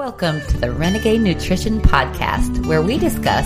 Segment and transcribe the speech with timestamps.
[0.00, 3.44] Welcome to the Renegade Nutrition Podcast, where we discuss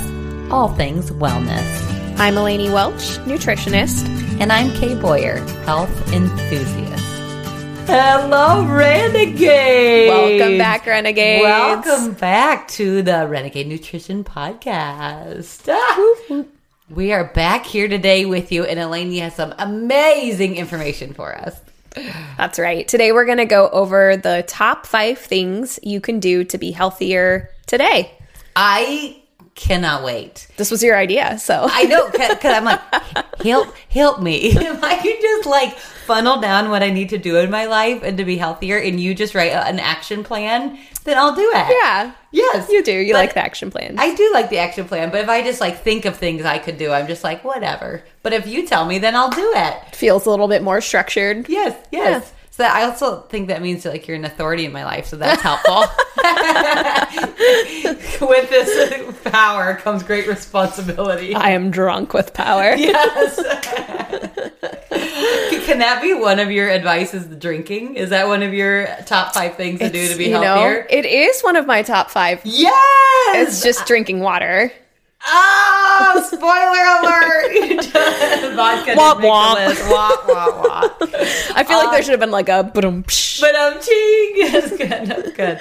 [0.53, 2.17] all things wellness.
[2.17, 4.07] I'm Elanie Welch, nutritionist.
[4.41, 7.05] And I'm Kay Boyer, health enthusiast.
[7.89, 10.09] Hello, Renegade!
[10.09, 11.43] Welcome back, Renegades.
[11.43, 15.69] Welcome back to the Renegade Nutrition Podcast.
[15.69, 16.45] Ah,
[16.89, 21.64] we are back here today with you, and Elanie has some amazing information for us.
[22.37, 22.87] That's right.
[22.87, 26.71] Today we're going to go over the top five things you can do to be
[26.71, 28.13] healthier today.
[28.57, 29.23] I
[29.55, 30.49] cannot wait.
[30.57, 32.81] This was your idea, so I know because I'm like,
[33.43, 34.53] help, help me.
[34.57, 38.03] If I could just like funnel down what I need to do in my life
[38.03, 41.77] and to be healthier, and you just write an action plan, then I'll do it.
[41.83, 42.93] yeah, Yes, you do.
[42.93, 43.95] You But like the action plan.
[43.99, 46.59] I do like the action plan, but if I just like think of things I
[46.59, 48.03] could do, I'm just like whatever.
[48.23, 49.95] But if you tell me, then I'll do it.
[49.95, 51.49] Feels a little bit more structured.
[51.49, 52.33] Yes, yes.
[52.55, 55.17] So that, I also think that means like you're an authority in my life, so
[55.17, 55.75] that's helpful.
[58.29, 61.35] with this power comes great responsibility.
[61.35, 62.77] I am drunk with power.
[62.85, 63.35] Yes.
[65.67, 67.29] Can that be one of your advices?
[67.29, 70.35] The drinking is that one of your top five things to do to be you
[70.35, 70.87] know, healthier?
[70.89, 72.41] it is one of my top five.
[72.45, 73.49] yes.
[73.49, 74.71] It's just drinking water.
[75.27, 77.85] Oh, spoiler alert!
[78.57, 80.17] Vodka Womp didn't make the womp.
[80.19, 81.53] Womp, womp, womp.
[81.55, 83.05] I feel like there should have been like a boom.
[83.41, 84.53] But um, ching.
[84.53, 85.07] That's good.
[85.07, 85.61] That's good.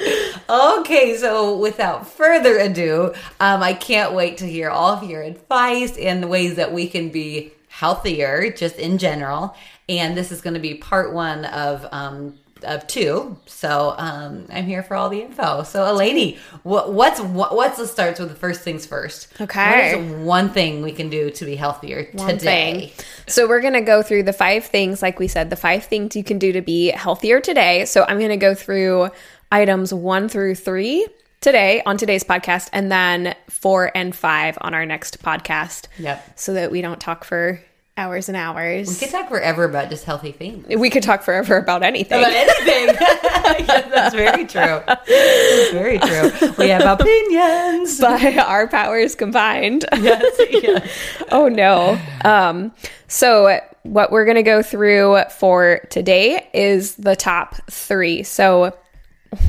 [0.49, 5.97] Okay, so without further ado, um, I can't wait to hear all of your advice
[5.97, 9.55] and the ways that we can be healthier, just in general.
[9.87, 13.37] And this is going to be part one of um of two.
[13.45, 15.63] So um, I'm here for all the info.
[15.63, 19.33] So Elanie, what, what's what, what's the starts with the first things first?
[19.39, 19.95] Okay.
[19.95, 22.87] What is one thing we can do to be healthier One today?
[22.87, 23.05] thing.
[23.27, 26.15] So we're going to go through the five things, like we said, the five things
[26.15, 27.85] you can do to be healthier today.
[27.85, 29.09] So I'm going to go through
[29.51, 31.07] items one through three
[31.41, 35.87] today on today's podcast, and then four and five on our next podcast.
[35.99, 36.39] Yep.
[36.39, 37.61] So that we don't talk for
[37.95, 38.89] hours and hours.
[38.89, 40.65] We could talk forever about just healthy things.
[40.75, 42.19] We could talk forever about anything.
[42.19, 42.95] about anything.
[42.95, 44.81] yes, that's very true.
[44.87, 46.51] That's very true.
[46.57, 47.99] We have opinions.
[47.99, 49.85] by our powers combined.
[49.93, 50.91] yes, yes.
[51.31, 51.99] oh no.
[52.25, 52.73] Um,
[53.07, 58.23] so what we're gonna go through for today is the top three.
[58.23, 58.75] So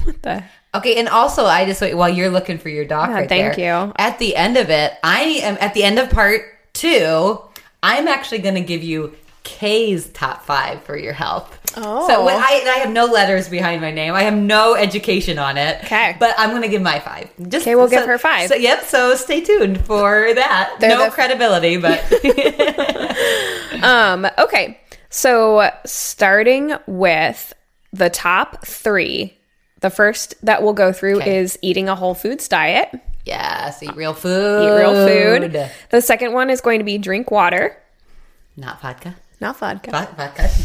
[0.04, 0.44] what the
[0.74, 3.56] Okay, and also I just wait while you're looking for your doc Yeah, right thank
[3.56, 3.86] there.
[3.86, 3.92] you.
[3.96, 6.42] At the end of it, I am at the end of part
[6.74, 7.40] two.
[7.84, 11.60] I'm actually going to give you Kay's top five for your health.
[11.76, 12.06] Oh.
[12.08, 14.14] so I, I have no letters behind my name.
[14.14, 15.84] I have no education on it.
[15.84, 16.16] Okay.
[16.20, 17.28] but I'm going to give my five.
[17.48, 18.48] Just Okay, we'll so- give her five.
[18.48, 18.84] So yep.
[18.84, 20.76] So stay tuned for that.
[20.80, 22.00] They're no the- credibility, but
[23.82, 24.80] Um, okay.
[25.10, 27.52] So starting with
[27.92, 29.36] the top three,
[29.80, 31.38] the first that we'll go through Okay.
[31.38, 32.88] is eating a whole foods diet.
[33.24, 34.64] Yes, eat real food.
[34.64, 35.70] Eat real food.
[35.90, 37.76] The second one is going to be drink water,
[38.56, 39.14] Not vodka.
[39.40, 39.90] not vodka.
[39.90, 40.48] Vod- Vodka.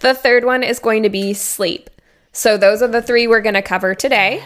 [0.00, 1.90] The third one is going to be sleep.
[2.32, 4.40] So those are the three we're going to cover today.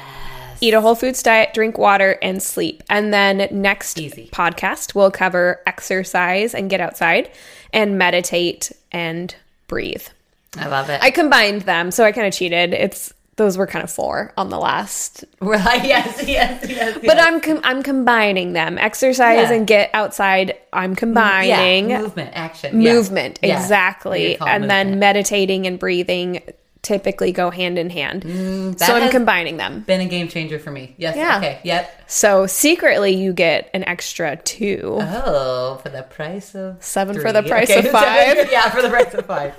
[0.62, 2.82] Eat a whole foods diet, drink water, and sleep.
[2.88, 4.31] And then next Easy.
[4.32, 7.31] podcast, we'll cover exercise and get outside
[7.75, 9.34] and meditate and
[9.69, 10.06] breathe.
[10.56, 11.00] I love it.
[11.02, 12.72] I combined them, so I kind of cheated.
[12.72, 16.98] It's those were kind of four on the last, We're like yes, yes, yes.
[17.04, 18.76] but I'm com- I'm combining them.
[18.78, 19.53] Exercise Yeah.
[19.56, 20.54] and get outside.
[20.72, 23.60] I'm combining yeah, movement, action, movement Yeah.
[23.60, 26.43] exactly, and then meditating and breathing
[26.82, 28.22] typically go hand in hand.
[28.25, 29.81] Mm, so I'm combining them.
[29.81, 30.94] been a game changer for me.
[30.98, 31.16] Yes.
[31.16, 31.38] Yeah.
[31.38, 31.60] Okay.
[31.62, 32.03] Yep.
[32.09, 34.98] So secretly, you get an extra two.
[35.00, 38.50] Oh, for the price of Seven for the price Okay, of five.
[38.50, 39.54] yeah, for the price of five.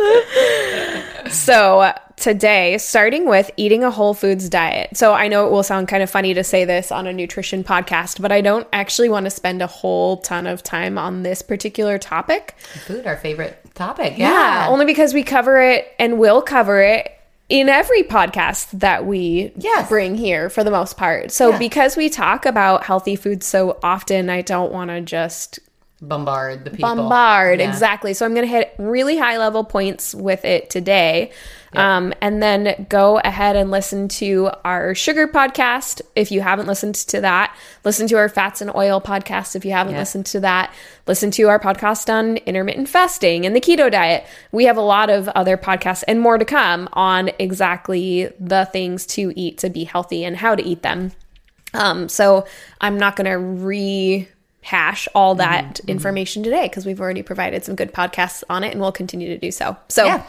[1.31, 4.95] So uh, today, starting with eating a whole foods diet.
[4.97, 7.63] So I know it will sound kind of funny to say this on a nutrition
[7.63, 11.41] podcast, but I don't actually want to spend a whole ton of time on this
[11.41, 12.55] particular topic.
[12.85, 14.17] Food, our favorite topic.
[14.17, 14.67] Yeah, Yeah.
[14.69, 17.11] only because we cover it and will cover it
[17.49, 19.89] in every podcast that we Yes.
[19.89, 21.31] bring here for the most part.
[21.31, 21.57] So Yeah.
[21.57, 25.59] because we talk about healthy foods so often, I don't want to just
[26.01, 26.89] bombard the people.
[26.95, 27.69] bombard Yeah.
[27.69, 31.31] exactly so i'm going to hit really high level points with it today
[31.75, 36.95] um, and then go ahead and listen to our sugar podcast if you haven't listened
[36.95, 37.55] to that.
[37.83, 39.99] Listen to our fats and oil podcast if you haven't Yeah.
[39.99, 40.73] listened to that.
[41.07, 44.25] Listen to our podcast on intermittent fasting and the keto diet.
[44.51, 49.05] We have a lot of other podcasts and more to come on exactly the things
[49.07, 51.11] to eat to be healthy and how to eat them.
[51.73, 52.45] Um, so
[52.81, 53.39] I'm not going to
[54.63, 58.79] rehash all that information today because we've already provided some good podcasts on it and
[58.79, 59.75] we'll continue to do so.
[59.89, 60.23] So, Yeah.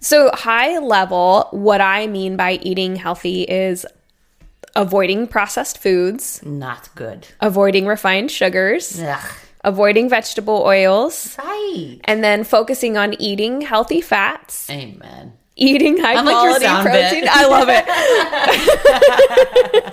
[0.00, 3.86] So high level, what I mean by eating healthy is
[4.76, 7.26] avoiding processed foods, Not good.
[7.40, 9.30] avoiding refined sugars, Ugh.
[9.64, 11.98] avoiding vegetable oils, Right.
[12.04, 15.32] and then focusing on eating healthy fats, Amen.
[15.58, 17.20] Eating high I like your quality sound protein.
[17.22, 17.30] bit.
[17.30, 17.84] I love it.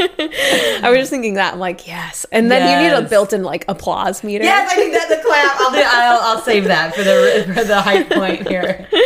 [0.83, 1.53] I was just thinking that.
[1.53, 2.25] I'm like, yes.
[2.31, 4.43] And then you need a built-in like applause meter.
[4.43, 5.55] Yes, I think that's a clap.
[5.59, 5.81] I'll do.
[5.83, 8.87] I'll, I'll save that for the for the high point here.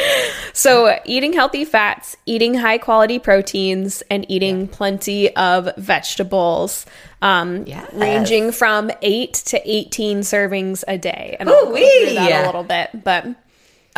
[0.51, 6.85] So, eating healthy fats, eating high quality proteins, and eating plenty of vegetables,
[7.21, 7.89] um, Yes.
[7.93, 11.37] ranging from eight to 18 servings a day.
[11.39, 12.89] And I'll go through that a little bit.
[13.05, 13.27] But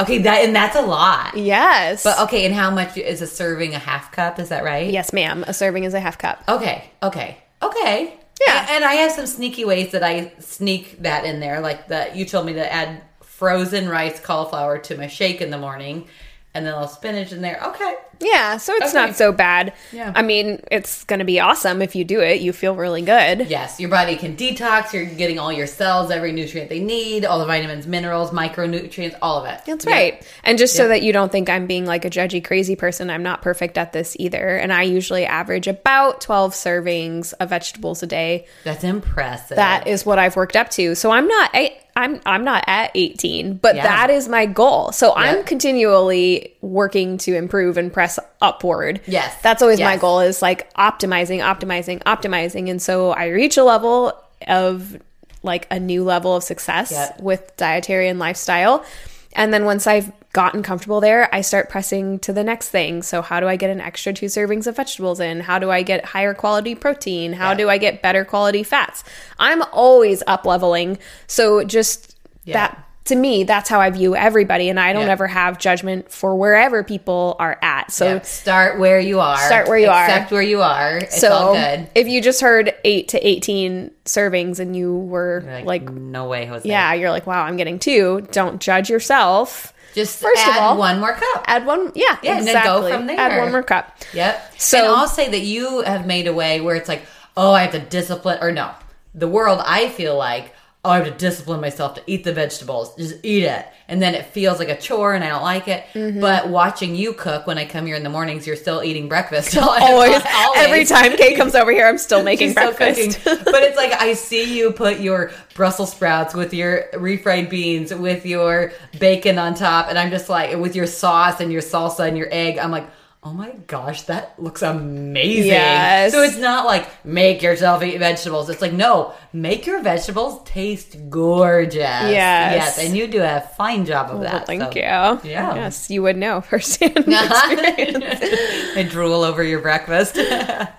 [0.01, 1.37] Okay, that and that's a lot.
[1.37, 2.03] yes.
[2.03, 3.75] But okay, and how much is a serving?
[3.75, 4.39] A half cup?
[4.39, 4.89] Is that right?
[4.89, 5.43] yes, ma'am.
[5.47, 6.43] A serving is a half cup.
[6.47, 6.89] Okay.
[7.03, 7.37] Okay.
[7.61, 8.17] Okay.
[8.47, 8.61] Yeah.
[8.61, 12.15] And, and I have some sneaky ways that I sneak that in there, like that
[12.15, 16.07] you told me to add frozen rice cauliflower to my shake in the morning,
[16.53, 17.59] and then a little spinach in there.
[17.67, 17.95] Okay.
[18.21, 19.05] Yeah, so it's Okay.
[19.05, 19.73] not so bad.
[19.91, 20.11] Yeah.
[20.15, 22.41] I mean, it's going to be awesome if you do it.
[22.41, 23.47] You feel really good.
[23.49, 24.93] Yes, your body can detox.
[24.93, 29.37] You're getting all your cells, every nutrient they need, all the vitamins, minerals, micronutrients, all
[29.43, 29.61] of it.
[29.65, 29.91] That's Yeah.
[29.91, 30.27] right.
[30.43, 30.89] And just so Yeah.
[30.89, 33.93] that you don't think I'm being like a judgy, crazy person, I'm not perfect at
[33.93, 34.55] this either.
[34.57, 38.45] And I usually average about 12 servings of vegetables a day.
[38.63, 39.57] That's impressive.
[39.57, 40.95] That is what I've worked up to.
[40.95, 43.83] So I'm not I, I'm I'm not at 18, but Yeah.
[43.83, 44.91] that is my goal.
[44.91, 49.01] So I'm continually working to improve and press upward.
[49.07, 49.35] Yes.
[49.41, 52.69] That's always my goal is like optimizing, optimizing, optimizing.
[52.69, 54.13] And so I reach a level
[54.47, 55.01] of
[55.43, 57.19] like a new level of success Yep.
[57.21, 58.85] with dietarian lifestyle.
[59.33, 63.01] And then once I've gotten comfortable there, I start pressing to the next thing.
[63.01, 65.39] So, how do I get an extra two servings of vegetables in?
[65.39, 67.33] How do I get higher quality protein?
[67.33, 67.57] How Yeah.
[67.57, 69.03] do I get better quality fats?
[69.39, 70.97] I'm always up leveling.
[71.27, 72.53] So, just Yeah.
[72.53, 74.69] that to me, that's how I view everybody.
[74.69, 75.11] And I don't Yeah.
[75.13, 77.91] ever have judgment for wherever people are at.
[77.91, 79.37] So, Yeah, start where you are.
[79.37, 80.05] Start where you are.
[80.05, 80.97] Accept where you are.
[80.97, 81.89] It's so all good.
[81.95, 86.45] if you just heard eight to 18 servings and you were Like, like, no way,
[86.45, 86.69] Jose.
[86.69, 89.73] yeah, you're like, wow, I'm getting two, don't judge yourself.
[89.95, 91.43] Just First of all- one more cup.
[91.47, 92.91] Add one, yeah, Yeah, and then go exactly.
[92.93, 93.19] from there.
[93.19, 93.91] Add one more cup.
[94.13, 94.53] Yep.
[94.57, 97.01] So- and I'll say that you have made a way where it's like,
[97.35, 98.69] oh, I have to discipline, or no,
[99.13, 99.61] the world.
[99.65, 100.53] I feel like,
[100.83, 102.95] oh, I have to discipline myself to eat the vegetables.
[102.95, 105.85] Just eat it, and then it feels like a chore, and I don't like it.
[105.93, 106.19] Mm-hmm.
[106.19, 109.55] But watching you cook when I come here in the mornings, you're still eating breakfast.
[109.57, 110.21] Always,
[110.55, 113.23] every time Kate comes over here, I'm still making still breakfast.
[113.23, 113.43] cooking.
[113.45, 118.25] but it's like I see you put your Brussels sprouts with your refried beans, with
[118.25, 122.17] your bacon on top, and I'm just like with your sauce and your salsa and
[122.17, 122.57] your egg.
[122.57, 122.89] I'm like,
[123.23, 125.45] oh my gosh, that looks amazing.
[125.51, 126.11] Yes.
[126.11, 128.49] So it's not like make yourself eat vegetables.
[128.49, 131.75] It's like no, make your vegetables taste gorgeous.
[131.75, 132.11] Yes.
[132.11, 134.47] yes, and you do a fine job of Well, that.
[134.47, 134.69] thank so.
[134.71, 134.81] you.
[134.81, 135.55] Yeah.
[135.55, 137.05] Yes, you would know firsthand.
[137.07, 140.17] I drool over your breakfast.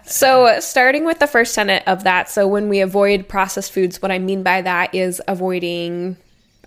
[0.04, 4.10] So, starting with the first tenet of that, so when we avoid processed foods, what
[4.10, 6.16] I mean by that is avoiding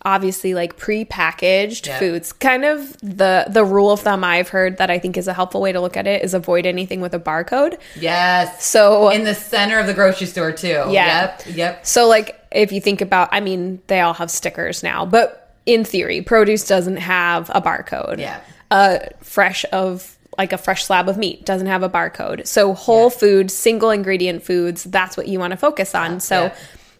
[0.05, 1.99] obviously like pre-packaged Yeah.
[1.99, 2.31] foods.
[2.31, 5.59] Kind of the the rule of thumb I've heard that I think is a helpful
[5.61, 7.77] way to look at it is avoid anything with a barcode.
[7.99, 8.63] yes.
[8.65, 10.67] So in the center of the grocery store too.
[10.89, 11.35] Yeah.
[11.47, 11.55] Yep.
[11.55, 11.85] Yep.
[11.85, 15.83] So, like, if you think about, I mean, they all have stickers now, but in
[15.83, 18.19] theory, produce doesn't have a barcode.
[18.19, 18.39] Yeah.
[18.71, 22.45] Uh, fresh of like a fresh slab of meat doesn't have a barcode.
[22.45, 23.17] So, whole Yeah.
[23.17, 26.19] food, single ingredient foods, that's what you want to focus on.
[26.19, 26.53] so, yeah.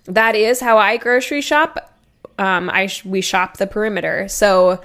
[0.05, 1.91] that is how I grocery shop.
[2.38, 4.27] Um, I sh- we shop the perimeter.
[4.27, 4.82] So,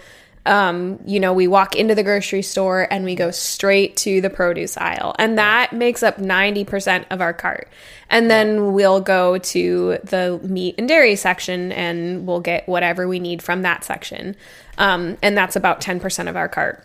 [0.46, 4.30] um, you know, we walk into the grocery store and we go straight to the
[4.30, 7.68] produce aisle, and that makes up 90% of our cart.
[8.08, 13.20] And then we'll go to the meat and dairy section and we'll get whatever we
[13.20, 14.34] need from that section.
[14.78, 16.84] Um, and that's about 10% of our cart.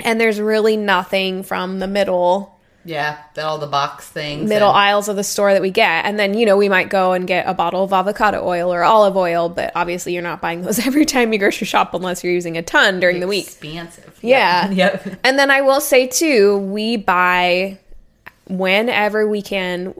[0.00, 2.51] And there's really nothing from the middle
[2.84, 4.48] Yeah, all the box things.
[4.48, 6.04] middle and- aisles of the store that we get.
[6.04, 8.82] And then, you know, we might go and get a bottle of avocado oil or
[8.82, 12.32] olive oil, but obviously you're not buying those every time you grocery shop unless you're
[12.32, 13.46] using a ton during the week.
[13.46, 14.18] Expansive.
[14.22, 14.70] Yeah.
[14.70, 15.06] Yep.
[15.06, 15.20] yep.
[15.24, 17.78] And then I will say too, we buy
[18.48, 19.94] whenever we can,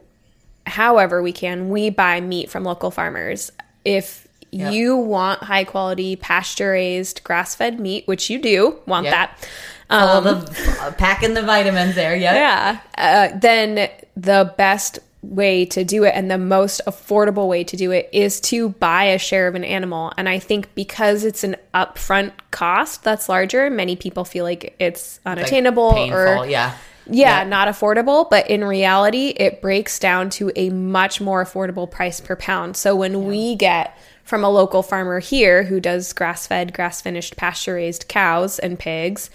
[0.65, 3.51] however we can, we buy meat from local farmers.
[3.85, 4.71] If Yep.
[4.73, 9.11] you want high quality pasture raised grass fed meat, which you do want Yep.
[9.13, 9.47] that.
[9.89, 12.15] All Um, the uh, packing the vitamins there.
[12.15, 12.35] Yep.
[12.35, 12.79] yeah.
[12.97, 17.91] Uh, then the best way to do it and the most affordable way to do
[17.91, 20.11] it is to buy a share of an animal.
[20.17, 25.19] And I think because it's an upfront cost that's larger, many people feel like it's
[25.25, 26.17] Like unattainable painful.
[26.17, 26.75] or yeah.
[27.09, 32.19] yeah, not affordable, but in reality, it breaks down to a much more affordable price
[32.19, 32.75] per pound.
[32.75, 37.37] So when we get from a local farmer here who does grass fed, grass finished,
[37.37, 39.29] pasture raised cows and pigs,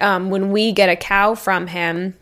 [0.00, 2.14] um, when we get a cow from him,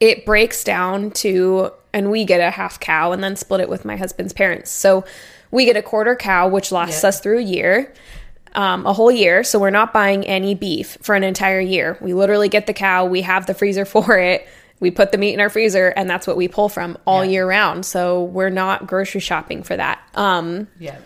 [0.00, 3.84] it breaks down to and we get a half cow and then split it with
[3.84, 4.70] my husband's parents.
[4.70, 5.04] So
[5.50, 7.08] we get a quarter cow, which lasts Yeah.
[7.10, 7.92] us through a year,
[8.54, 9.44] um, a whole year.
[9.44, 11.98] So we're not buying any beef for an entire year.
[12.00, 14.46] We literally get the cow, we have the freezer for it.
[14.80, 17.30] We put the meat in our freezer, and that's what we pull from all Yeah.
[17.30, 17.86] year round.
[17.86, 20.00] So we're not grocery shopping for that.
[20.16, 20.96] Um, Yeah.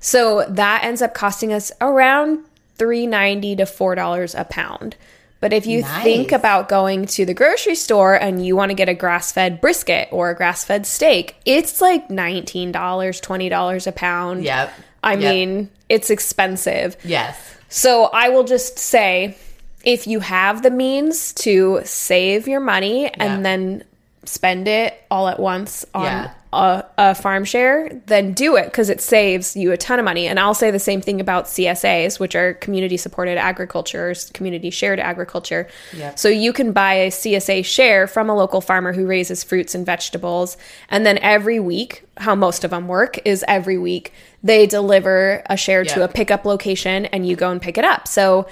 [0.00, 2.40] so that ends up costing us around
[2.76, 4.96] three ninety to four dollars a pound.
[5.40, 6.02] But if you Nice.
[6.04, 9.60] think about going to the grocery store and you want to get a grass fed
[9.60, 14.44] brisket or a grass fed steak, it's like nineteen dollars, twenty dollars a pound.
[14.44, 14.70] Yep.
[15.02, 15.20] I Yep.
[15.34, 16.96] mean, it's expensive.
[17.04, 17.36] Yes.
[17.70, 19.34] So I will just say
[19.82, 23.84] if you have the means to save your money and then
[24.26, 26.30] spend it all at once on Yeah.
[26.52, 30.26] A, a farm share, then do it because it saves you a ton of money.
[30.26, 34.98] And I'll say the same thing about CSAs, which are community supported agriculture, community shared
[34.98, 35.68] agriculture.
[35.96, 36.18] Yep.
[36.18, 39.86] So you can buy a CSA share from a local farmer who raises fruits and
[39.86, 40.56] vegetables.
[40.88, 45.56] And then every week, how most of them work is every week they deliver a
[45.56, 48.08] share to a pickup location and you go and pick it up.
[48.08, 48.48] So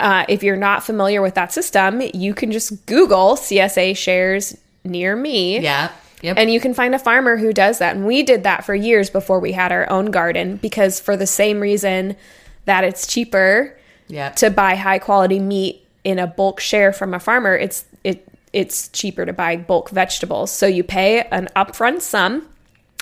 [0.00, 5.14] uh, if you're not familiar with that system, you can just Google CSA shares near
[5.14, 5.60] me.
[5.60, 5.90] Yeah.
[6.22, 6.38] Yep.
[6.38, 7.94] And you can find a farmer who does that.
[7.94, 11.26] And we did that for years before we had our own garden because, for the
[11.26, 12.16] same reason
[12.64, 13.76] that it's cheaper
[14.08, 14.30] yeah.
[14.30, 18.88] to buy high quality meat in a bulk share from a farmer, it's it it's
[18.88, 20.50] cheaper to buy bulk vegetables.
[20.50, 22.48] So you pay an upfront sum,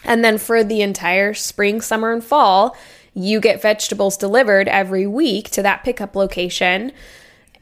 [0.02, 2.76] and then for the entire spring, summer, and fall,
[3.14, 6.90] you get vegetables delivered every week to that pickup location.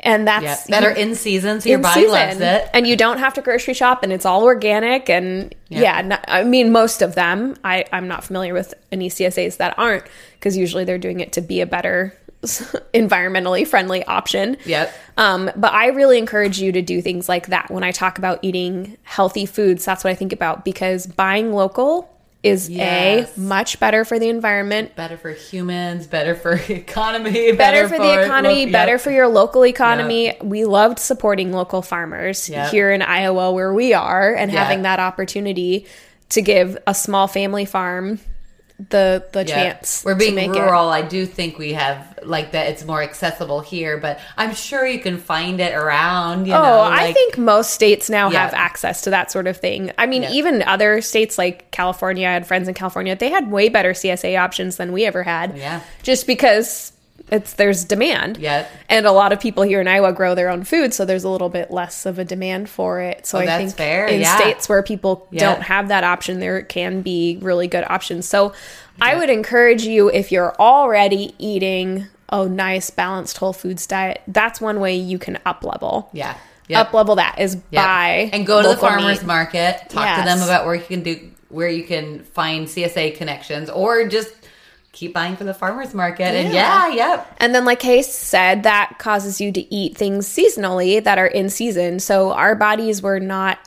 [0.04, 0.80] And that's yeah.
[0.80, 2.12] That are in season, so your body season.
[2.12, 2.68] loves it.
[2.74, 5.08] and you don't have to grocery shop, and it's all organic.
[5.08, 6.00] And yeah, Yeah.
[6.02, 7.54] no- I mean, most of them.
[7.62, 10.04] I I'm not familiar with any CSAs that aren't
[10.34, 12.12] because usually they're doing it to be a better
[12.94, 14.56] environmentally friendly option.
[14.64, 14.92] Yep.
[15.16, 18.40] Um, but I really encourage you to do things like that when I talk about
[18.42, 19.84] eating healthy foods.
[19.84, 22.08] That's what I think about because buying local
[22.42, 23.36] is Yes.
[23.36, 28.24] a much better for the environment, Better for humans, better for economy, better, for, the
[28.24, 29.00] economy, look- better yep.
[29.00, 30.34] for your local economy.
[30.42, 32.70] We loved supporting local farmers Yep.
[32.70, 35.86] here in Iowa where we are and having that opportunity
[36.30, 38.18] to give a small family farm
[38.90, 39.54] the the Yeah.
[39.54, 40.02] chance.
[40.04, 40.60] We're to being make it.
[40.60, 40.88] rural.
[40.88, 42.68] I do think we have like that.
[42.68, 46.46] It's more accessible here, but I'm sure you can find it around.
[46.46, 48.40] You Oh, know, I think most states now Yeah.
[48.44, 49.90] have access to that sort of thing.
[49.98, 50.30] I mean, Yeah.
[50.30, 54.36] even other states like California, I had friends in California, they had way better CSA
[54.36, 55.56] options than we ever had.
[55.56, 55.80] Yeah.
[56.02, 56.91] Just because
[57.32, 58.36] it's there's demand.
[58.36, 58.70] Yep.
[58.88, 61.28] And a lot of people here in Iowa grow their own food, so there's a
[61.28, 63.26] little bit less of a demand for it.
[63.26, 64.36] So Oh, I think fair, in yeah.
[64.36, 65.40] states where people Yeah.
[65.54, 68.28] don't have that option, there can be really good options.
[68.28, 68.52] So
[69.00, 74.60] I would encourage you if you're already eating a nice balanced whole foods diet, that's
[74.60, 76.34] one way you can up level yeah,
[76.68, 76.86] Yep.
[76.88, 77.84] up level that is Yep.
[77.84, 79.26] buy and go to the farmers meat.
[79.26, 79.80] market.
[79.88, 84.06] Talk to them about where you can do where you can find CSA connections, or
[84.06, 84.30] just
[84.92, 86.34] keep buying from the farmers market.
[86.34, 86.88] And Yeah.
[86.88, 91.18] yeah, yep, And then, like Case said, that causes you to eat things seasonally that
[91.18, 91.98] are in season.
[91.98, 93.58] So our bodies were not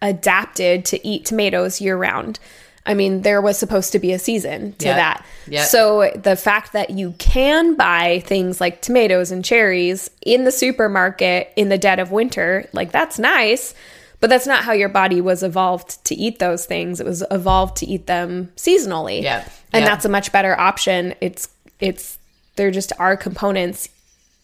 [0.00, 2.38] adapted to eat tomatoes year round.
[2.86, 4.96] I mean, there was supposed to be a season to Yep.
[4.96, 5.26] that.
[5.48, 5.66] Yep.
[5.66, 11.52] So the fact that you can buy things like tomatoes and cherries in the supermarket
[11.56, 13.74] in the dead of winter, like that's nice.
[14.20, 16.98] But that's not how your body was evolved to eat those things.
[17.00, 19.22] It was evolved to eat them seasonally.
[19.22, 19.50] Yep.
[19.72, 21.14] And that's a much better option.
[21.20, 21.48] It's
[21.78, 22.18] it's
[22.56, 23.88] there just are components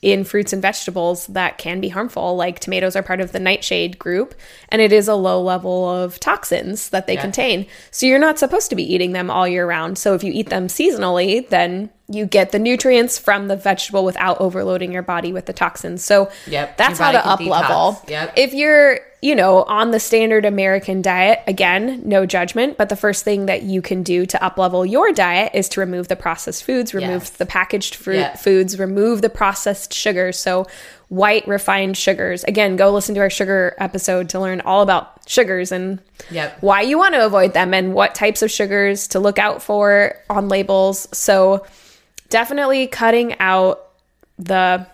[0.00, 2.36] in fruits and vegetables that can be harmful.
[2.36, 4.34] Like tomatoes are part of the nightshade group,
[4.68, 7.22] and it is a low level of toxins that they Yeah.
[7.22, 7.66] contain.
[7.90, 9.96] So you're not supposed to be eating them all year round.
[9.96, 14.38] So if you eat them seasonally, then you get the nutrients from the vegetable without
[14.42, 16.04] overloading your body with the toxins.
[16.04, 16.76] So Yep.
[16.76, 17.98] that's how to up level.
[18.06, 18.34] Yep.
[18.36, 23.24] If you're, you know, on the standard American diet, again, no judgment, but the first
[23.24, 26.62] thing that you can do to up level your diet is to remove the processed
[26.62, 27.30] foods, remove Yes.
[27.30, 28.36] the packaged fruit Yeah.
[28.36, 30.38] foods, remove the processed sugars.
[30.38, 30.66] So
[31.08, 32.44] white refined sugars.
[32.44, 36.00] Again, go listen to our sugar episode to learn all about sugars and
[36.30, 36.58] Yep.
[36.60, 40.16] why you want to avoid them and what types of sugars to look out for
[40.28, 41.08] on labels.
[41.12, 41.64] So
[42.28, 43.80] definitely cutting out
[44.38, 44.86] the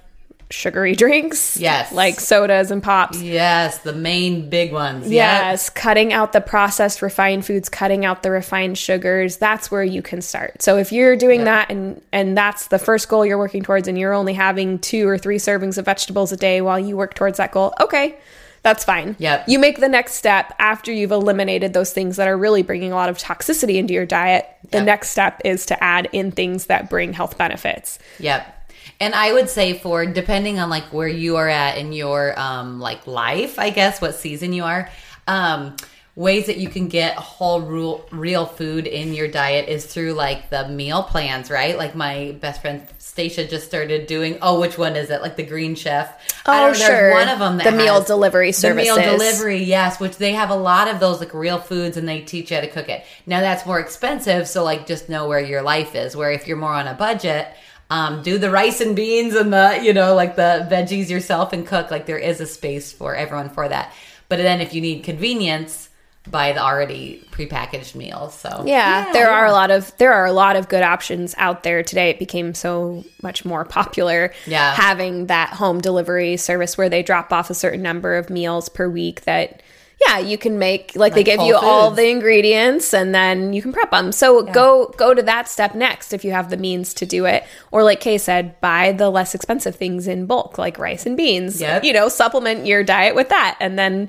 [0.51, 1.57] sugary drinks.
[1.57, 1.93] Yes.
[1.93, 3.21] Like sodas and pops.
[3.23, 5.05] yes, the main big ones.
[5.05, 5.13] Yep.
[5.13, 10.03] Yes, cutting out the processed refined foods, cutting out the refined sugars, that's where you
[10.03, 10.61] can start.
[10.63, 13.99] So if you're doing that and and that's the first goal you're working towards and
[13.99, 17.39] you're only having 2 or 3 servings of vegetables a day while you work towards
[17.39, 18.17] that goal, okay.
[18.63, 19.17] That's fine.
[19.19, 19.45] Yep.
[19.49, 22.95] You make the next step after you've eliminated those things that are really bringing a
[22.95, 24.47] lot of toxicity into your diet.
[24.71, 24.85] The Yep.
[24.87, 27.99] next step is to add in things that bring health benefits.
[28.19, 28.57] Yep.
[29.01, 32.81] And I would say for depending on like where you are at in your um
[32.81, 34.91] like life, I guess what season you are,
[35.27, 35.77] um
[36.17, 40.51] ways that you can get whole real, real food in your diet is through like
[40.51, 41.79] the meal plans, right?
[41.79, 44.37] Like my best friend Stacia just started doing.
[44.43, 45.23] Oh, which one is it?
[45.23, 46.09] Like the Green Chef.
[46.45, 47.13] I Oh, don't- there's sure.
[47.13, 49.99] One of them that The meal delivery The meal delivery, yes.
[50.01, 52.61] Which they have a lot of those like real foods, and they teach you how
[52.63, 53.05] to cook it.
[53.25, 56.17] Now that's more expensive, so like just know where your life is.
[56.17, 57.49] Where if you're more on a budget.
[57.91, 61.67] Um, do the rice and beans and the you know like the veggies yourself and
[61.67, 63.93] cook like there is a space for everyone for that
[64.29, 65.89] but then if you need convenience
[66.31, 70.33] buy the already prepackaged meals so Yeah, there are a lot of there are a
[70.33, 72.11] lot of good options out there today.
[72.11, 74.33] It became so much more popular.
[74.47, 74.75] Yeah.
[74.75, 78.89] having that home delivery service where they drop off a certain number of meals per
[78.89, 79.63] week that.
[80.07, 83.73] Yeah, you can make like, they give you all the ingredients and then you can
[83.73, 84.13] prep them.
[84.13, 87.45] So go go to that step next if you have the means to do it.
[87.71, 91.61] Or like Kay said, buy the less expensive things in bulk like rice and beans.
[91.61, 91.85] Yep.
[91.85, 94.09] You know, supplement your diet with that and then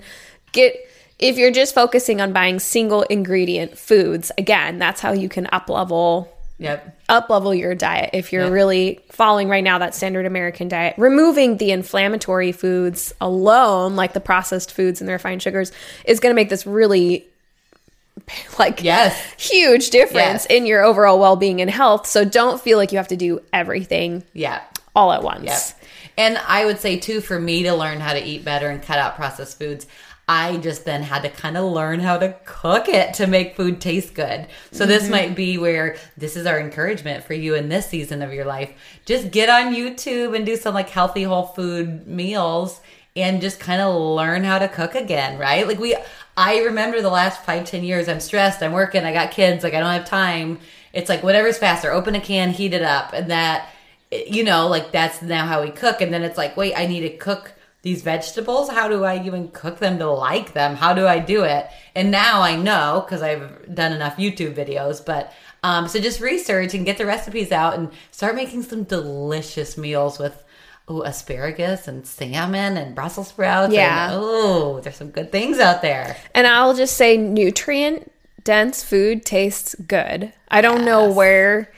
[0.53, 0.75] get
[1.19, 5.69] if you're just focusing on buying single ingredient foods, again, that's how you can up
[5.69, 8.49] level yep up level your diet if you're Yeah.
[8.51, 10.95] really following right now that standard American diet.
[10.97, 15.71] Removing the inflammatory foods alone, like the processed foods and the refined sugars,
[16.05, 17.25] is going to make this really
[18.59, 20.45] like yes huge difference Yes.
[20.47, 22.07] in your overall well-being and health.
[22.07, 24.61] So don't feel like you have to do everything yeah
[24.95, 25.43] all at once.
[25.45, 25.59] Yep.
[26.17, 28.99] And I would say too, for me to learn how to eat better and cut
[28.99, 29.87] out processed foods,
[30.31, 33.81] I just then had to kind of learn how to cook it to make food
[33.81, 34.47] taste good.
[34.71, 35.11] So this mm-hmm.
[35.11, 38.71] might be where this is our encouragement for you in this season of your life.
[39.03, 42.79] Just get on YouTube and do some like healthy whole food meals
[43.13, 45.67] and just kind of learn how to cook again, right?
[45.67, 45.97] Like we
[46.37, 49.73] I remember the last five, ten years, I'm stressed, I'm working, I got kids, like
[49.73, 50.59] I don't have time.
[50.93, 53.67] It's like whatever's faster, open a can, heat it up, and that
[54.11, 55.99] you know, like that's now how we cook.
[55.99, 58.69] And then it's like, wait, I need to cook these vegetables.
[58.69, 60.75] How do I even cook them to like them?
[60.75, 61.67] How do I do it?
[61.95, 65.03] And now I know because I've done enough YouTube videos.
[65.03, 65.33] But
[65.63, 70.19] um, so just research and get the recipes out and start making some delicious meals
[70.19, 70.43] with.
[70.87, 73.71] Oh, asparagus and salmon and Brussels sprouts.
[73.71, 74.09] Yeah.
[74.11, 76.17] Oh, there's some good things out there.
[76.33, 78.11] And I'll just say nutrient
[78.43, 80.33] dense food tastes good.
[80.49, 81.71] I don't know where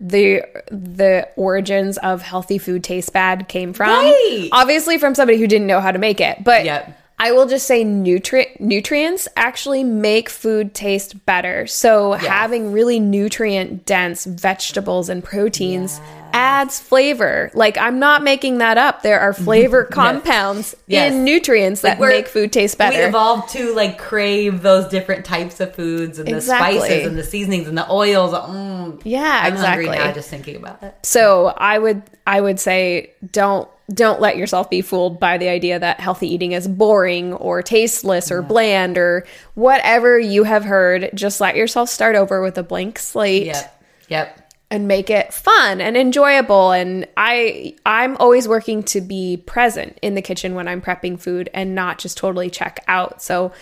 [0.00, 3.88] the the origins of healthy food taste bad came from.
[3.90, 4.48] Right.
[4.52, 6.44] Obviously from somebody who didn't know how to make it.
[6.44, 6.96] But Yep.
[7.20, 11.66] I will just say nutri- nutrients actually make food taste better.
[11.66, 16.00] So having really nutrient dense vegetables and proteins
[16.32, 17.50] adds flavor.
[17.54, 19.02] Like I'm not making that up.
[19.02, 21.12] There are flavor compounds Yes.
[21.12, 22.96] in nutrients that we're- make food taste better.
[22.98, 26.78] We evolved to like crave those different types of foods and Exactly.
[26.78, 28.32] the spices and the seasonings and the oils.
[28.32, 29.00] Mm.
[29.04, 29.86] Yeah, I'm exactly.
[29.86, 30.94] hungry now just thinking about it.
[31.02, 35.78] So I would I would say don't don't let yourself be fooled by the idea
[35.78, 41.10] that healthy eating is boring or tasteless or bland or whatever you have heard.
[41.14, 43.82] Just let yourself start over with a blank slate Yep.
[44.08, 44.47] Yep.
[44.70, 50.14] And make it fun and enjoyable and I I'm always working to be present in
[50.14, 53.22] the kitchen when I'm prepping food and not just totally check out.
[53.22, 53.52] So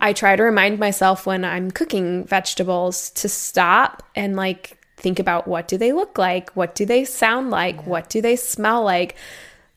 [0.00, 5.46] I try to remind myself when I'm cooking vegetables to stop and like think about
[5.46, 6.50] what do they look like?
[6.52, 7.86] What do they sound like?
[7.86, 9.16] What do they smell like?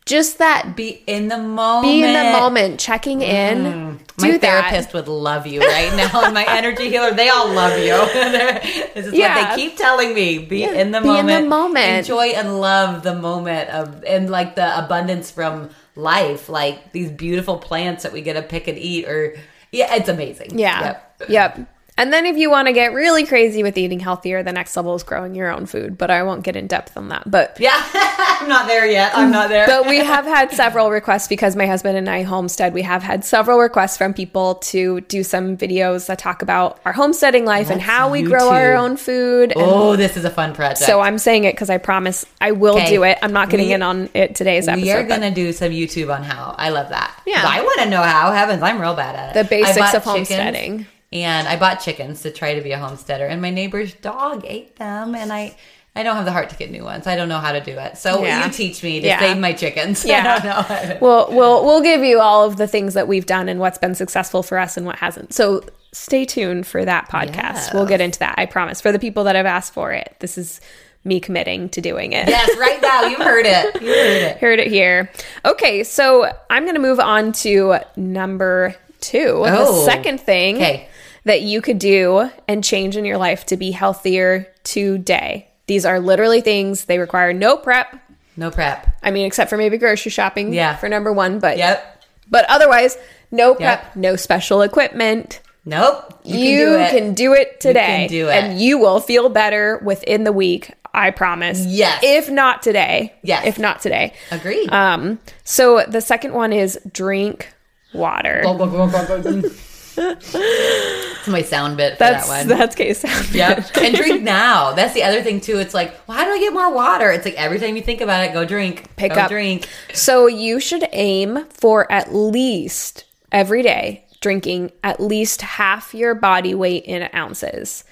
[0.08, 1.84] Just that Be in the moment.
[1.86, 3.58] be in the moment, checking in.
[3.60, 4.00] Mm.
[4.18, 4.42] Do My that.
[4.42, 7.94] therapist would love you right now, and my energy healer, they all love you.
[8.96, 9.36] this is Yeah.
[9.50, 10.40] what they keep telling me.
[10.40, 11.48] Be in the be in the moment.
[11.50, 11.98] moment.
[12.00, 17.58] Enjoy and love the moment of and like the abundance from life, like these beautiful
[17.58, 19.36] plants that we get to pick and eat or
[19.72, 20.58] yeah, it's amazing.
[20.58, 20.82] Yeah.
[21.20, 21.30] Yep.
[21.30, 21.70] Yep.
[21.98, 24.94] And then if you want to get really crazy with eating healthier, the next level
[24.96, 25.98] is growing your own food.
[25.98, 27.30] But I won't get in depth on that.
[27.30, 27.74] But Yeah.
[28.40, 29.14] I'm not there yet.
[29.16, 29.66] I'm not there.
[29.66, 32.74] but we have had several requests because my husband and I homestead.
[32.74, 36.94] We have had several requests from people to do some videos that talk about our
[36.94, 39.54] homesteading life and how we grow our own food.
[39.56, 40.80] Oh, this is a fun project.
[40.80, 42.90] so I'm saying it because I promise I will Okay.
[42.92, 43.18] do it.
[43.24, 44.84] I'm not getting We- in on it today's episode.
[44.84, 46.54] we are gonna do some YouTube on how.
[46.60, 47.12] I love that.
[47.26, 47.42] Yeah.
[47.44, 48.32] I want to know how.
[48.32, 49.44] Heavens, I'm real bad at it.
[49.44, 50.86] The basics of chickens, homesteading.
[51.12, 54.76] And I bought chickens to try to be a homesteader, and my neighbor's dog ate
[54.78, 55.56] them, and I.
[55.96, 57.08] I don't have the heart to get new ones.
[57.08, 57.98] I don't know how to do it.
[57.98, 58.46] So Yeah.
[58.46, 59.20] you teach me to Yeah.
[59.20, 60.06] save my chickens.
[60.06, 60.40] I Yeah.
[60.40, 60.98] don't know.
[61.02, 63.96] We'll we'll we'll give you all of the things that we've done and what's been
[63.96, 65.34] successful for us and what hasn't.
[65.34, 67.74] So stay tuned for that podcast.
[67.74, 68.36] We'll get into that.
[68.38, 68.80] I promise.
[68.80, 70.62] For the people that have asked for it, this is
[71.04, 72.28] me committing to doing it.
[72.28, 73.82] yes, right now you heard it.
[73.82, 74.38] You heard it.
[74.40, 75.10] Heard it here.
[75.46, 79.42] Okay, so I'm going to move on to number two.
[79.46, 79.84] the Oh.
[79.86, 80.87] second thing Okay.
[81.28, 85.48] That you could do and change in your life to be healthier today.
[85.68, 87.96] These are literally things they require no prep.
[88.36, 88.88] No prep.
[89.04, 90.76] I mean, except for maybe grocery shopping Yeah.
[90.78, 92.04] for number one, but Yep.
[92.30, 92.98] but otherwise,
[93.32, 93.96] no prep, Yep.
[93.96, 96.22] no special equipment, Nope.
[96.24, 96.90] You, You, can do it.
[96.92, 98.08] can do it today.
[98.10, 98.34] do it.
[98.34, 100.72] And you will feel better within the week.
[100.94, 101.60] I promise.
[101.66, 102.00] Yes.
[102.04, 103.14] If not today.
[103.22, 103.46] Yes.
[103.46, 104.14] If not today.
[104.32, 104.72] Agreed.
[104.72, 107.50] Um, so the second one is drink
[107.94, 108.44] water.
[109.98, 112.48] It's my sound bit for that's that one.
[112.48, 113.34] that's case sound.
[113.34, 113.76] Yep.
[113.78, 114.74] and drink now.
[114.74, 115.60] That's the other thing too.
[115.60, 117.12] It's like, well, how do I get more water?
[117.12, 118.96] It's like every time you think about it, go drink.
[118.96, 119.30] Pick go up.
[119.30, 119.68] drink.
[119.94, 126.56] So you should aim for at least every day drinking at least half your body
[126.56, 127.84] weight in ounces.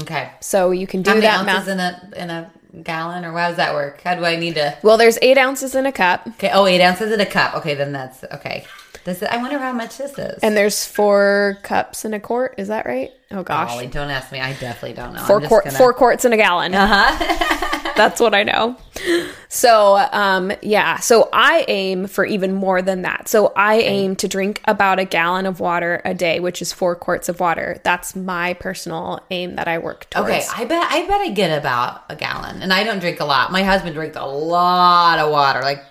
[0.00, 0.30] Okay.
[0.40, 2.02] So you can do How many that ounces math.
[2.14, 4.00] in a in a gallon, or how does that work?
[4.02, 4.76] How do I need to?
[4.82, 6.50] Well, there's eight ounces in a cup, Okay.
[6.52, 7.54] Oh, eight ounces in a cup.
[7.56, 8.64] Okay, then that's okay.
[9.04, 10.38] Does it, I wonder how much this is.
[10.42, 12.54] and there's four cups in a quart.
[12.58, 13.10] Is that right?
[13.32, 14.40] Oh gosh, Golly, don't ask me.
[14.40, 15.22] I definitely don't know.
[15.24, 16.74] four I'm quart, gonna- four quarts in a gallon.
[16.74, 17.68] Uh-huh.
[17.96, 18.76] That's what I know.
[19.48, 20.98] So, um, yeah.
[20.98, 23.28] So I aim for even more than that.
[23.28, 26.94] So I aim to drink about a gallon of water a day, which is four
[26.96, 27.80] quarts of water.
[27.84, 30.30] That's my personal aim that I work towards.
[30.30, 33.24] Okay, I bet I bet I get about a gallon, and I don't drink a
[33.26, 33.52] lot.
[33.52, 35.60] My husband drinks a lot of water.
[35.60, 35.84] Like,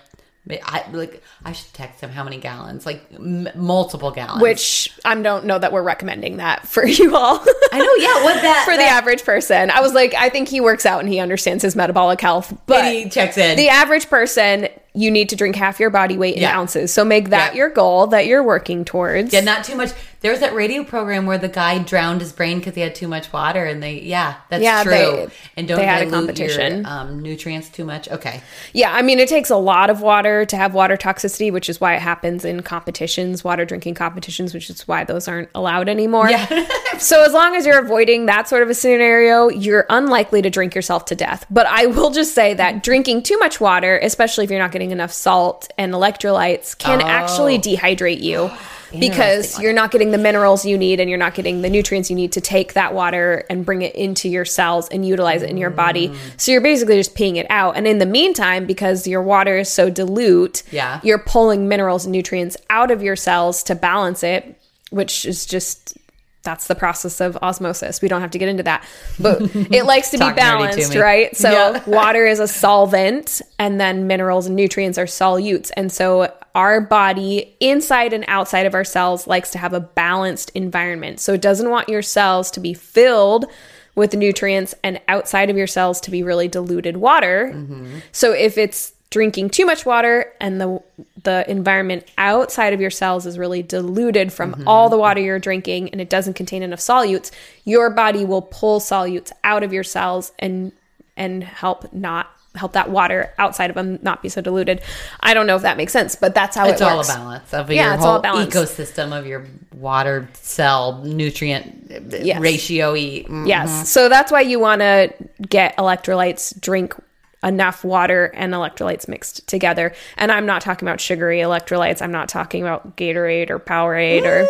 [0.64, 4.42] I like I should text him how many gallons, like m- multiple gallons.
[4.42, 7.44] Which I don't know that we're recommending that for you all.
[7.72, 8.24] I know, yeah.
[8.24, 9.70] What that for the average person.
[9.70, 12.82] I was like, I think he works out and he understands his metabolic health, but
[12.82, 13.56] but he checks in.
[13.56, 16.56] the average person, you need to drink half your body weight in Yeah.
[16.58, 16.92] ounces.
[16.92, 17.58] So make that Yeah.
[17.58, 19.32] your goal that you're working towards.
[19.32, 19.90] yeah, not too much.
[20.20, 23.08] There was that radio program where the guy drowned his brain because he had too
[23.08, 24.92] much water, and they yeah, that's Yeah, true.
[24.92, 25.26] they-
[25.56, 26.82] and don't they had a competition.
[26.82, 28.08] your, um, nutrients too much.
[28.08, 28.40] Okay,
[28.72, 31.80] Yeah, I mean, it takes a lot of water to have water toxicity, which is
[31.80, 36.28] why it happens in competitions, water drinking competitions, which is why those aren't allowed anymore.
[36.30, 36.66] Yeah.
[36.98, 40.74] so, as long as you're avoiding that sort of a scenario, you're unlikely to drink
[40.74, 41.46] yourself to death.
[41.50, 44.90] But I will just say that drinking too much water, especially if you're not getting
[44.90, 47.06] enough salt and electrolytes, can Oh.
[47.06, 48.50] actually dehydrate you.
[49.00, 52.16] Because you're not getting the minerals you need and you're not getting the nutrients you
[52.16, 55.56] need to take that water and bring it into your cells and utilize it in
[55.56, 56.08] your body.
[56.08, 56.16] Mm.
[56.36, 57.76] So you're basically just peeing it out.
[57.76, 61.00] And in the meantime, because your water is so dilute, Yeah.
[61.02, 64.58] you're pulling minerals and nutrients out of your cells to balance it,
[64.90, 65.96] which is just
[66.42, 68.02] that's the process of osmosis.
[68.02, 68.84] We don't have to get into that.
[69.18, 71.36] But it likes to be nerdy to balanced, right?
[71.36, 71.82] So Yeah.
[71.86, 75.70] water is a solvent and then minerals and nutrients are solutes.
[75.76, 80.50] And so our body inside and outside of our cells likes to have a balanced
[80.54, 81.20] environment.
[81.20, 83.46] So it doesn't want your cells to be filled
[83.94, 87.52] with nutrients and outside of your cells to be really diluted water.
[87.54, 87.98] Mm-hmm.
[88.10, 90.82] So if it's drinking too much water and the
[91.22, 95.90] the environment outside of your cells is really diluted from all the water you're drinking
[95.90, 97.30] and it doesn't contain enough solutes,
[97.64, 100.72] your body will pull solutes out of your cells and
[101.16, 104.82] and help not help that water outside of them not be so diluted.
[105.20, 107.54] I don't know if that makes sense, but that's how it's it all a balance
[107.54, 108.54] of Yeah, your it's all whole a balance.
[108.54, 112.40] ecosystem of your water cell nutrient Yes.
[112.40, 112.94] ratio.
[112.94, 113.24] E.
[113.28, 113.46] Mm.
[113.46, 113.88] Yes.
[113.88, 115.12] So that's why you want to
[115.48, 116.94] get electrolytes, drink
[117.42, 119.92] enough water and electrolytes mixed together.
[120.16, 122.00] And I'm not talking about sugary electrolytes.
[122.02, 124.46] I'm not talking about Gatorade or Powerade or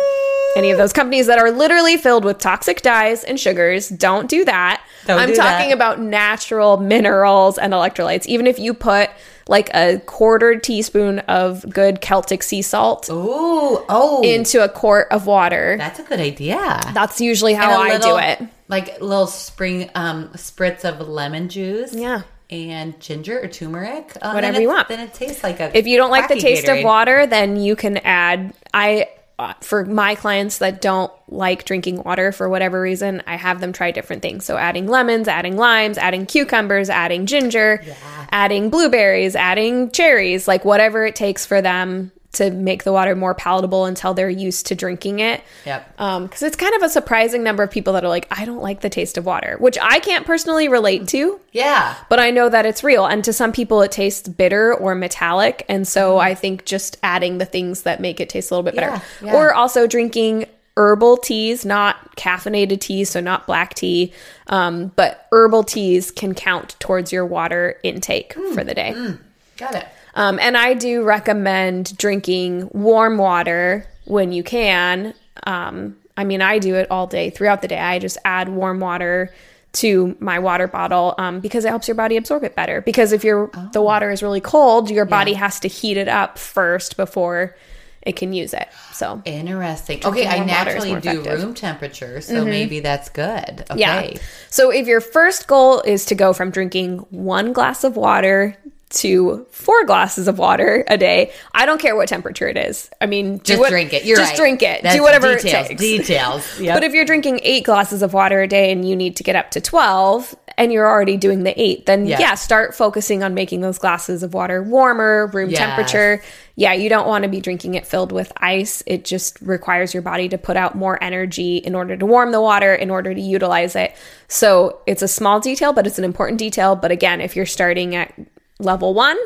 [0.55, 3.89] any of those companies that are literally filled with toxic dyes and sugars.
[3.89, 4.85] Don't do that.
[5.07, 5.75] Don't I'm do talking that.
[5.75, 8.27] about natural minerals and electrolytes.
[8.27, 9.09] Even if you put
[9.47, 15.25] like a quarter teaspoon of good Celtic sea salt Ooh, oh, into a quart of
[15.25, 16.79] water, that's a good idea.
[16.93, 18.41] that's usually how I little- do it.
[18.69, 21.93] Like a little spring um, spritz of lemon juice.
[21.93, 22.21] Yeah.
[22.53, 24.15] And ginger or turmeric.
[24.21, 24.87] Uh, Whatever you want.
[24.87, 25.75] Then it tastes like a.
[25.75, 28.53] If you don't like the taste of water, then you can add.
[28.73, 29.07] I
[29.39, 33.73] uh, for my clients that don't like drinking water for whatever reason, I have them
[33.73, 34.45] try different things.
[34.45, 37.83] So adding lemons, adding limes, adding cucumbers, adding ginger,
[38.31, 43.33] adding blueberries, adding cherries, like whatever it takes for them to make the water more
[43.33, 45.41] palatable until they're used to drinking it.
[45.65, 45.93] Yep.
[45.99, 48.61] Um, because it's kind of a surprising number of people that are like, I don't
[48.61, 51.95] like the taste of water, which I can't personally relate to Yeah.
[52.09, 53.05] but I know that it's real.
[53.05, 55.63] And to some people, it tastes bitter or metallic.
[55.69, 58.75] And so I think just adding the things that make it taste a little bit
[58.75, 59.01] better.
[59.21, 59.35] Yeah, yeah.
[59.35, 64.11] Or also drinking herbal teas, not caffeinated teas, so not black tea,
[64.47, 69.15] um, but herbal teas can count towards your water intake for the day.
[69.57, 69.85] Got it.
[70.15, 75.13] Um, and I do recommend drinking warm water when you can.
[75.45, 77.79] Um, I mean, I do it all day throughout the day.
[77.79, 79.33] I just add warm water
[79.73, 82.81] to my water bottle um, because it helps your body absorb it better.
[82.81, 86.37] Because if your the water is really cold, your body has to heat it up
[86.37, 87.55] first before
[88.03, 88.67] it can use it.
[88.91, 90.05] So Interesting.
[90.05, 91.25] Okay, I warm water is naturally do effective.
[91.25, 91.43] Mm-hmm.
[91.43, 93.65] room temperature, so maybe that's good.
[93.71, 93.79] Okay.
[93.79, 94.21] Yeah.
[94.49, 98.55] So if your first goal is to go from drinking one glass of water
[98.93, 101.31] to four glasses of water a day.
[101.53, 102.89] I don't care what temperature it is.
[103.01, 104.05] I mean, Just what- drink it.
[104.05, 104.37] You're just right.
[104.39, 104.83] drink it.
[104.83, 105.81] That's do whatever details, it takes.
[105.81, 106.59] Details.
[106.59, 106.75] Yep.
[106.75, 109.35] But if you're drinking eight glasses of water a day and you need to get
[109.35, 112.19] up to 12 and you're already doing the eight, then Yeah.
[112.19, 115.59] yeah, start focusing on making those glasses of water warmer, room Yes.
[115.59, 116.21] temperature.
[116.55, 118.83] Yeah, you don't want to be drinking it filled with ice.
[118.85, 122.41] It just requires your body to put out more energy in order to warm the
[122.41, 123.95] water, in order to utilize it.
[124.27, 126.75] So it's a small detail, but it's an important detail.
[126.75, 128.13] But again, if you're starting at
[128.59, 129.17] level one,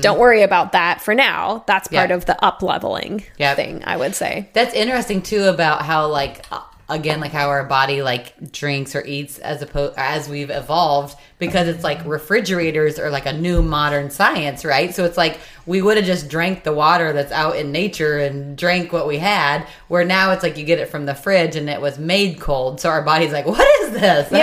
[0.00, 1.64] don't worry about that for now.
[1.66, 2.10] That's part Mm-hmm.
[2.10, 2.16] Yeah.
[2.16, 3.56] of the up leveling Yep.
[3.56, 4.48] thing, I would say.
[4.54, 6.44] That's interesting too about how like
[6.88, 11.66] again like how our body like drinks or eats as opposed as we've evolved because
[11.66, 14.94] it's like refrigerators are like a new modern science, right?
[14.94, 18.56] So it's like we would have just drank the water that's out in nature and
[18.56, 21.68] drank what we had, where now it's like you get it from the fridge and
[21.68, 22.80] it was made cold.
[22.80, 24.32] So our body's like, what is this?
[24.32, 24.38] I.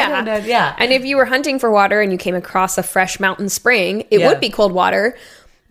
[0.45, 0.75] Yeah.
[0.77, 4.01] And if you were hunting for water and you came across a fresh mountain spring,
[4.11, 4.27] it Yeah.
[4.27, 5.15] would be cold water,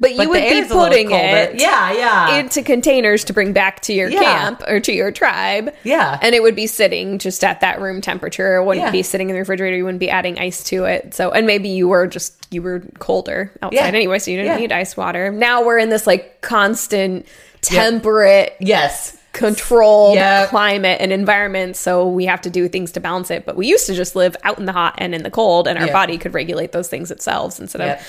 [0.03, 2.35] but you But would be air's a little putting it Yeah, yeah.
[2.39, 4.21] into containers to bring back to your Yeah.
[4.23, 5.73] camp or to your tribe.
[5.85, 6.19] Yeah.
[6.21, 8.57] And it would be sitting just at that room temperature.
[8.57, 8.91] It wouldn't Yeah.
[8.91, 9.77] be sitting in the refrigerator.
[9.77, 11.15] You wouldn't be adding ice to it.
[11.15, 13.87] So, and maybe you were just, you were colder outside Yeah.
[13.87, 15.31] anyway, so you didn't need ice water.
[15.31, 17.25] Now we're in this like constant
[17.61, 19.17] temperate yes.
[19.33, 20.47] controlled Yeah.
[20.47, 23.87] climate and environment so we have to do things to balance it but we used
[23.87, 25.93] to just live out in the hot and in the cold and our Yeah.
[25.93, 28.01] body could regulate those things itself instead Yep.
[28.01, 28.07] of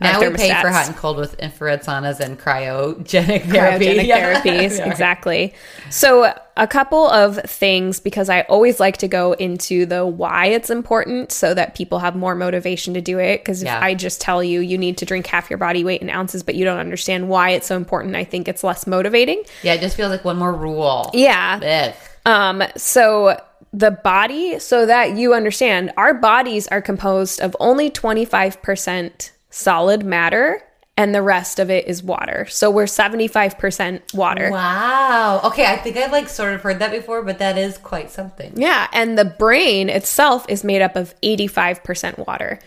[0.00, 3.86] Now we pay for hot and cold with infrared saunas and cryogenic therapy.
[3.86, 4.40] cryogenic Yeah.
[4.42, 4.90] therapies Yeah.
[4.90, 5.54] exactly
[5.90, 10.70] so a couple of things because i always like to go into the why it's
[10.70, 13.80] important so that people have more motivation to do it because if Yeah.
[13.82, 16.54] i just tell you you need to drink half your body weight in ounces but
[16.54, 19.96] you don't understand why it's so important i think it's less motivating Yeah, it just
[19.96, 21.10] feels like one more rule.
[21.14, 21.94] yeah Ugh.
[22.26, 23.40] Um, so
[23.72, 30.62] the body, so that you understand, our bodies are composed of only 25% solid matter
[30.96, 32.46] and the rest of it is water.
[32.46, 34.50] So we're 75% water.
[34.50, 35.42] Wow.
[35.44, 38.52] Okay, I think I've like sort of heard that before, but that is quite something.
[38.56, 42.58] Yeah, and the brain itself is made up of 85% water.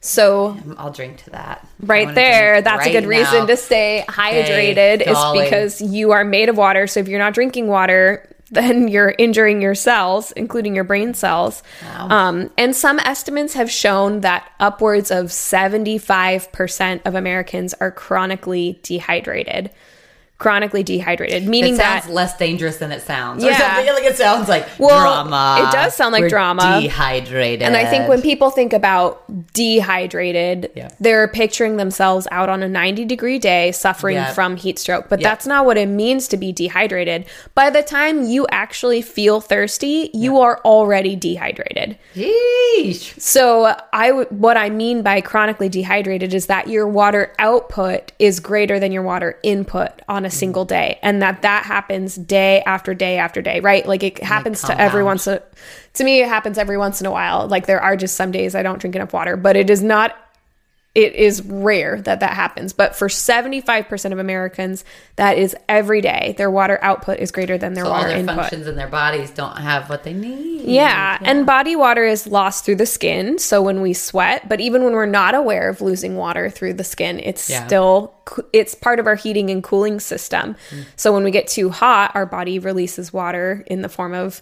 [0.00, 1.66] So I'll drink to that.
[1.80, 6.48] Right there, that's a right good reason to stay hydrated is because you are made
[6.48, 6.86] of water.
[6.86, 11.62] So if you're not drinking water, then you're injuring your cells, including your brain cells.
[12.10, 19.70] Um, and some estimates have shown that upwards of 75% of Americans are chronically dehydrated.
[20.38, 23.42] Chronically dehydrated, meaning It that sounds less dangerous than it sounds.
[23.42, 23.52] Yeah.
[23.52, 23.94] Or something.
[23.94, 25.66] Like it sounds like Well, drama.
[25.66, 26.78] it does sound like We're drama.
[26.82, 27.62] Dehydrated.
[27.62, 29.22] And I think when people think about
[29.54, 30.88] dehydrated, Yeah.
[31.00, 34.32] they're picturing themselves out on a 90 degree day suffering Yeah.
[34.34, 35.06] from heat stroke.
[35.08, 35.28] But Yeah.
[35.30, 37.24] that's not what it means to be dehydrated.
[37.54, 41.96] By the time you actually feel thirsty, you are already dehydrated.
[42.14, 43.18] Sheesh.
[43.18, 48.38] So I w- what I mean by chronically dehydrated is that your water output is
[48.40, 52.92] greater than your water input on a single day and that that happens day after
[52.92, 53.86] day after day, right?
[53.86, 55.42] Like it happens to every once a,
[55.94, 57.48] to me it happens every once in a while.
[57.48, 60.14] Like there are just some days I don't drink enough water, but it is not
[60.96, 62.72] it is rare that that happens.
[62.72, 64.82] But for 75% of Americans,
[65.16, 66.34] that is every day.
[66.38, 68.36] Their water output is greater than their So water their input.
[68.36, 70.62] functions in their bodies don't have what they need.
[70.62, 73.38] Yeah, and body water is lost through the skin.
[73.38, 76.84] So when we sweat, but even when we're not aware of losing water through the
[76.84, 77.66] skin, it's Yeah.
[77.66, 78.14] still
[78.54, 80.56] it's part of our heating and cooling system.
[80.70, 80.84] Mm.
[80.96, 84.40] So when we get too hot, our body releases water in the form of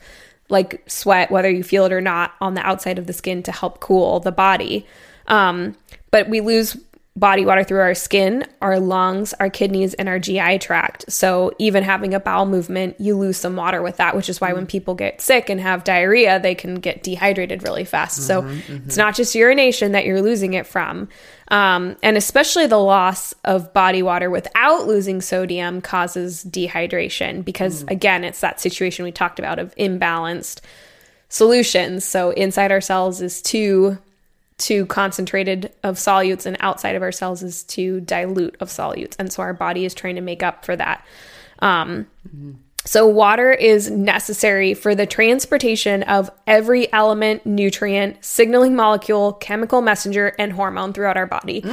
[0.48, 3.50] like sweat, whether you feel it or not, on the outside of the skin to
[3.52, 4.86] help cool the body.
[5.26, 5.74] Um,
[6.14, 6.76] but we lose
[7.16, 11.04] body water through our skin, our lungs, our kidneys, and our GI tract.
[11.10, 14.52] So even having a bowel movement, you lose some water with that, which is why
[14.52, 18.28] when people get sick and have diarrhea, they can get dehydrated really fast.
[18.28, 18.86] So mm-hmm, mm-hmm.
[18.86, 21.08] it's not just urination that you're losing it from.
[21.48, 27.90] Um, and especially the loss of body water without losing sodium causes dehydration because, mm.
[27.90, 30.60] again, it's that situation we talked about of imbalanced
[31.28, 32.04] solutions.
[32.04, 33.98] So inside our cells is too
[34.58, 39.16] too concentrated of solutes and outside of our cells is too dilute of solutes.
[39.18, 41.04] And so our body is trying to make up for that.
[41.60, 42.06] Um,
[42.86, 50.34] So water is necessary for the transportation of every element, nutrient, signaling molecule, chemical messenger,
[50.38, 51.64] and hormone throughout our body.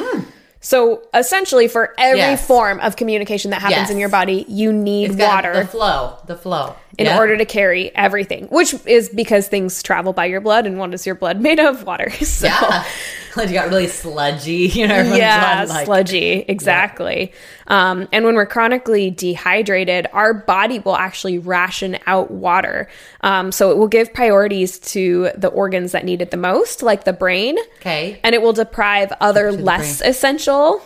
[0.61, 2.47] So essentially, for every Yes.
[2.47, 5.53] form of communication that happens in your body, you need It's water.
[5.53, 6.17] The flow.
[6.27, 6.75] The flow.
[6.97, 7.17] In Yeah.
[7.17, 11.05] order to carry everything, which is because things travel by your blood, and what is
[11.05, 11.83] your blood made of?
[11.85, 12.09] Water.
[12.25, 12.83] So, Yeah.
[13.37, 15.01] Like you got really sludgy, you know.
[15.15, 17.31] yeah, like- sludgy, exactly.
[17.67, 22.89] Um, and when we're chronically dehydrated, our body will actually ration out water.
[23.21, 27.05] Um, so it will give priorities to the organs that need it the most, like
[27.05, 28.19] the brain, Okay.
[28.21, 30.81] and it will deprive other the less essential,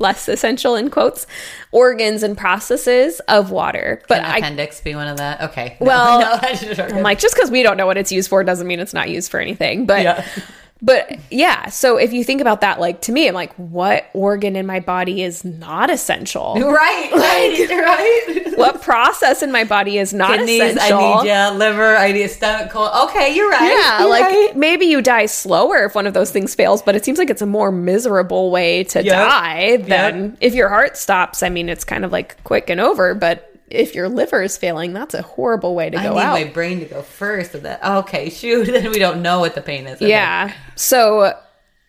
[0.00, 1.26] less essential in quotes,
[1.70, 4.02] organs and processes of water.
[4.08, 5.40] But Can I appendix be one of that?
[5.42, 5.76] Okay.
[5.80, 8.42] No, Well, no, I I'm like, just because we don't know what it's used for
[8.44, 9.86] doesn't mean it's not used for anything.
[9.86, 10.26] But Yeah.
[10.82, 14.56] But yeah, so if you think about that, like to me, I'm like, what organ
[14.56, 16.54] in my body is not essential?
[16.60, 18.52] right, right, right.
[18.56, 20.98] what process in my body is not Kidneys, essential?
[20.98, 21.58] I need you.
[21.58, 22.90] Liver, I need stomach cold.
[23.08, 23.62] Okay, you're right.
[23.62, 24.56] Yeah, you're like right.
[24.56, 27.42] maybe you die slower if one of those things fails, but it seems like it's
[27.42, 29.28] a more miserable way to Yep.
[29.28, 31.42] die than if your heart stops.
[31.42, 34.92] I mean, it's kind of like quick and over, but if your liver is failing,
[34.92, 36.32] that's a horrible way to go I need out.
[36.32, 37.52] my brain to go first.
[37.52, 38.66] That okay, shoot.
[38.80, 40.00] Then we don't know what the pain is.
[40.00, 40.52] Yeah.
[40.74, 41.38] So,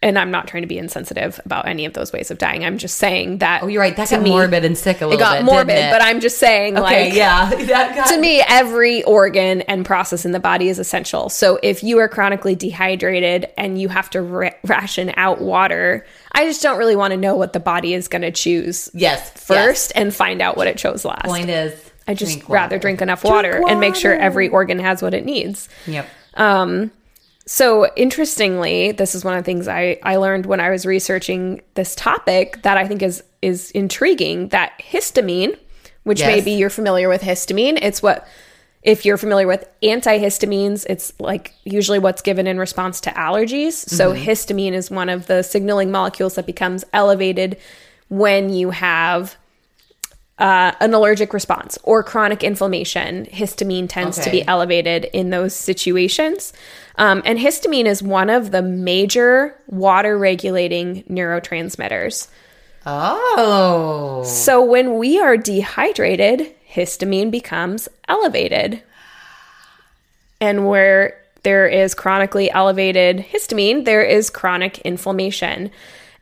[0.04, 2.66] and I'm not trying to be insensitive about any of those ways of dying.
[2.66, 3.62] I'm just saying that.
[3.62, 3.96] Oh, you're right.
[3.96, 5.46] That got me, morbid and sick a little It got bit.
[5.46, 5.92] morbid, it?
[5.92, 7.06] but I'm just saying, okay.
[7.10, 7.50] like, yeah,
[7.96, 11.30] got to me, every organ and process in the body is essential.
[11.30, 16.46] So if you are chronically dehydrated and you have to ra- ration out water, I
[16.46, 19.92] just don't really want to know what the body is going to choose yes first
[19.96, 21.26] and find out what it chose last.
[21.26, 21.74] Point is,
[22.08, 22.80] I just drink rather water.
[22.82, 25.70] drink enough water, and make sure every organ has what it needs.
[25.86, 26.08] Yep.
[26.34, 26.92] Um,
[27.46, 31.62] So interestingly, this is one of the things I, I learned when I was researching
[31.74, 34.50] this topic that I think is is intriguing.
[34.50, 35.58] That histamine,
[36.04, 36.28] which Yes.
[36.28, 38.28] maybe you're familiar with histamine, it's what
[38.84, 43.74] if you're familiar with antihistamines, it's like usually what's given in response to allergies.
[43.74, 44.24] So mm-hmm.
[44.24, 47.58] histamine is one of the signaling molecules that becomes elevated
[48.10, 49.38] when you have
[50.42, 56.52] uh, an allergic response or chronic inflammation, histamine tends to be elevated in those situations.
[56.96, 62.28] Um, and histamine is one of the major water regulating neurotransmitters.
[62.88, 68.82] Oh, So when we are dehydrated, histamine becomes elevated.
[70.40, 75.70] And where there is chronically elevated histamine, there is chronic inflammation.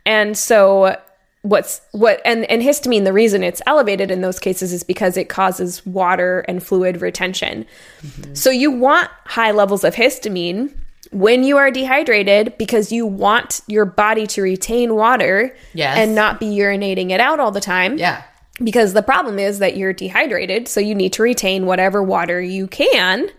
[0.06, 0.98] And so
[1.42, 5.30] what's what and and histamine the reason it's elevated in those cases is because it
[5.30, 7.66] causes water and fluid retention.
[8.02, 8.34] Mm-hmm.
[8.34, 10.74] So you want high levels of histamine
[11.12, 15.98] when you are dehydrated because you want your body to retain water Yes.
[15.98, 18.22] and not be urinating it out all the time yeah.
[18.64, 22.68] because the problem is that you're dehydrated so you need to retain whatever water you
[22.68, 23.30] can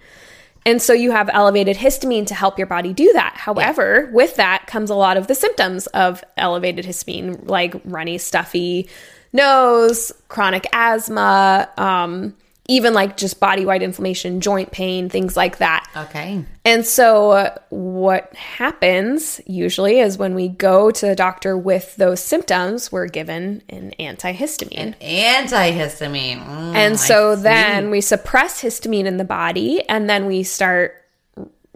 [0.66, 3.34] and so you have elevated histamine to help your body do that.
[3.36, 8.88] However with that comes a lot of the symptoms of elevated histamine like runny stuffy
[9.32, 12.34] nose chronic asthma um,
[12.70, 16.44] even like just body wide inflammation joint pain things like that Okay.
[16.64, 22.20] and so, uh, what happens usually is when we go to the doctor with those
[22.20, 24.94] symptoms, we're given an antihistamine.
[25.00, 26.44] Antihistamine.
[26.46, 30.94] Mm, and so then we suppress histamine in the body, and then we start,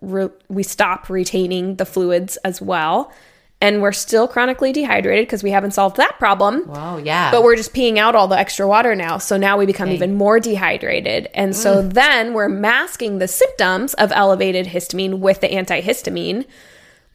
[0.01, 3.13] re- we stop retaining the fluids as well.
[3.65, 6.67] And we're still chronically dehydrated because we haven't solved that problem.
[6.67, 6.99] Wow.
[6.99, 7.31] Yeah.
[7.31, 9.17] But we're just peeing out all the extra water now.
[9.17, 11.31] So now we become even more dehydrated.
[11.33, 11.95] And so mm.
[11.95, 16.45] then we're masking the symptoms of elevated histamine with the antihistamine,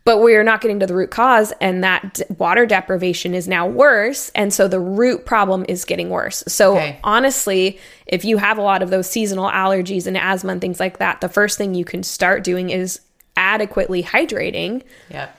[0.06, 1.54] but we're not getting to the root cause.
[1.62, 4.32] And that d- water deprivation is now worse.
[4.34, 6.44] And so the root problem is getting worse.
[6.48, 7.00] So Okay.
[7.04, 10.98] honestly, if you have a lot of those seasonal allergies and asthma and things like
[10.98, 13.02] that, the first thing you can start doing is
[13.38, 14.82] adequately hydrating
[15.12, 15.36] Yep.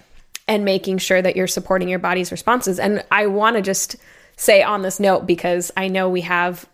[0.51, 2.79] And making sure that you're supporting your body's responses.
[2.79, 3.97] And I want to just
[4.37, 6.67] say on this note, because I know we have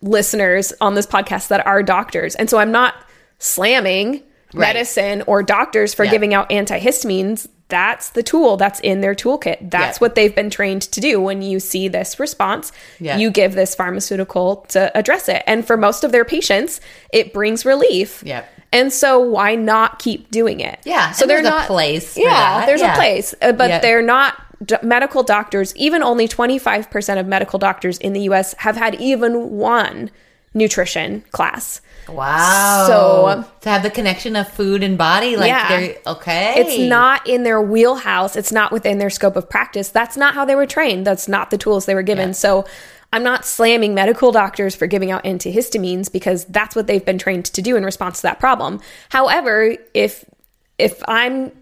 [0.00, 2.34] listeners on this podcast that are doctors.
[2.36, 2.94] And so I'm not
[3.38, 4.74] slamming Right.
[4.74, 6.10] medicine or doctors for Yeah.
[6.10, 7.46] giving out antihistamines.
[7.68, 9.70] That's the tool that's in their toolkit.
[9.70, 10.00] That's Yeah.
[10.00, 11.20] what they've been trained to do.
[11.20, 13.16] When you see this response, Yeah.
[13.16, 15.44] you give this pharmaceutical to address it.
[15.46, 16.80] And for most of their patients,
[17.12, 18.22] it brings relief.
[18.26, 18.48] Yep.
[18.72, 20.78] And so why not keep doing it?
[20.84, 22.92] Yeah, So they're there's a not place for Yeah, there's Yeah.
[22.92, 23.78] a place, uh, but Yeah.
[23.80, 25.74] they're not d- medical doctors.
[25.76, 28.54] Even only 25% of medical doctors in the U.S.
[28.58, 30.10] have had even one
[30.54, 31.80] nutrition class.
[32.08, 32.84] Wow.
[32.86, 35.68] So- to have the connection of food and body, like Yeah.
[35.68, 36.54] they're okay.
[36.56, 38.36] It's not in their wheelhouse.
[38.36, 39.88] It's not within their scope of practice.
[39.88, 41.06] That's not how they were trained.
[41.06, 42.28] That's not the tools they were given.
[42.30, 42.34] Yeah.
[42.34, 42.64] So
[43.12, 47.46] I'm not slamming medical doctors for giving out antihistamines because that's what they've been trained
[47.46, 48.80] to do in response to that problem.
[49.08, 50.24] However, if
[50.78, 51.52] if I'm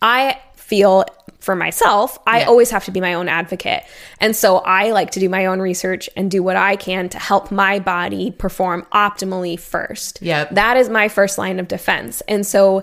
[0.00, 1.04] I feel
[1.40, 2.46] for myself, I Yeah.
[2.46, 3.82] always have to be my own advocate.
[4.20, 7.18] And so I like to do my own research and do what I can to
[7.18, 10.18] help my body perform optimally first.
[10.20, 10.50] Yep.
[10.52, 12.22] That is my first line of defense.
[12.28, 12.82] And so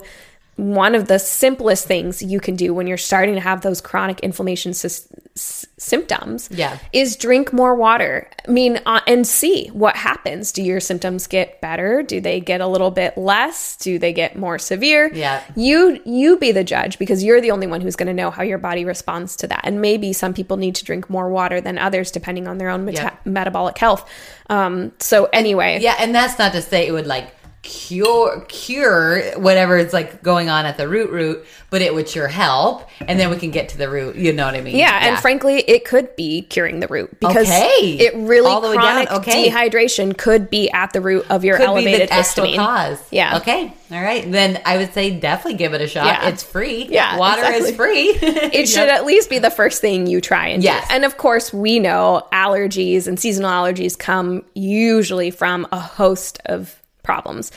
[0.56, 4.20] one of the simplest things you can do when you're starting to have those chronic
[4.20, 6.78] inflammation sys- s- symptoms Yeah.
[6.94, 8.26] is drink more water.
[8.48, 10.52] I mean, uh, and see what happens.
[10.52, 12.02] Do your symptoms get better?
[12.02, 13.76] Do they get a little bit less?
[13.76, 15.10] Do they get more severe?
[15.12, 15.42] Yeah.
[15.54, 18.42] You you be the judge because you're the only one who's going to know how
[18.42, 19.60] your body responds to that.
[19.64, 22.86] And maybe some people need to drink more water than others depending on their own
[22.86, 23.30] meta- Yeah.
[23.30, 24.08] metabolic health.
[24.48, 27.28] Um, so anyway, Yeah, and that's not to say it would like
[27.66, 32.28] cure cure whatever is like going on at the root root, but it would sure
[32.28, 34.14] help, and then we can get to the root.
[34.14, 34.76] You know what I mean?
[34.76, 37.96] Yeah, and frankly, it could be curing the root because Okay.
[37.98, 39.50] it really All the chronic okay.
[39.50, 42.56] dehydration could be at the root of your could elevated histamine.
[42.56, 42.98] cause.
[43.10, 43.38] Yeah.
[43.38, 43.72] Okay.
[43.90, 44.30] All right.
[44.30, 46.06] Then I would say definitely give it a shot.
[46.06, 46.28] Yeah.
[46.28, 46.86] It's free.
[46.88, 47.70] Yeah, Water exactly.
[47.70, 48.10] is free.
[48.56, 50.88] It should at least be the first thing you try and Yes.
[50.88, 50.94] do.
[50.94, 56.80] And of course, we know allergies and seasonal allergies come usually from a host of
[57.06, 57.50] problems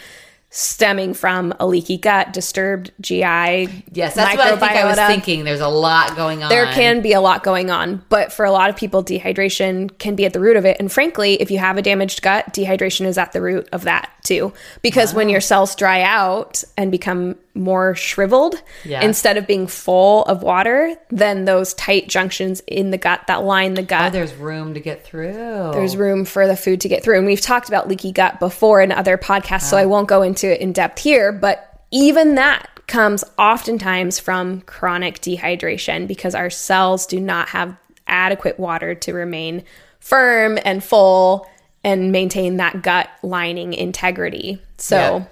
[0.51, 3.21] stemming from a leaky gut, disturbed GI.
[3.21, 5.43] Yes, that's what I think I was thinking.
[5.43, 6.49] There's a lot going on.
[6.49, 10.15] There can be a lot going on, but for a lot of people, dehydration can
[10.15, 10.77] be at the root of it.
[10.79, 14.11] And frankly, if you have a damaged gut, dehydration is at the root of that
[14.23, 14.51] too.
[14.81, 19.01] Because when your cells dry out and become more shriveled, Yeah.
[19.01, 23.73] instead of being full of water, then those tight junctions in the gut that line
[23.73, 25.71] the Oh, gut, there's room to get through.
[25.73, 27.17] there's room for the food to get through.
[27.17, 29.89] And we've talked about leaky gut before in other podcasts, so I uh-huh.
[29.89, 36.07] won't go into it in depth here, but even that comes oftentimes from chronic dehydration
[36.07, 37.75] because our cells do not have
[38.07, 39.63] adequate water to remain
[39.99, 41.47] firm and full
[41.83, 44.61] and maintain that gut lining integrity.
[44.77, 45.23] So Yeah.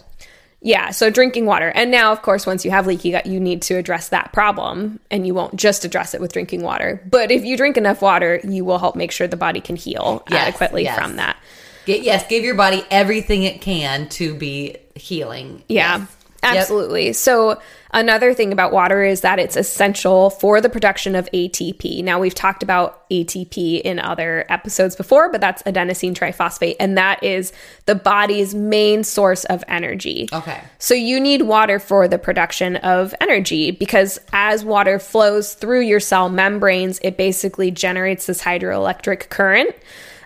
[0.67, 1.69] Yeah, so drinking water.
[1.69, 4.99] And now, of course, once you have leaky gut, you need to address that problem
[5.09, 7.01] and you won't just address it with drinking water.
[7.09, 10.23] But if you drink enough water, you will help make sure the body can heal
[10.29, 10.99] Yes, adequately yes.
[10.99, 11.37] from that.
[11.85, 15.63] Get, yes, give your body everything it can to be healing.
[15.69, 16.16] Yeah, Yes.
[16.43, 16.55] Yep.
[16.55, 17.13] absolutely.
[17.13, 17.59] So,
[17.91, 22.03] another thing about water is that it's essential for the production of ATP.
[22.03, 27.23] Now, we've talked about ATP in other episodes before, but that's adenosine triphosphate, and that
[27.23, 27.53] is
[27.85, 30.29] the body's main source of energy.
[30.31, 30.61] Okay.
[30.79, 35.99] So, you need water for the production of energy because as water flows through your
[35.99, 39.75] cell membranes, it basically generates this hydroelectric current.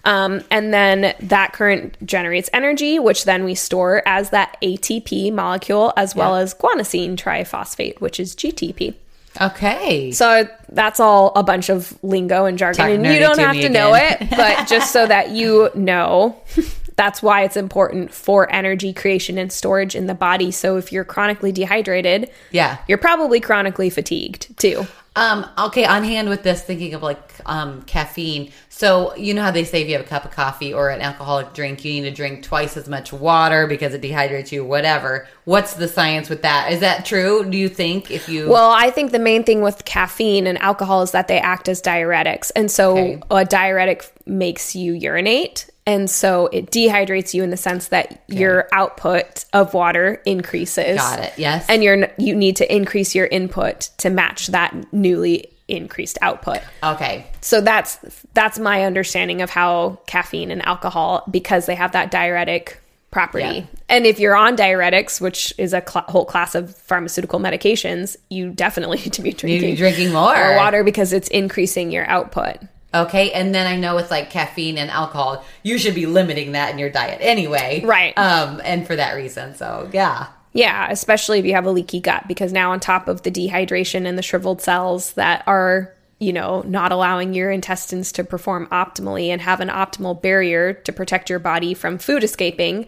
[0.04, 5.94] Um, and then that current generates energy, which then we store as that ATP molecule,
[5.96, 6.42] as well Yeah.
[6.44, 8.96] as guanosine triphosphate, which is GTP.
[9.40, 10.12] Okay.
[10.12, 13.70] So that's all a bunch of lingo and jargon, Talk and you don't have to
[13.70, 14.18] know again.
[14.22, 16.36] it, but just so that you know,
[17.02, 20.52] that's why it's important for energy creation and storage in the body.
[20.52, 22.78] So if you're chronically dehydrated, Yeah.
[22.88, 24.86] you're probably chronically fatigued too.
[25.16, 28.52] Um, okay, on hand with this, thinking of like um, caffeine.
[28.70, 31.02] So, you know how they say if you have a cup of coffee or an
[31.02, 35.28] alcoholic drink, you need to drink twice as much water because it dehydrates you, whatever.
[35.46, 36.72] What's the science with that?
[36.72, 37.44] Is that true?
[37.50, 38.48] Do you think if you.
[38.48, 41.82] Well, I think the main thing with caffeine and alcohol is that they act as
[41.82, 42.52] diuretics.
[42.56, 43.22] And so Okay.
[43.32, 45.66] a diuretic makes you urinate.
[45.86, 50.98] And so it dehydrates you in the sense that your output of water increases.
[50.98, 51.66] Got it, yes.
[51.68, 56.60] And you're you need to increase your input to match that newly increased output.
[56.84, 57.26] okay.
[57.42, 57.98] So that's
[58.34, 62.80] that's my understanding of how caffeine and alcohol because they have that diuretic
[63.10, 63.44] property.
[63.44, 63.66] Yeah.
[63.90, 68.52] And if you're on diuretics, which is a cl- whole class of pharmaceutical medications, you
[68.52, 70.36] definitely need to be drinking be drinking more.
[70.36, 72.58] more water because it's increasing your output.
[72.94, 76.72] Okay, and then I know with like caffeine and alcohol, you should be limiting that
[76.72, 77.82] in your diet anyway.
[77.86, 78.18] Right.
[78.18, 79.56] Um, and for that reason.
[79.56, 80.28] So, yeah.
[80.54, 84.06] Yeah, especially if you have a leaky gut, because now on top of the dehydration
[84.06, 89.28] and the shriveled cells that are, you know, not allowing your intestines to perform optimally
[89.28, 92.86] and have an optimal barrier to protect your body from food escaping,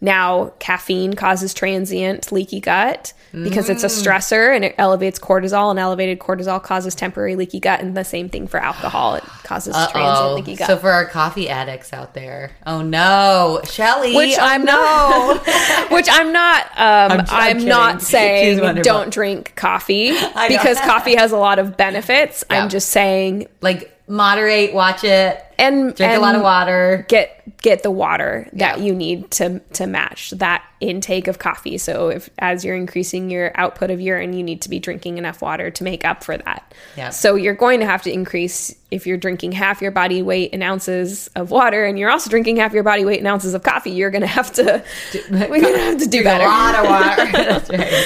[0.00, 5.78] now caffeine causes transient leaky gut because it's a stressor and it elevates cortisol, and
[5.78, 9.16] elevated cortisol causes temporary leaky gut, and the same thing for alcohol.
[9.16, 10.66] It causes transient Oh, leaky gut.
[10.66, 14.72] so for our coffee addicts out there, oh no, Shelly, which oh I'm no.
[14.72, 18.00] not, which I'm not, um, I'm, I'm not kidding.
[18.00, 20.12] She's saying don't drink coffee
[20.48, 22.44] because coffee has a lot of benefits.
[22.50, 22.62] Yeah.
[22.62, 27.04] I'm just saying like moderate, watch it, and drink a lot of water.
[27.08, 28.84] Get get the water that Yeah.
[28.84, 31.76] you need to to match that intake of coffee.
[31.78, 35.42] So if as you're increasing your output of urine, you need to be drinking enough
[35.42, 36.72] water to make up for that.
[36.96, 37.10] Yeah.
[37.10, 40.62] So you're going to have to increase if you're drinking half your body weight in
[40.62, 43.90] ounces of water and you're also drinking half your body weight in ounces of coffee,
[43.90, 44.82] you're going to have to
[45.30, 46.44] we're going to have to do better.
[46.44, 47.76] a lot of water.
[47.78, 48.04] Right.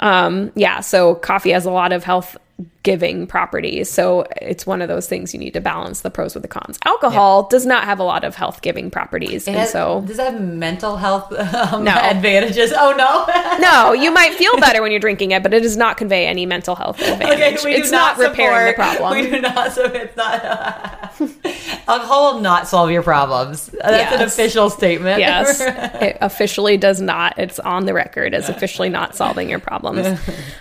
[0.00, 2.36] Um, yeah, so coffee has a lot of health
[2.84, 3.90] giving properties.
[3.90, 6.78] So it's one of those things you need to balance the pros with the cons.
[6.84, 9.48] Alcohol does not have a lot of health giving properties.
[9.48, 11.92] It and has- so does that have mental health um, No.
[11.92, 12.72] advantages?
[12.76, 13.58] Oh no.
[13.58, 16.44] no, you might feel better when you're drinking it, but it does not convey any
[16.46, 17.64] mental health advantage.
[17.64, 19.18] it's not, repairing the problem.
[19.18, 19.72] We do not.
[19.72, 21.14] So it's not.
[21.88, 23.66] alcohol will not solve your problems.
[23.66, 25.20] That's an official statement.
[25.20, 27.38] yes, it officially does not.
[27.38, 30.20] It's on the record as officially not solving your problems.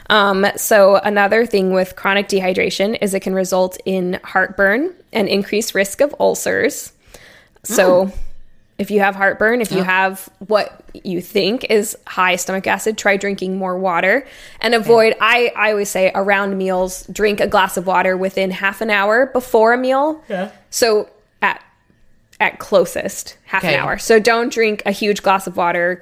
[0.10, 5.74] Um, so another thing with chronic dehydration is it can result in heartburn and increased
[5.74, 6.94] risk of ulcers.
[7.64, 8.08] So.
[8.08, 8.14] Oh.
[8.80, 13.18] If you have heartburn, if you have what you think is high stomach acid, try
[13.18, 14.26] drinking more water
[14.62, 15.16] and avoid.
[15.22, 19.28] I, I always say around meals, drink a glass of water within half an hour
[19.28, 20.22] before a meal.
[20.28, 20.50] Yeah.
[20.72, 21.08] So
[21.44, 21.64] at
[22.40, 23.76] at closest half Okay.
[23.76, 24.00] an hour.
[24.00, 26.02] So don't drink a huge glass of water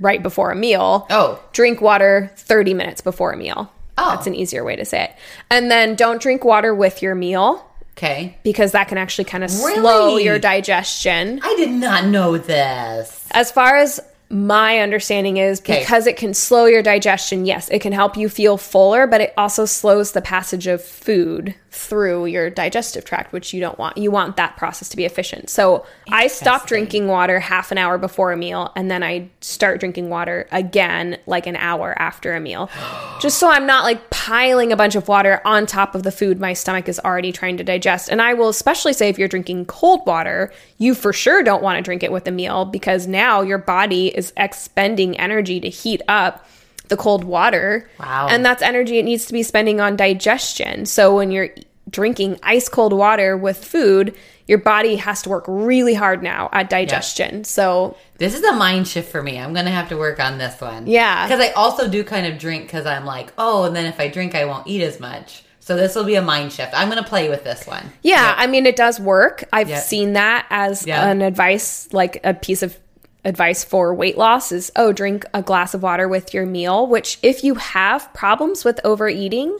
[0.00, 1.06] right before a meal.
[1.08, 1.40] Oh.
[1.52, 3.70] Drink water 30 minutes before a meal.
[3.96, 4.10] Oh.
[4.10, 5.12] That's an easier way to say it.
[5.50, 7.64] And then don't drink water with your meal
[7.96, 8.36] Okay.
[8.42, 11.40] because that can actually kind of slow your digestion.
[11.42, 13.26] I did not know this.
[13.30, 15.78] As far as my understanding is Okay.
[15.80, 19.32] because it can slow your digestion, yes, it can help you feel fuller, but it
[19.36, 23.98] also slows the passage of food through your digestive tract, which you don't want.
[23.98, 25.50] You want that process to be efficient.
[25.50, 29.80] So I stop drinking water half an hour before a meal, and then I start
[29.80, 32.70] drinking water again like an hour after a meal.
[33.20, 36.38] Just so I'm not like piling a bunch of water on top of the food
[36.38, 38.08] my stomach is already trying to digest.
[38.08, 41.76] And I will especially say if you're drinking cold water, you for sure don't want
[41.76, 46.02] to drink it with a meal because now your body is expending energy to heat
[46.06, 46.46] up
[46.88, 47.88] the cold water.
[47.98, 48.28] Wow.
[48.30, 50.86] And that's energy it needs to be spending on digestion.
[50.86, 51.50] So when you're
[51.90, 54.14] drinking ice cold water with food,
[54.46, 57.44] your body has to work really hard now at digestion.
[57.44, 59.38] So This is a mind shift for me.
[59.38, 60.86] I'm gonna have to work on this one.
[60.86, 61.26] Yeah.
[61.26, 64.08] Because I also do kind of drink because I'm like, oh, and then if I
[64.08, 65.44] drink, I won't eat as much.
[65.60, 66.72] So this will be a mind shift.
[66.74, 67.90] I'm gonna play with this one.
[68.02, 69.44] Yeah, I mean it does work.
[69.50, 69.82] I've Yep.
[69.84, 71.08] seen that as Yeah.
[71.08, 72.76] an advice, like a piece of
[73.24, 77.18] advice for weight loss is oh, drink a glass of water with your meal, which
[77.22, 79.58] if you have problems with overeating,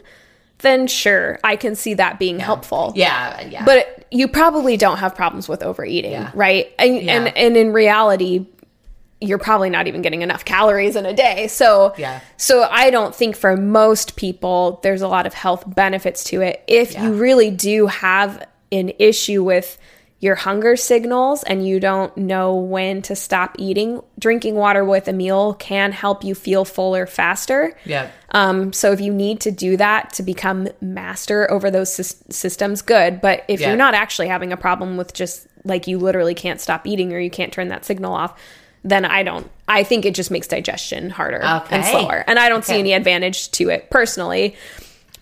[0.59, 2.93] then sure, I can see that being helpful.
[2.95, 3.65] Yeah, yeah.
[3.65, 6.31] But you probably don't have problems with overeating, Yeah.
[6.35, 6.73] right?
[6.79, 7.13] And, Yeah.
[7.17, 8.47] and and in reality,
[9.21, 11.47] you're probably not even getting enough calories in a day.
[11.49, 12.21] So Yeah.
[12.37, 16.63] so I don't think for most people there's a lot of health benefits to it.
[16.67, 17.05] If Yeah.
[17.05, 19.79] you really do have an issue with
[20.25, 25.13] your hunger signals and you don't know when to stop eating, drinking water with a
[25.13, 27.77] meal can help you feel fuller faster.
[27.85, 28.11] yeah.
[28.31, 32.83] Um, so if you need to do that to become master over those sys- systems,
[32.83, 33.21] good.
[33.21, 33.69] But if Yeah.
[33.69, 37.19] you're not actually having a problem with just like you literally can't stop eating or
[37.21, 38.37] you can't turn that signal off,
[38.83, 39.49] then I don't.
[39.69, 43.51] I think it just makes digestion harder and slower, and I don't see any advantage
[43.53, 44.57] to it personally.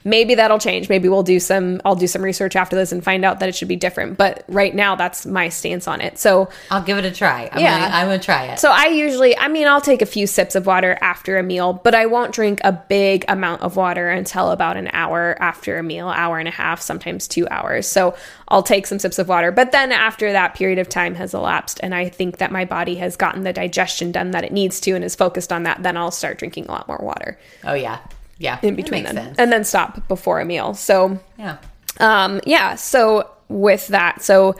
[0.04, 0.88] Maybe that'll change.
[0.88, 1.80] Maybe we'll do some.
[1.84, 4.18] I'll do some research after this and find out that it should be different.
[4.18, 6.18] But right now, that's my stance on it.
[6.18, 7.48] So I'll give it a try.
[7.52, 7.80] I'm Yeah.
[7.80, 8.58] Gonna, I'm gonna try it.
[8.58, 11.72] so I usually, I mean, I'll take a few sips of water after a meal,
[11.72, 15.82] but I won't drink a big amount of water until about an hour after a
[15.82, 17.86] meal, hour and a half, sometimes two hours.
[17.86, 18.14] So
[18.48, 19.50] I'll take some sips of water.
[19.52, 22.96] But then after that period of time has elapsed and I think that my body
[22.96, 25.96] has gotten the digestion done that it needs to and is focused on that, then
[25.96, 27.98] I'll start drinking a lot more water oh yeah,
[28.42, 28.58] yeah.
[28.62, 29.24] in between That them.
[29.26, 29.38] sense.
[29.38, 30.74] And then stop before a meal.
[30.74, 31.58] So yeah.
[32.00, 34.56] um, yeah, so with that, so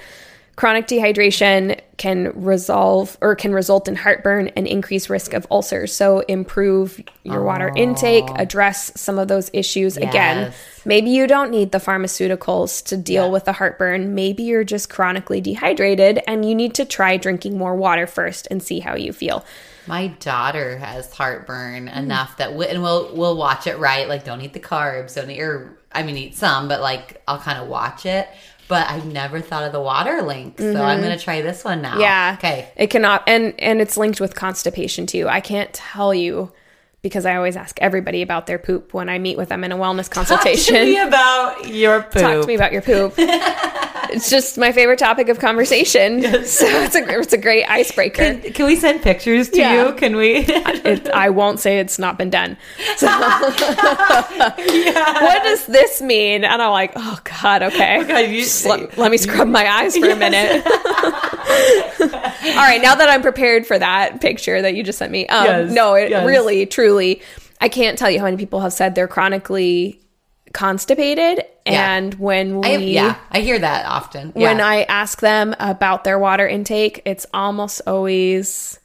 [0.55, 5.95] chronic dehydration can resolve or can result in heartburn and increased risk of ulcers.
[5.95, 9.97] So improve your water intake, address some of those issues.
[9.97, 10.53] Again,
[10.85, 13.31] maybe you don't need the pharmaceuticals to deal Yeah.
[13.31, 14.15] with the heartburn.
[14.15, 18.63] Maybe you're just chronically dehydrated and you need to try drinking more water first and
[18.63, 19.45] see how you feel.
[19.87, 21.99] My daughter has heartburn Hmm.
[21.99, 24.09] enough that we, and we'll we'll watch it right.
[24.09, 27.39] Like don't eat the carbs, don't eat or I mean eat some, but like I'll
[27.39, 28.29] kind of watch it.
[28.69, 31.93] But I've never thought of the water link, so I'm gonna try this one now.
[31.93, 32.01] Mm-hmm.
[32.01, 32.35] Yeah.
[32.39, 32.69] Okay.
[32.77, 35.29] It cannot and and it's linked with constipation too.
[35.29, 36.53] I can't tell you
[37.03, 39.77] because I always ask everybody about their poop when I meet with them in a
[39.77, 40.75] wellness consultation.
[40.75, 42.13] Talk to me about your poop.
[42.23, 43.15] Talk to me about your poop.
[43.19, 46.23] it's just my favorite topic of conversation.
[46.53, 48.35] So it's a it's a great icebreaker.
[48.35, 49.89] Can, can we send pictures to Yeah.
[49.89, 49.95] you?
[49.95, 50.45] Can we?
[50.85, 52.57] It, I won't say it's not been done.
[52.97, 54.27] So, what
[55.45, 56.45] does this mean?
[56.45, 57.99] And I'm like, oh God, okay.
[58.01, 60.63] Oh, God, you- let, let me scrub my eyes for a minute.
[62.01, 62.09] All
[62.57, 65.73] right, now that I'm prepared for that picture that you just sent me, um, Yes,
[65.73, 66.27] no, it yes.
[66.27, 67.23] really, truly,
[67.61, 70.01] I can't tell you how many people have said they're chronically
[70.53, 71.95] constipated, Yeah.
[71.97, 74.33] and when we I, yeah, I hear that often.
[74.33, 78.79] when I ask them about their water intake, it's almost always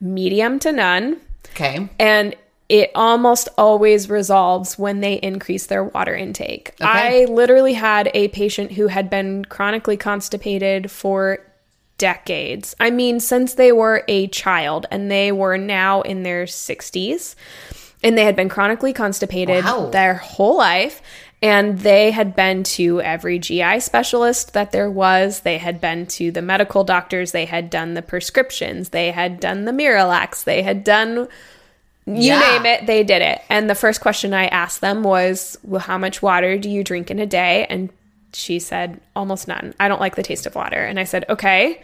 [0.00, 1.16] medium to none.
[1.50, 2.36] okay, And
[2.68, 6.72] it almost always resolves when they increase their water intake.
[6.80, 11.38] I literally had a patient who had been chronically constipated for
[11.98, 12.74] decades.
[12.80, 17.34] I mean, since they were a child and they were now in their 60s
[18.02, 19.90] and they had been chronically constipated Wow.
[19.90, 21.00] their whole life.
[21.42, 25.40] And they had been to every GI specialist that there was.
[25.40, 27.32] They had been to the medical doctors.
[27.32, 28.88] They had done the prescriptions.
[28.90, 30.44] They had done the Miralax.
[30.44, 31.28] They had done
[32.06, 32.40] you Yeah.
[32.40, 33.40] name it, they did it.
[33.50, 37.10] And the first question I asked them was, Well, how much water do you drink
[37.10, 37.66] in a day?
[37.68, 37.90] And
[38.34, 39.74] she said, Almost none.
[39.80, 40.82] I don't like the taste of water.
[40.84, 41.82] And I said, Okay.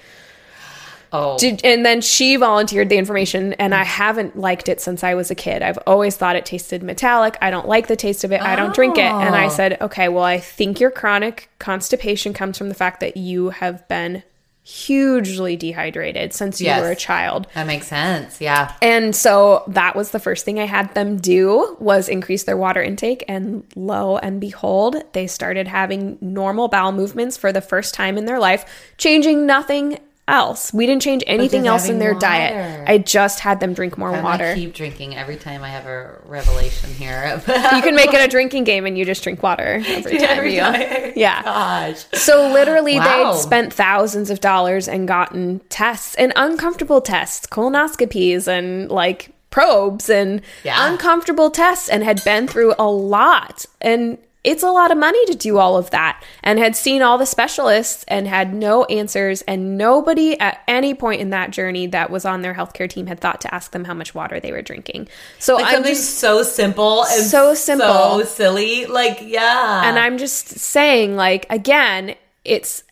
[1.13, 5.15] Oh, Did, and then she volunteered the information, and I haven't liked it since I
[5.15, 5.61] was a kid.
[5.61, 7.37] I've always thought it tasted metallic.
[7.43, 8.41] I don't like the taste of it.
[8.41, 9.13] I don't drink it.
[9.17, 9.49] And I Oh.
[9.49, 13.89] said, okay, well, I think your chronic constipation comes from the fact that you have
[13.89, 14.23] been
[14.71, 16.81] hugely dehydrated since you Yes.
[16.81, 17.47] were a child.
[17.55, 18.41] that makes sense.
[18.41, 18.73] Yeah.
[18.81, 22.83] And so that was the first thing I had them do was increase their water
[22.83, 28.17] intake and lo and behold, they started having normal bowel movements for the first time
[28.17, 28.65] in their life,
[28.97, 29.99] changing nothing
[30.29, 30.73] else.
[30.73, 32.27] We didn't change anything else in their water.
[32.27, 32.89] diet.
[32.89, 34.55] I just had them drink more I'm water.
[34.55, 37.43] keep drinking every time I have a revelation here.
[37.49, 40.55] you can make it a drinking game and you just drink water every time Every
[40.55, 41.13] you time.
[41.17, 41.43] Yeah.
[41.43, 42.05] Gosh.
[42.13, 43.33] So literally, Wow.
[43.33, 50.09] they'd spent thousands of dollars and gotten tests and uncomfortable tests, colonoscopies and like probes
[50.09, 50.93] and Yeah.
[50.93, 53.67] uncomfortable tests, and had been through a lot.
[53.81, 57.19] And it's a lot of money to do all of that, and had seen all
[57.19, 59.43] the specialists and had no answers.
[59.43, 63.21] And nobody at any point in that journey that was on their healthcare team had
[63.21, 65.09] thought to ask them how much water they were drinking.
[65.39, 67.87] So Like I'm just so simple and So simple.
[67.87, 68.87] so silly.
[68.87, 69.83] Like, yeah.
[69.85, 72.15] And I'm just saying, like, again,
[72.45, 72.83] it's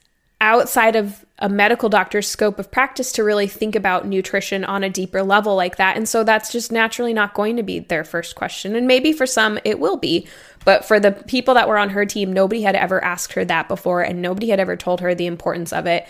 [0.41, 4.91] outside of a medical doctor's scope of practice to really think about nutrition on a
[4.91, 5.97] deeper level like that.
[5.97, 8.75] And so that's just naturally not going to be their first question.
[8.75, 10.27] And maybe for some it will be.
[10.69, 13.69] But for the people that were on her team, nobody had ever asked her that
[13.69, 16.07] before and nobody had ever told her the importance of it.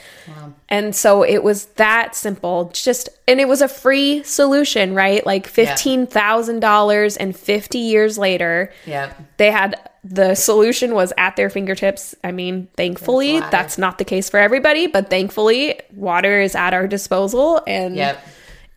[0.69, 2.73] And so it was that simple.
[2.75, 5.25] Just and it was a free solution, right?
[5.25, 9.13] Like $15,000 and 50 years later yeah.
[9.37, 12.17] they had the solution was at their fingertips.
[12.25, 16.75] I mean, thankfully, That's that's not the case for everybody, but thankfully, water is at
[16.75, 18.27] our disposal and Yep.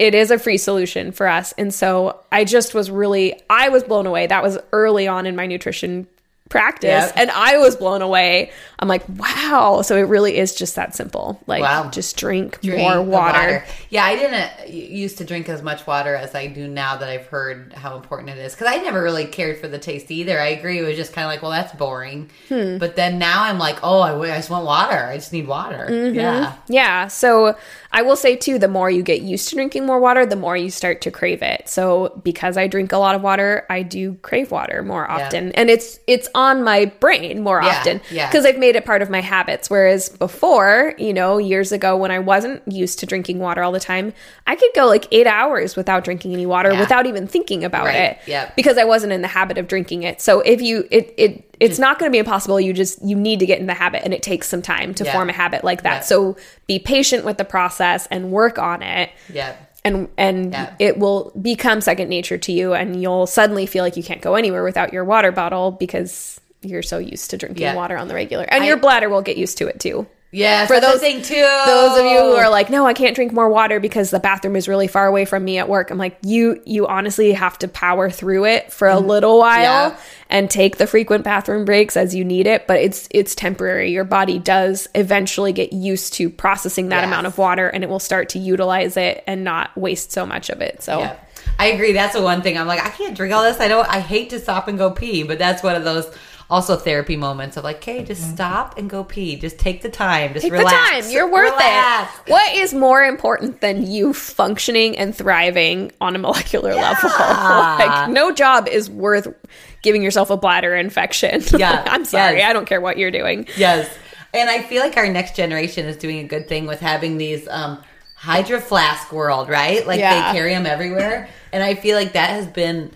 [0.02, 1.54] It is a free solution for us.
[1.60, 4.26] And so I just was really, I was blown away.
[4.26, 6.08] That was early on in my nutrition
[6.50, 7.14] practice Yep.
[7.16, 8.52] and I was blown away.
[8.78, 9.84] I'm like, wow.
[9.84, 11.42] So it really is just that simple.
[11.48, 11.90] Like, Wow.
[11.90, 13.64] just drink, Drink more the water.
[13.90, 17.08] Yeah, I didn't uh, used to drink as much water as I do now that
[17.08, 18.54] I've heard how important it is.
[18.54, 20.38] Because I never really cared for the taste either.
[20.42, 20.80] I agree.
[20.80, 22.30] It was just kind of like, well, that's boring.
[22.50, 22.80] Hmm.
[22.80, 24.98] But then now I'm like, oh, I, I just want water.
[25.06, 25.88] I just need water.
[25.90, 26.16] Mm-hmm.
[26.16, 26.56] Yeah.
[26.68, 27.08] Yeah.
[27.08, 27.56] So
[27.94, 30.56] I will say too, the more you get used to drinking more water, the more
[30.56, 31.68] you start to crave it.
[31.68, 35.52] So because I drink a lot of water, I do crave water more often.
[35.54, 38.02] And it's it's on my brain more Yeah, often.
[38.10, 38.28] yeah.
[38.30, 39.70] Because I've made it part of my habits.
[39.70, 43.80] Whereas before, you know, years ago when I wasn't used to drinking water all the
[43.80, 44.14] time,
[44.48, 46.80] I could go like eight hours without drinking any water Yeah.
[46.80, 48.18] without even thinking about Right, it.
[48.26, 48.56] yep.
[48.56, 50.22] Because I wasn't in the habit of drinking it.
[50.22, 52.60] So if you it it it's not going to be impossible.
[52.60, 55.04] You just you need to get in the habit, and it takes some time to
[55.04, 55.12] Yeah.
[55.14, 55.98] form a habit like that.
[55.98, 56.00] Yeah.
[56.00, 56.36] So
[56.66, 57.81] be patient with the process
[58.12, 59.56] and work on it Yeah.
[59.84, 60.74] and and Yeah.
[60.80, 64.36] it will become second nature to you and you'll suddenly feel like you can't go
[64.36, 67.76] anywhere without your water bottle because you're so used to drinking Yeah.
[67.76, 70.66] water on the regular and your bladder will get used to it too Yeah.
[70.66, 71.36] For those thing too.
[71.66, 74.56] those of you who are like no i can't drink more water because the bathroom
[74.56, 77.68] is really far away from me at work i'm like you you honestly have to
[77.68, 79.08] power through it for a mm-hmm.
[79.08, 79.98] little while Yeah.
[80.30, 84.04] and take the frequent bathroom breaks as you need it but it's it's temporary your
[84.06, 87.08] body does eventually get used to processing that Yes.
[87.08, 90.50] amount of water and it will start to utilize it and not waste so much
[90.50, 91.16] of it so Yeah.
[91.60, 91.92] I agree.
[91.92, 92.58] That's the one thing.
[92.58, 93.60] I'm like, I can't drink all this.
[93.60, 93.88] I don't.
[93.88, 96.12] I hate to stop and go pee, but that's one of those
[96.52, 99.38] also therapy moments of like, okay, just stop and go pee.
[99.38, 100.34] Just take the time.
[100.34, 100.72] Just Take relax.
[100.98, 101.12] the time.
[101.12, 102.20] You're worth Relax.
[102.20, 102.30] it.
[102.32, 107.10] What is more important than you functioning and thriving on a molecular level?
[107.20, 109.34] like no job is worth
[109.82, 111.42] giving yourself a bladder infection.
[111.58, 111.84] Yeah.
[111.88, 112.38] I'm sorry.
[112.40, 112.50] Yes.
[112.50, 113.48] I don't care what you're doing.
[113.56, 113.90] Yes.
[114.34, 117.48] And I feel like our next generation is doing a good thing with having these
[117.48, 117.82] um
[118.16, 119.88] Hydro Flask world, right?
[119.88, 120.32] Like Yeah.
[120.32, 121.30] they carry them everywhere.
[121.54, 122.92] And I feel like that has been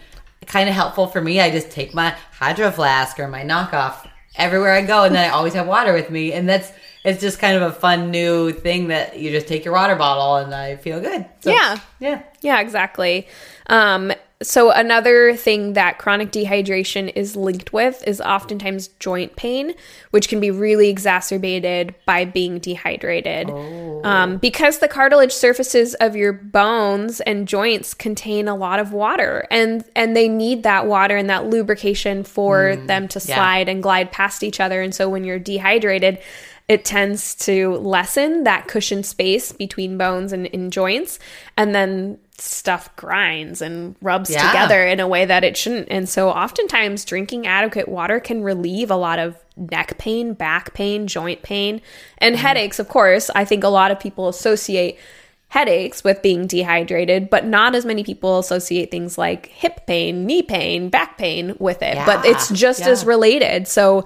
[0.48, 1.40] kind of helpful for me.
[1.40, 5.34] I just take my Hydro Flask or my knockoff everywhere I go and then I
[5.34, 6.34] always have water with me.
[6.34, 6.72] And that's
[7.04, 10.38] it's just kind of a fun new thing that you just take your water bottle
[10.38, 11.26] and I feel good.
[11.42, 11.78] So, Yeah.
[12.00, 12.24] Yeah.
[12.42, 13.28] Yeah, exactly.
[13.68, 14.12] Um,
[14.44, 19.74] so another thing that chronic dehydration is linked with is oftentimes joint pain,
[20.12, 23.50] which can be really exacerbated by being dehydrated.
[24.04, 29.48] Um, because the cartilage surfaces of your bones and joints contain a lot of water,
[29.50, 33.36] and and they need that water and that lubrication for them to yeah.
[33.36, 34.82] slide and glide past each other.
[34.82, 36.20] And so when you're dehydrated,
[36.68, 41.20] it tends to lessen that cushion space between bones and in joints
[41.58, 44.48] and then stuff grinds and rubs Yeah.
[44.48, 45.88] together in a way that it shouldn't.
[45.90, 51.08] And so oftentimes drinking adequate water can relieve a lot of neck pain back pain
[51.08, 51.82] joint pain
[52.18, 52.46] and mm-hmm.
[52.46, 53.30] headaches of course.
[53.34, 54.98] I think a lot of people associate
[55.50, 60.42] headaches with being dehydrated but not as many people associate things like hip pain knee
[60.42, 61.98] pain back pain with it.
[62.06, 62.90] But it's just Yeah.
[62.90, 63.68] as related.
[63.68, 64.04] So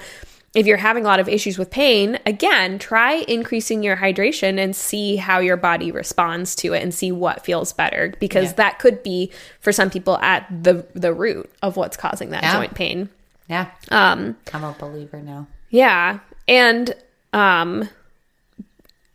[0.55, 4.75] if you're having a lot of issues with pain, again, try increasing your hydration and
[4.75, 8.53] see how your body responds to it and see what feels better because Yeah.
[8.53, 12.53] that could be for some people at the the root of what's causing that Yeah.
[12.57, 13.09] joint pain.
[13.47, 13.67] Yeah.
[13.89, 15.45] Um I'm a believer now.
[15.69, 16.95] yeah, and
[17.31, 17.87] um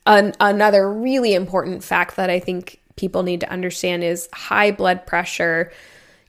[0.07, 5.07] an, another really important fact that I think people need to understand is high blood
[5.07, 5.73] pressure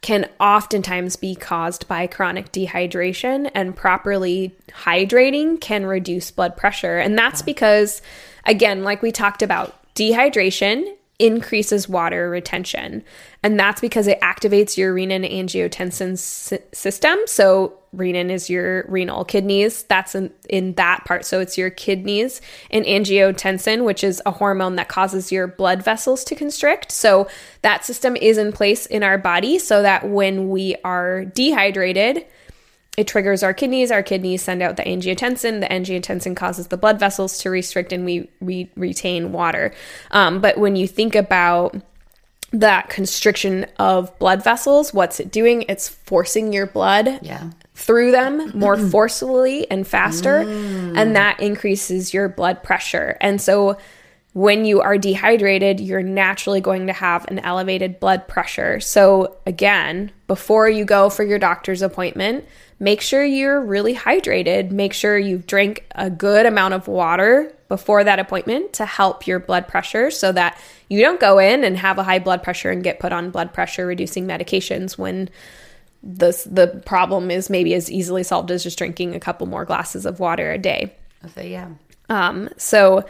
[0.05, 6.99] can oftentimes be caused by chronic dehydration and properly hydrating can reduce blood pressure.
[6.99, 8.03] And that's because
[8.45, 10.85] again like we talked about dehydration
[11.19, 13.03] increases water retention.
[13.41, 17.17] And that's because it activates your renin angiotensin s- system.
[17.25, 19.83] So renin is your renal kidneys.
[19.83, 21.25] That's in, in that part.
[21.25, 26.23] So it's your kidneys and angiotensin which is a hormone that causes your blood vessels
[26.25, 26.91] to constrict.
[26.91, 27.27] So
[27.61, 32.25] that system is in place in our body so that when we are dehydrated
[32.97, 33.91] it triggers our kidneys.
[33.91, 35.59] Our kidneys send out the angiotensin.
[35.59, 39.73] The angiotensin causes the blood vessels to restrict, and we, we retain water.
[40.11, 41.75] Um, but when you think about
[42.51, 45.65] that constriction of blood vessels, what's it doing?
[45.67, 47.49] It's forcing your blood Yeah.
[47.73, 53.17] through them more forcefully and faster, and that increases your blood pressure.
[53.19, 53.77] And so,
[54.33, 58.81] when you are dehydrated, you're naturally going to have an elevated blood pressure.
[58.81, 62.43] So, again, before you go for your doctor's appointment,
[62.79, 64.71] make sure you're really hydrated.
[64.71, 69.39] Make sure you drink a good amount of water before that appointment to help your
[69.39, 70.59] blood pressure so that
[70.89, 73.53] you don't go in and have a high blood pressure and get put on blood
[73.53, 75.29] pressure reducing medications when
[76.03, 80.05] the the problem is maybe as easily solved as just drinking a couple more glasses
[80.05, 80.93] of water a day.
[81.33, 81.69] So yeah.
[82.09, 83.05] Um, so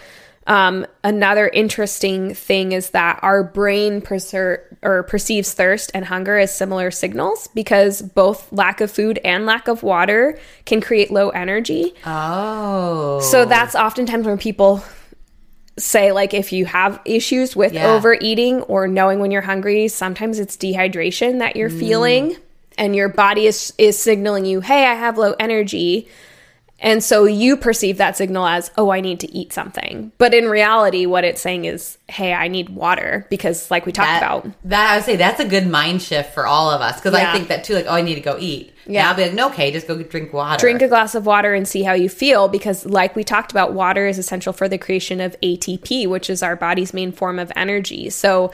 [0.48, 6.56] um, another interesting thing is that our brain perser- or perceives thirst and hunger as
[6.56, 11.94] similar signals because both lack of food and lack of water can create low energy.
[12.06, 13.22] Oh.
[13.22, 14.84] So that's oftentimes when people
[15.78, 17.94] say like if you have issues with Yeah.
[17.94, 22.38] overeating or knowing when you're hungry, sometimes it's dehydration that you're feeling
[22.78, 26.08] and your body is is signaling you, "Hey, I have low energy."
[26.82, 30.50] And so you perceive that signal as, "Oh, I need to eat something." But in
[30.50, 34.48] reality, what it's saying is, "Hey, I need water" because like we talked that, about.
[34.66, 37.30] that I would say that's a good mind shift for all of us because Yeah.
[37.30, 37.76] I think that too.
[37.76, 38.74] Like, oh, I need to go eat.
[38.86, 39.10] Yeah, Yeah.
[39.10, 40.60] I'll be like, no, okay, just go drink water.
[40.60, 43.74] drink a glass of water and see how you feel because like we talked about
[43.74, 47.52] water is essential for the creation of ATP which is our body's main form of
[47.56, 48.52] energy so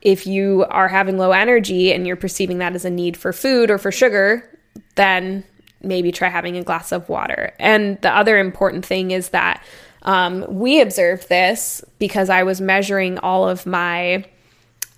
[0.00, 3.70] if you are having low energy and you're perceiving that as a need for food
[3.70, 4.48] or for sugar
[4.96, 5.44] then
[5.82, 9.62] maybe try having a glass of water and the other important thing is that
[10.02, 14.24] um, we observed this because I was measuring all of my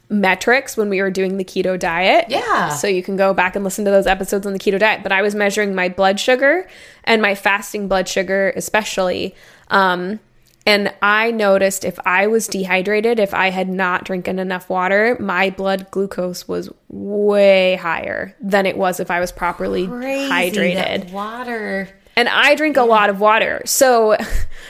[0.09, 2.27] metrics when we were doing the keto diet.
[2.29, 2.71] Yeah.
[2.71, 5.03] So you can go back and listen to those episodes on the keto diet.
[5.03, 6.69] But I was measuring my blood sugar
[7.05, 9.35] and my fasting blood sugar, especially.
[9.69, 10.21] Um,
[10.67, 15.51] and I noticed if I was dehydrated, if I had not drinking enough water, my
[15.51, 21.13] blood glucose was way higher than it was if I was properly Crazy, hydrated.
[21.13, 21.89] water.
[22.17, 23.61] And I drink a lot of water.
[23.67, 24.17] So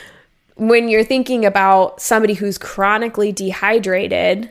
[0.57, 4.51] when you're thinking about somebody who's chronically dehydrated,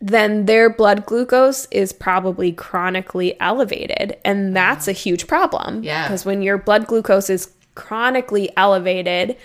[0.00, 4.16] then their blood glucose is probably chronically elevated.
[4.24, 5.82] And that's a huge problem.
[5.82, 6.04] Yeah.
[6.06, 9.36] Because when your blood glucose is chronically elevated,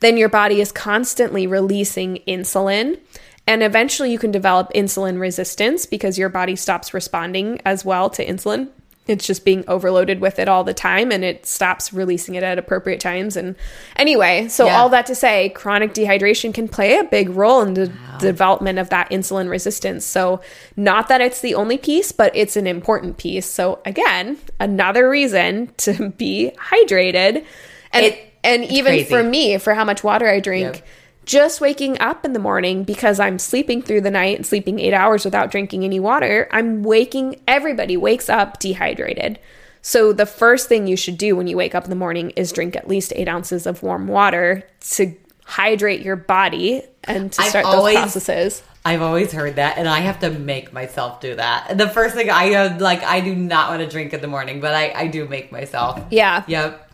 [0.00, 2.98] then your body is constantly releasing insulin.
[3.46, 8.26] And eventually you can develop insulin resistance because your body stops responding as well to
[8.26, 8.68] insulin.
[9.06, 12.58] It's just being overloaded with it all the time and it stops releasing it at
[12.58, 13.36] appropriate times.
[13.36, 13.54] And
[13.94, 14.80] anyway, so Yeah.
[14.80, 18.88] all that to say, chronic dehydration can play a big role in the development of
[18.90, 20.04] that insulin resistance.
[20.04, 20.40] So,
[20.76, 23.46] not that it's the only piece, but it's an important piece.
[23.46, 27.44] So, again, another reason to be hydrated.
[27.92, 29.08] And, It- and even crazy.
[29.08, 30.86] for me, for how much water I drink, Yep.
[31.26, 34.94] just waking up in the morning because I'm sleeping through the night and sleeping eight
[34.94, 39.38] hours without drinking any water, I'm waking, everybody wakes up dehydrated.
[39.82, 42.50] So, the first thing you should do when you wake up in the morning is
[42.50, 47.50] drink at least eight ounces of warm water to hydrate your body and to I've
[47.50, 48.62] start always- those processes.
[48.84, 51.76] I've always heard that, and I have to make myself do that.
[51.76, 54.60] The first thing I uh, like, I do not want to drink in the morning,
[54.60, 56.00] but I, I do make myself.
[56.10, 56.44] Yeah.
[56.46, 56.85] Yep.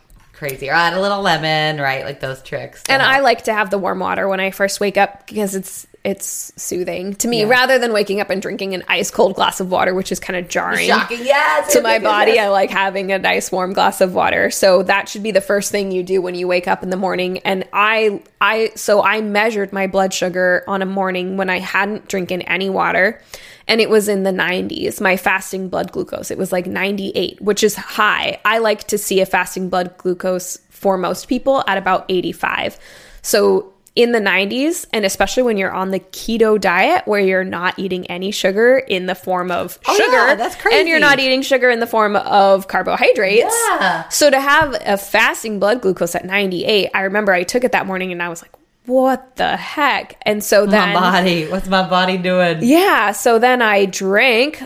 [0.43, 0.69] Crazy.
[0.69, 2.05] Or add a little lemon, right?
[2.05, 2.83] Like those tricks.
[2.89, 5.87] And I like to have the warm water when I first wake up because it's
[6.05, 7.49] it's soothing to me Yeah.
[7.49, 10.37] rather than waking up and drinking an ice cold glass of water, which is kind
[10.37, 10.89] of jarring.
[10.89, 11.21] shocking.
[11.23, 11.73] Yes.
[11.75, 12.41] to my body.
[12.41, 14.51] I like having a nice warm glass of water.
[14.51, 16.97] So that should be the first thing you do when you wake up in the
[16.97, 17.39] morning.
[17.45, 22.09] And I I so I measured my blood sugar on a morning when I hadn't
[22.09, 23.23] drinking any water
[23.69, 25.01] and it was in the 90s.
[25.01, 26.31] My fasting blood glucose.
[26.31, 28.41] It was like 98, which is high.
[28.45, 32.79] I like to see a fasting blood glucose for most people at about 85.
[33.23, 37.79] So in the 90s and especially when you're on the keto diet where you're not
[37.79, 41.43] eating any sugar in the form of Oh, sugar yeah, that's and you're not eating
[41.43, 44.09] sugar in the form of carbohydrates Yeah.
[44.09, 47.87] so to have a fasting blood glucose at 98 i remember i took it that
[47.87, 48.53] morning and i was like
[48.87, 51.49] what the heck and so then my body.
[51.49, 52.59] What's my body doing?
[52.63, 54.63] yeah so then i drank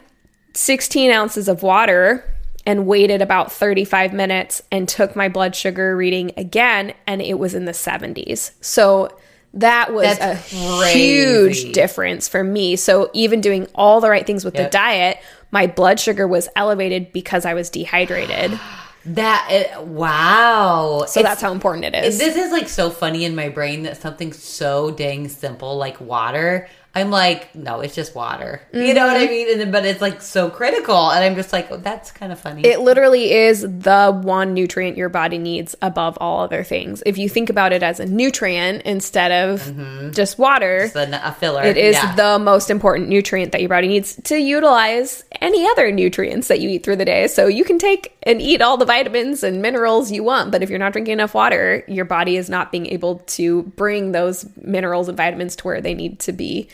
[0.54, 2.24] 16 ounces of water
[2.64, 7.54] and waited about 35 minutes and took my blood sugar reading again and it was
[7.54, 9.16] in the 70s so
[9.54, 10.98] that was That's a crazy.
[10.98, 15.18] huge difference for me so even doing all the right things with the diet
[15.50, 18.58] my blood sugar was elevated because i was dehydrated
[19.06, 21.04] That it, wow.
[21.06, 24.00] so that's how important it is This is like so funny in my brain that
[24.00, 26.68] something so dang simple like water.
[26.96, 28.62] I'm like, no, it's just water.
[28.72, 29.30] You know what I mm-hmm.
[29.30, 29.50] mean?
[29.50, 32.40] And then, but it's like so critical, and I'm just like, oh, that's kind of
[32.40, 32.64] funny.
[32.64, 37.02] It literally is the one nutrient your body needs above all other things.
[37.04, 40.12] If you think about it as a nutrient instead of mm-hmm.
[40.12, 41.64] just water, It's a, a filler.
[41.64, 42.14] it is Yeah.
[42.16, 46.70] the most important nutrient that your body needs to utilize any other nutrients that you
[46.70, 47.28] eat through the day.
[47.28, 50.70] So you can take and eat all the vitamins and minerals you want, but if
[50.70, 55.08] you're not drinking enough water, your body is not being able to bring those minerals
[55.08, 56.70] and vitamins to where they need to be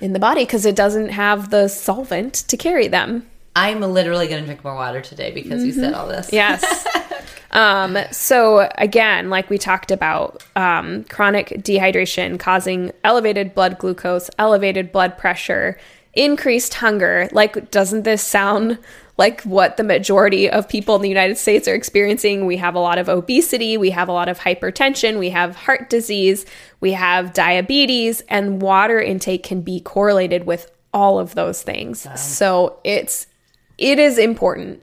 [0.00, 3.26] in the body because it doesn't have the solvent to carry them.
[3.56, 6.32] I'm literally going to drink more water today because you said all this.
[6.32, 6.86] Yes.
[7.50, 14.92] um, so again, like we talked about, um, chronic dehydration causing elevated blood glucose, elevated
[14.92, 15.78] blood pressure,
[16.14, 17.28] increased hunger.
[17.32, 18.78] Like, doesn't this sound
[19.20, 22.46] like what the majority of people in the United States are experiencing?
[22.46, 25.90] We have a lot of obesity, we have a lot of hypertension, we have heart
[25.90, 26.46] disease,
[26.80, 32.08] we have diabetes, and water intake can be correlated with all of those things.
[32.18, 33.26] So it's
[33.76, 34.82] it is important.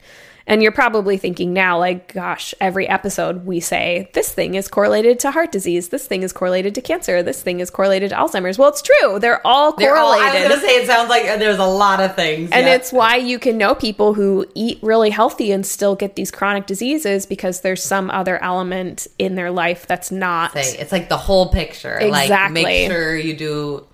[0.49, 5.19] And you're probably thinking now, like, gosh, every episode we say this thing is correlated
[5.19, 8.57] to heart disease, this thing is correlated to cancer, this thing is correlated to Alzheimer's.
[8.57, 9.19] Well, it's true.
[9.19, 10.47] They're all They're all- I was correlated.
[10.49, 12.49] going to say it sounds like there's a lot of things.
[12.51, 12.75] and yeah.
[12.75, 16.65] it's why you can know people who eat really healthy and still get these chronic
[16.65, 20.55] diseases because there's some other element in their life that's not.
[20.55, 21.97] It's like the whole picture.
[22.01, 22.63] Like Exactly.
[22.63, 23.85] make sure you do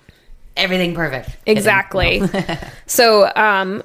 [0.55, 1.29] everything perfect.
[1.47, 2.21] Exactly.
[2.85, 3.81] so, um,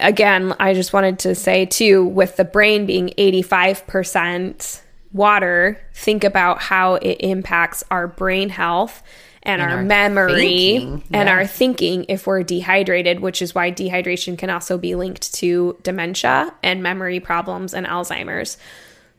[0.00, 4.80] again, I just wanted to say too, with the brain being 85%
[5.12, 9.02] water, think about how it impacts our brain health
[9.42, 11.34] and, our, our memory thinking, and yeah.
[11.34, 16.52] our thinking if we're dehydrated, which is why dehydration can also be linked to dementia
[16.62, 18.58] and memory problems and Alzheimer's.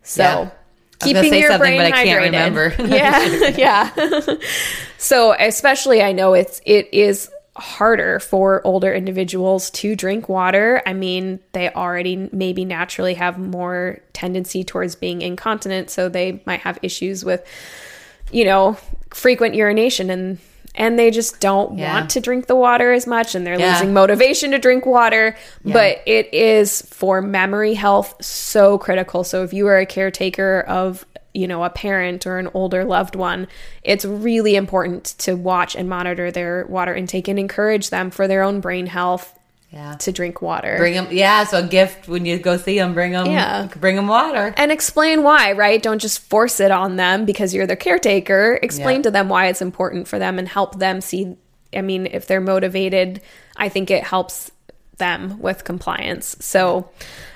[0.04, 0.52] So, Yeah.
[1.04, 2.26] I was keeping say your something, brain but I can't hydrated.
[2.26, 2.76] remember.
[2.96, 4.36] Yeah, yeah.
[5.00, 10.82] so, especially, I know it's it is harder for older individuals to drink water.
[10.86, 16.62] I mean, they already maybe naturally have more tendency towards being incontinent, so they might
[16.62, 17.46] have issues with,
[18.32, 18.78] you know,
[19.10, 20.38] frequent urination and
[20.74, 21.94] and they just don't Yeah.
[21.96, 23.74] want to drink the water as much and they're Yeah.
[23.74, 25.36] losing motivation to drink water
[25.66, 31.06] but it is for memory health so critical so if you are a caretaker of
[31.34, 33.48] you know a parent or an older loved one
[33.84, 38.44] it's really important to watch and monitor their water intake and encourage them for their
[38.44, 39.38] own brain health
[39.70, 39.96] Yeah.
[40.00, 41.46] to drink water Bring them, yeah.
[41.46, 43.68] So a gift when you go see them, bring them, Yeah.
[43.80, 44.54] bring them water.
[44.58, 45.82] and explain why, right?
[45.82, 48.60] Don't just force it on them because you're their caretaker.
[48.62, 49.04] Explain Yeah.
[49.04, 51.38] to them why it's important for them and help them see.
[51.74, 53.22] I mean, if they're motivated,
[53.56, 54.52] I think it helps
[54.98, 56.36] them with compliance.
[56.42, 56.90] So,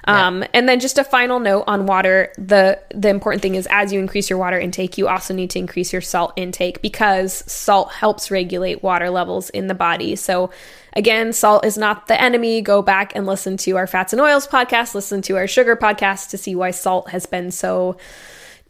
[0.05, 2.31] um, and then just a final note on water.
[2.37, 5.59] The the important thing is as you increase your water intake, you also need to
[5.59, 10.15] increase your salt intake because salt helps regulate water levels in the body.
[10.15, 10.51] So,
[10.93, 12.61] again, salt is not the enemy.
[12.61, 16.29] Go back and listen to our fats and oils podcast, listen to our sugar podcast
[16.29, 17.97] to see why salt has been so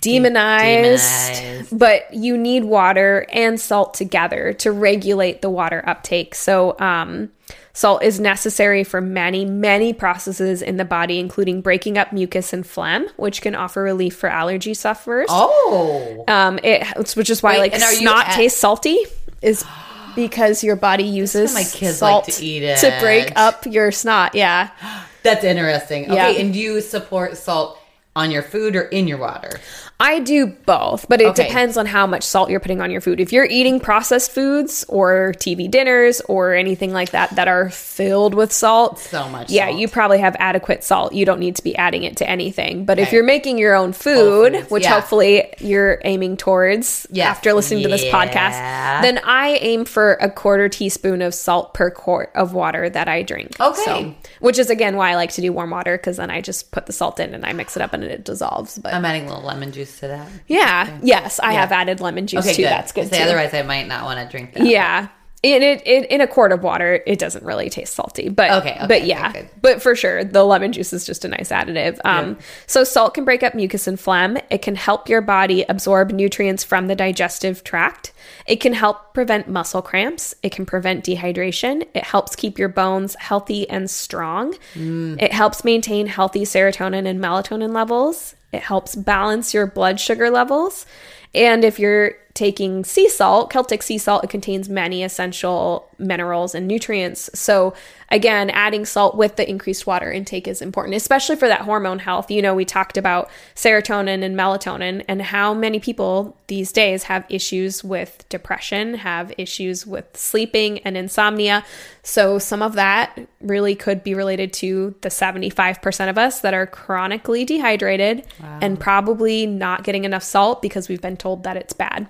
[0.02, 1.78] demonized, Demonized.
[1.80, 6.36] but you need water and salt together to regulate the water uptake.
[6.36, 7.32] So, um,
[7.76, 12.66] salt is necessary for many, many processes in the body, including breaking up mucus and
[12.66, 15.28] phlegm, which can offer relief for allergy sufferers.
[15.30, 16.24] Oh.
[16.28, 16.84] Um, it,
[17.16, 18.98] which is why Wait, like and are you snot at- tastes salty
[19.44, 19.64] is
[20.16, 22.80] because your body uses my kids salt like to eat it.
[22.80, 24.34] to break up your snot.
[24.34, 24.72] Yeah.
[25.24, 26.06] That's interesting.
[26.06, 26.30] Okay, Yeah.
[26.42, 27.78] and do you support salt
[28.16, 29.60] on your food or in your water?
[29.98, 31.48] I do both, but it Okay.
[31.48, 33.22] depends on how much salt you're putting on your food.
[33.22, 38.34] If you're eating processed foods or TV dinners or anything like that that are filled
[38.34, 39.80] with salt, So much yeah, salt.
[39.80, 41.14] you probably have adequate salt.
[41.14, 42.84] You don't need to be adding it to anything.
[42.84, 44.96] But if you're making your own food, which yeah.
[44.96, 50.68] hopefully you're aiming towards after listening to this podcast, then I aim for a quarter
[50.68, 53.58] teaspoon of salt per quart of water that I drink.
[53.62, 54.14] Okay.
[54.42, 56.86] which is again why I like to do warm water because then I just put
[56.86, 58.78] the salt in and I mix it up and it dissolves.
[58.78, 60.28] But I'm adding a little lemon juice to that.
[60.48, 61.00] yeah.
[61.04, 62.62] Yes, I have added lemon juice Okay, too.
[62.64, 62.72] good.
[62.72, 63.22] That's good too.
[63.22, 64.66] otherwise, I might not want to drink that.
[64.66, 65.10] yeah.
[65.44, 68.72] In it, it in a quart of water, it doesn't really taste salty, but Okay,
[68.78, 69.50] okay, but yeah, good.
[69.62, 72.00] but for sure, the lemon juice is just a nice additive.
[72.04, 74.40] Um, so salt can break up mucus and phlegm.
[74.50, 78.12] It can help your body absorb nutrients from the digestive tract.
[78.48, 80.34] It can help prevent muscle cramps.
[80.42, 81.86] It can prevent dehydration.
[81.94, 84.56] It helps keep your bones healthy and strong.
[84.74, 85.22] Mm.
[85.22, 88.34] It helps maintain healthy serotonin and melatonin levels.
[88.56, 90.86] It helps balance your blood sugar levels.
[91.34, 96.68] And if you're taking sea salt, Celtic sea salt, it contains many essential minerals and
[96.68, 97.30] nutrients.
[97.38, 97.74] So,
[98.10, 102.30] again, adding salt with the increased water intake is important, especially for that hormone health.
[102.30, 107.26] You know, we talked about serotonin and melatonin, and how many people these days have
[107.30, 111.66] issues with depression, have issues with sleeping and insomnia.
[112.04, 116.68] So, some of that really could be related to the 75% of us that are
[116.68, 118.24] chronically dehydrated
[118.62, 122.08] and probably not getting enough salt because we've been told that it's bad.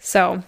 [0.00, 0.42] So,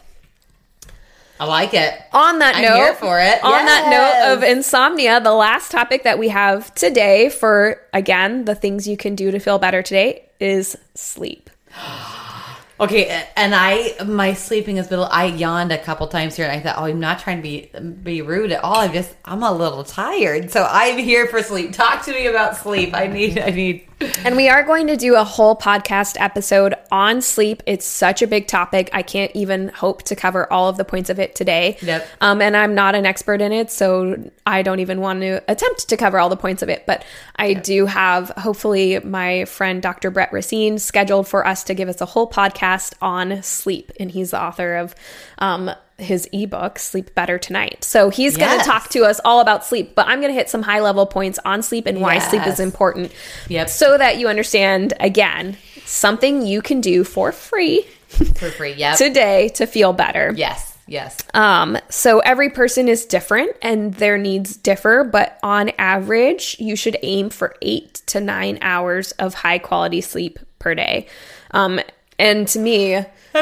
[1.40, 1.98] I like it.
[2.12, 3.42] on that I'm note, here for it.
[3.42, 8.54] On that note of insomnia, the last topic that we have today for again the
[8.54, 11.48] things you can do to feel better today is sleep.
[12.80, 15.00] Okay, and I my sleeping has been.
[15.00, 17.70] I yawned a couple times here, and I thought, oh, I'm not trying to be
[18.02, 18.76] be rude at all.
[18.76, 21.72] I'm just I'm a little tired, so I'm here for sleep.
[21.72, 22.94] Talk to me about sleep.
[22.94, 23.86] I need I need.
[24.24, 27.62] And we are going to do a whole podcast episode on sleep.
[27.66, 28.88] It's such a big topic.
[28.94, 31.76] I can't even hope to cover all of the points of it today.
[31.82, 32.08] Yep.
[32.22, 35.86] Um, and I'm not an expert in it, so I don't even want to attempt
[35.90, 36.86] to cover all the points of it.
[36.86, 37.04] But
[37.36, 40.10] I do have, hopefully, my friend Dr.
[40.10, 42.69] Brett Racine scheduled for us to give us a whole podcast
[43.00, 43.92] on sleep.
[43.98, 44.94] And he's the author of
[45.38, 47.84] um, his ebook, Sleep Better Tonight.
[47.84, 49.94] So he's going to talk to us all about sleep.
[49.94, 52.58] But I'm going to hit some high level points on sleep and why sleep is
[52.60, 53.12] important.
[53.48, 53.68] Yep.
[53.68, 58.96] So that you understand, again, something you can do for free For free, yep.
[58.96, 60.32] today to feel better.
[60.36, 61.16] yes, yes.
[61.34, 66.96] Um, so every person is different and their needs differ, but on average, you should
[67.02, 71.06] aim for eight to nine hours of high quality sleep per day.
[71.52, 71.78] Um,
[72.20, 72.94] and to me,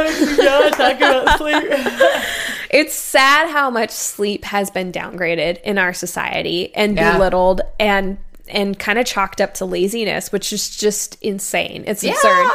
[2.70, 7.14] it's sad how much sleep has been downgraded in our society and Yeah.
[7.14, 8.18] belittled and
[8.50, 11.84] and kind of chalked up to laziness, which is just insane.
[11.86, 12.46] It's absurd.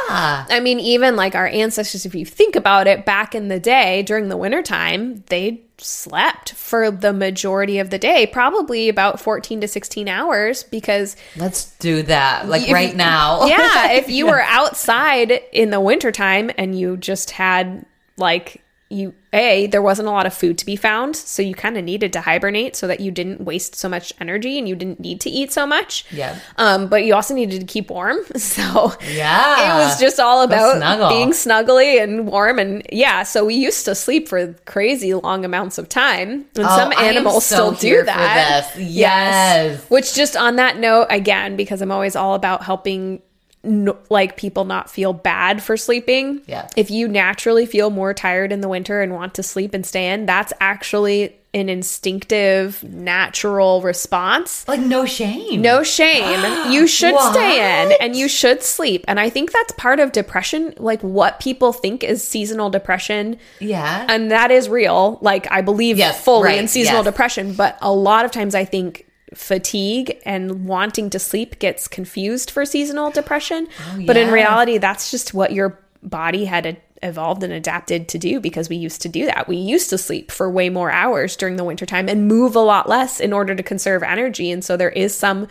[0.50, 4.02] I mean, even like our ancestors, if you think about it, back in the day
[4.02, 9.68] during the wintertime, they slept for the majority of the day, probably about 14 to
[9.68, 13.46] 16 hours because Let's do that, like if- right now.
[13.46, 17.84] yeah, if you were outside in the wintertime and you just had
[18.16, 21.76] like you a there wasn't a lot of food to be found, so you kind
[21.76, 25.00] of needed to hibernate so that you didn't waste so much energy and you didn't
[25.00, 26.06] need to eat so much.
[26.10, 26.38] Yeah.
[26.56, 28.18] Um, but you also needed to keep warm.
[28.38, 29.82] So Yeah.
[29.82, 31.08] it was just all about snuggle.
[31.08, 35.76] being snuggly and warm and yeah, so we used to sleep for crazy long amounts
[35.78, 36.46] of time.
[36.56, 38.72] And Oh, some animals so still do that.
[38.76, 38.86] this.
[38.88, 39.84] Yes.
[39.90, 43.20] Which just on that note, again, because I'm always all about helping
[43.64, 46.42] no, like people not feel bad for sleeping.
[46.46, 46.68] Yeah.
[46.76, 50.12] If you naturally feel more tired in the winter and want to sleep and stay
[50.12, 54.66] in, that's actually an instinctive, natural response.
[54.66, 55.62] like no shame.
[55.62, 56.24] No shame.
[56.72, 59.04] You should stay in and you should sleep.
[59.06, 63.36] And I think that's part of depression, like what people think is seasonal depression.
[63.60, 64.06] Yeah.
[64.08, 65.18] And that is real.
[65.20, 67.12] Like I believe Yes, fully right, in seasonal yes.
[67.12, 72.50] depression, but a lot of times I think fatigue and wanting to sleep gets confused
[72.50, 73.66] for seasonal depression.
[73.92, 78.18] Oh, but in reality, that's just what your body had e- evolved and adapted to
[78.18, 79.48] do because we used to do that.
[79.48, 82.88] We used to sleep for way more hours during the wintertime and move a lot
[82.88, 84.50] less in order to conserve energy.
[84.50, 85.48] And so there is some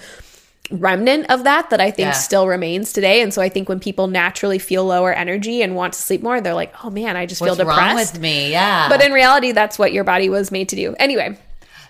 [0.72, 2.12] remnant of that that I think Yeah.
[2.14, 3.22] still remains today.
[3.22, 6.40] And so I think when people naturally feel lower energy and want to sleep more,
[6.40, 8.14] they're like, oh man, I just What's feel wrong depressed.
[8.14, 8.50] with me?
[8.52, 8.88] Yeah.
[8.90, 10.96] But in reality, that's what your body was made to do.
[10.98, 11.38] Anyway,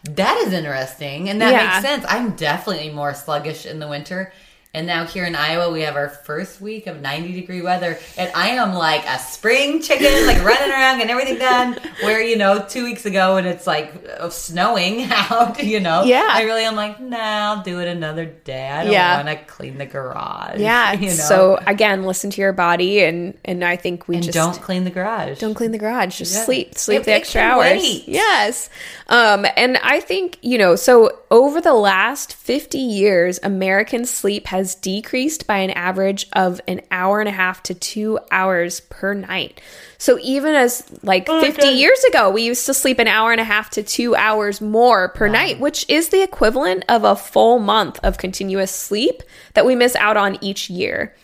[0.03, 1.65] That is interesting, and that Yeah.
[1.75, 2.05] makes sense.
[2.07, 4.33] I'm definitely more sluggish in the winter.
[4.75, 8.31] And now here in Iowa, we have our first week of 90 degree weather, and
[8.33, 11.77] I am like a spring chicken, like running around getting everything done.
[12.01, 16.05] Where you know, two weeks ago, and it's like uh, snowing out, you know.
[16.05, 16.27] Yeah.
[16.27, 17.17] I really am like, nah,
[17.53, 18.67] I'll do it another day.
[18.67, 19.23] I don't Yeah.
[19.23, 20.59] want to clean the garage.
[20.59, 20.93] yeah.
[20.99, 21.13] you know.
[21.13, 24.85] So again, listen to your body, and and I think we and just don't clean
[24.85, 25.37] the garage.
[25.39, 26.17] Don't clean the garage.
[26.17, 26.45] Just Yeah.
[26.45, 26.77] sleep.
[26.79, 27.79] Sleep It- the extra hours.
[27.79, 28.07] wait.
[28.07, 28.71] Yes.
[29.07, 34.62] Um, and I think, you know, so over the last 50 years, American sleep has
[34.75, 39.61] decreased by an average of an hour and a half to two hours per night.
[39.97, 43.45] So even as like 50 years ago, we used to sleep an hour and a
[43.45, 47.99] half to two hours more per night, which is the equivalent of a full month
[48.03, 51.15] of continuous sleep that we miss out on each year.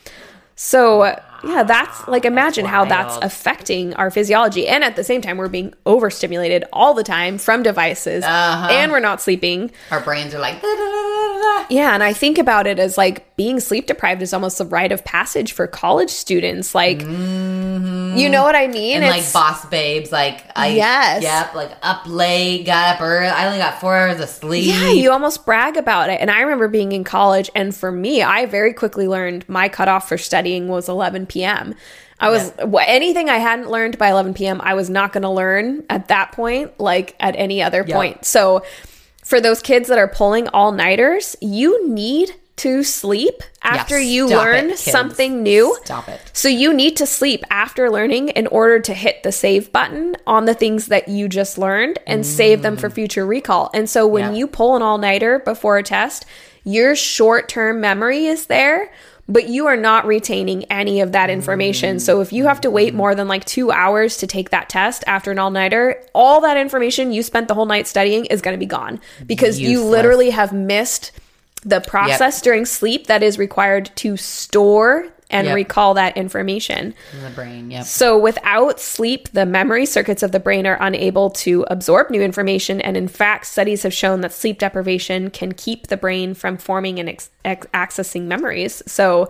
[0.55, 4.67] So, yeah, that's like imagine how that's affecting our physiology.
[4.67, 8.67] And at the same time, we're being overstimulated all the time from devices Uh-huh.
[8.71, 9.71] and we're not sleeping.
[9.91, 11.65] Our brains are like, da, da, da, da, da.
[11.69, 11.93] Yeah.
[11.93, 15.03] And I think about it as like being sleep deprived is almost a rite of
[15.05, 16.75] passage for college students.
[16.75, 18.95] Like, you know what I mean?
[18.97, 19.03] Mm-hmm.
[19.03, 21.23] and like boss babes, like I Yes.
[21.23, 23.27] yep, like up late, got up early.
[23.27, 24.65] I only got four hours of sleep.
[24.67, 26.19] Yeah, you almost brag about it.
[26.21, 30.07] And I remember being in college, and for me, I very quickly learned my cutoff
[30.09, 31.73] for studying was 11 p.m.
[32.19, 34.59] I was wh- anything I hadn't learned by 11 p.m.
[34.61, 37.95] I was not going to learn at that point, like at any other Yeah.
[37.95, 38.25] point.
[38.25, 38.63] So,
[39.23, 44.71] for those kids that are pulling all nighters, you need to sleep after you learn
[44.71, 45.77] it, something new.
[45.86, 46.19] Stop it.
[46.34, 50.43] So you need to sleep after learning in order to hit the save button on
[50.43, 53.69] the things that you just learned and save them for future recall.
[53.73, 54.32] And so when Mm.
[54.34, 54.38] Yeah.
[54.39, 56.25] you pull an all-nighter before a test,
[56.65, 58.91] your short-term memory is there,
[59.30, 61.99] but you are not retaining any of that information.
[61.99, 65.03] So if you have to wait more than like 2 hours to take that test
[65.07, 68.59] after an all-nighter, all that information you spent the whole night studying is going to
[68.59, 71.11] be gone because you literally have missed
[71.63, 75.55] the process during sleep that is required to store and Yep.
[75.55, 76.93] recall that information.
[77.13, 77.69] in the brain.
[77.71, 77.86] Yep.
[77.86, 82.82] So, without sleep, the memory circuits of the brain are unable to absorb new information.
[82.82, 86.99] And in fact, studies have shown that sleep deprivation can keep the brain from forming
[86.99, 88.82] and ex- ex- accessing memories.
[88.88, 89.30] So,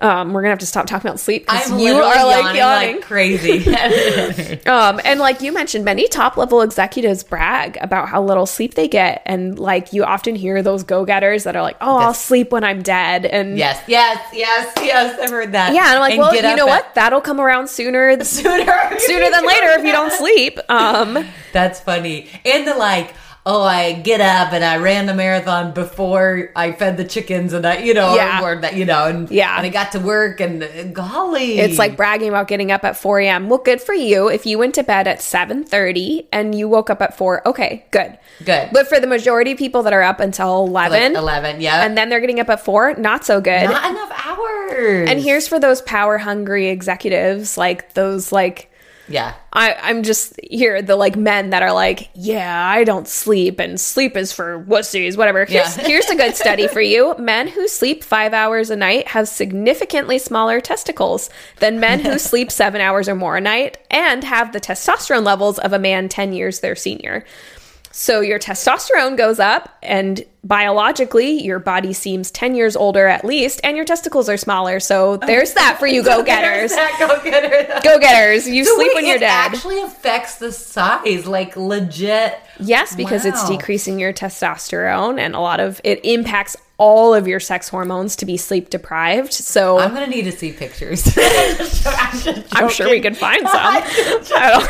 [0.00, 2.94] um, we're gonna have to stop talking about sleep because you are like yawning, yawning.
[2.96, 3.64] like crazy.
[4.68, 8.86] Um, and like you mentioned, many top level executives brag about how little sleep they
[8.88, 9.22] get.
[9.24, 12.64] And like you often hear those go getters that are like, oh, I'll sleep when
[12.64, 13.24] I'm dead.
[13.24, 15.18] And yes, yes, yes, yes.
[15.20, 15.72] I've heard that.
[15.74, 16.94] yeah, and I'm like, And well, you know at- what?
[16.94, 20.58] That'll come around sooner Sooner, sooner than later if you don't sleep.
[20.68, 22.28] Um, That's funny.
[22.44, 23.14] And the like,
[23.50, 27.64] oh, I get up and I ran the marathon before I fed the chickens and
[27.66, 28.42] I, you know, Yeah.
[28.44, 29.56] or that, you know, and Yeah.
[29.56, 33.20] and I got to work and golly, it's like bragging about getting up at 4
[33.20, 33.48] a.m.
[33.48, 34.28] Well, good for you.
[34.28, 38.18] If you went to bed at 7:30 and you woke up at 4, okay, good.
[38.44, 38.68] good.
[38.70, 41.96] But for the majority of people that are up until 11, like eleven, yeah, and
[41.96, 43.64] then they're getting up at 4, not so good.
[43.70, 45.08] not enough hours.
[45.08, 48.67] and here's for those power hungry executives, like those like
[49.08, 53.58] yeah, I, I'm just here, the like men that are like, yeah, I don't sleep
[53.58, 55.44] and sleep is for wussies, whatever.
[55.44, 55.86] Here's, Yeah.
[55.86, 57.14] here's a good study for you.
[57.18, 62.50] Men who sleep five hours a night have significantly smaller testicles than men who sleep
[62.52, 66.32] seven hours or more a night and have the testosterone levels of a man 10
[66.32, 67.24] years their senior.
[68.00, 73.60] So your testosterone goes up, and biologically, your body seems 10 years older at least,
[73.64, 74.78] and your testicles are smaller.
[74.78, 76.70] So there's that for you go getters.
[76.98, 77.80] go getter.
[77.82, 78.46] Go getters.
[78.58, 79.52] You So sleep wait, when you're it dead.
[79.52, 82.38] Actually affects the size, like legit.
[82.60, 83.56] Yes, because it's Wow.
[83.56, 88.24] decreasing your testosterone and a lot of it impacts all of your sex hormones to
[88.24, 89.32] be sleep deprived.
[89.32, 91.06] So I'm I'm, gonna need to see pictures.
[92.52, 93.60] I'm sure we could find some.
[93.60, 93.80] I
[94.30, 94.68] don't,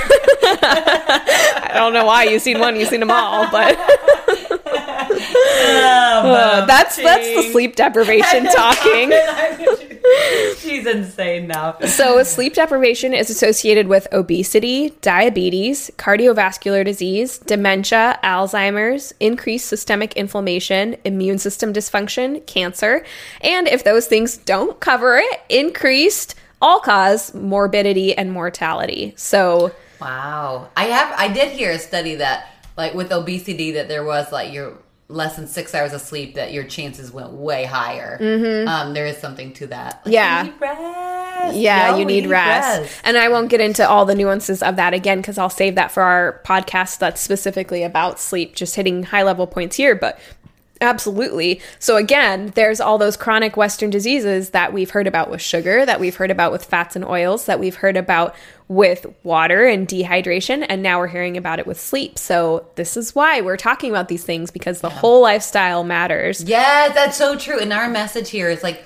[1.70, 3.78] I don't know why you've seen one, you've seen them all, but
[5.20, 9.12] uh, that's that's the sleep deprivation talking.
[10.58, 11.78] She's insane now.
[11.80, 20.96] So, sleep deprivation is associated with obesity, diabetes, cardiovascular disease, dementia, Alzheimer's, increased systemic inflammation,
[21.04, 23.04] immune system dysfunction, cancer,
[23.42, 29.12] and if those things don't cover it, increased all cause morbidity and mortality.
[29.16, 30.68] So, Wow.
[30.76, 34.52] I have I did hear a study that like with obesity that there was like
[34.52, 34.78] your
[35.10, 38.18] less than six hours of sleep that your chances went way higher.
[38.68, 40.02] Um, there is something to that.
[40.04, 40.44] Like, Yeah.
[40.44, 41.56] you need rest.
[41.56, 42.92] yeah, Yo, you we need rest.
[43.04, 45.90] And I won't get into all the nuances of that again because I'll save that
[45.92, 49.94] for our podcast that's specifically about sleep, just hitting high level points here.
[49.94, 50.18] But
[50.80, 51.60] Absolutely.
[51.78, 56.00] So again, there's all those chronic Western diseases that we've heard about with sugar, that
[56.00, 58.34] we've heard about with fats and oils, that we've heard about
[58.68, 62.18] with water and dehydration, and now we're hearing about it with sleep.
[62.18, 66.44] So this is why we're talking about these things because the whole lifestyle matters.
[66.44, 67.58] Yeah, that's so true.
[67.58, 68.84] And our message here is like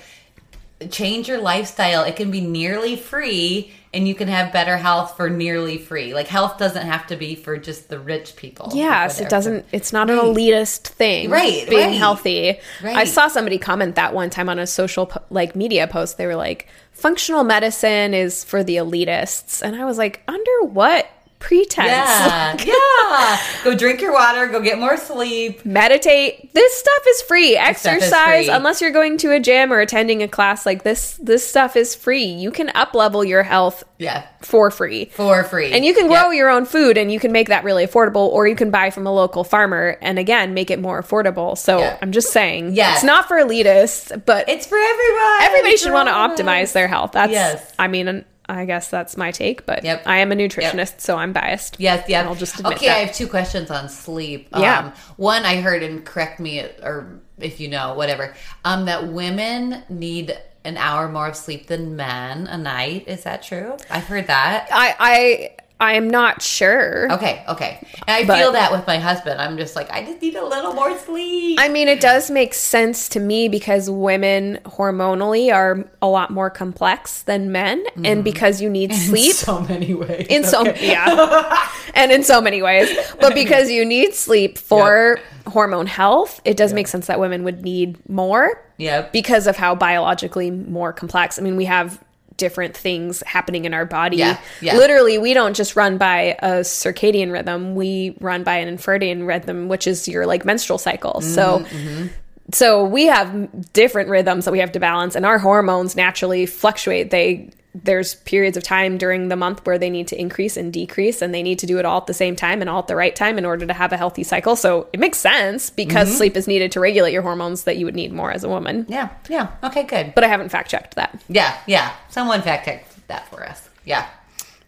[0.91, 2.03] change your lifestyle.
[2.03, 6.13] It can be nearly free and you can have better health for nearly free.
[6.15, 8.71] Like health doesn't have to be for just the rich people.
[8.73, 9.65] Yes, it doesn't.
[9.71, 11.95] It's not an elitist thing, Right, Being right.
[11.97, 12.59] healthy.
[12.83, 16.17] I saw somebody comment that one time on a social po- like media post.
[16.17, 21.07] They were like, "Functional medicine is for the elitists," and I was like, "Under what
[21.43, 23.39] pretense?" Yeah, yeah.
[23.63, 24.47] Go drink your water.
[24.47, 25.63] Go get more sleep.
[25.65, 26.53] Meditate.
[26.53, 27.53] This stuff is free.
[27.53, 28.53] stuff is Exercise, free.
[28.55, 31.17] unless you're going to a gym or attending a class like this.
[31.21, 32.23] This stuff is free.
[32.25, 35.05] You can up level your health Yeah, for free.
[35.05, 35.71] for free.
[35.73, 36.37] And you can grow Yep.
[36.37, 39.05] your own food and you can make that really affordable, or you can buy from
[39.05, 41.57] a local farmer and again make it more affordable.
[41.57, 41.97] So Yeah.
[42.01, 42.97] I'm just saying, Yes.
[42.97, 45.43] it's not for elitists, but It's for everybody.
[45.45, 46.13] everybody It's should want to
[46.43, 47.11] optimize their health.
[47.13, 47.73] That's, Yes.
[47.77, 50.03] I mean, I guess that's my take, but Yep.
[50.05, 51.77] I am a nutritionist, so I'm biased.
[51.79, 52.23] Yes, yeah.
[52.23, 52.97] I'll just admit okay, that.
[52.97, 54.49] I have two questions on sleep.
[54.57, 54.79] Yeah.
[54.79, 59.83] Um, one, I heard, and correct me, or if you know, whatever, um, that women
[59.89, 63.07] need an hour more of sleep than men a night.
[63.07, 63.77] Is that true?
[63.89, 64.67] I've heard that.
[64.71, 67.11] I, I, I am not sure.
[67.11, 67.77] Okay, okay.
[68.07, 69.41] And I But- feel that with my husband.
[69.41, 71.59] I'm just like, I just need a little more sleep.
[71.59, 76.49] I mean, it does make sense to me because women hormonally are a lot more
[76.49, 78.21] complex than men, and mm-hmm.
[78.21, 79.31] because you need sleep.
[79.31, 80.27] In so many ways.
[80.29, 82.89] in so yeah and in so many ways
[83.19, 87.61] but because you need sleep for hormone health it does make sense that women would
[87.63, 89.11] need more Yep.
[89.11, 92.01] because of how biologically more complex i mean we have
[92.37, 94.17] different things happening in our body.
[94.17, 94.77] Yeah, yeah.
[94.77, 97.75] literally we don't just run by a circadian rhythm.
[97.75, 101.21] We run by an infradian rhythm which is your like menstrual cycle.
[101.21, 102.07] So Mm-hmm,
[102.51, 107.09] so we have different rhythms that we have to balance and our hormones naturally fluctuate.
[107.09, 111.21] They there's periods of time during the month where they need to increase and decrease
[111.23, 112.95] and they need to do it all at the same time and all at the
[112.95, 116.17] right time in order to have a healthy cycle so it makes sense because Mm-hmm.
[116.17, 118.85] sleep is needed to regulate your hormones that you would need more as a woman
[118.89, 119.51] Yeah, yeah.
[119.63, 120.13] Okay, good.
[120.13, 121.93] but i haven't fact checked that Yeah, yeah.
[122.09, 123.67] Someone fact checked that for us.
[123.85, 124.07] Yeah.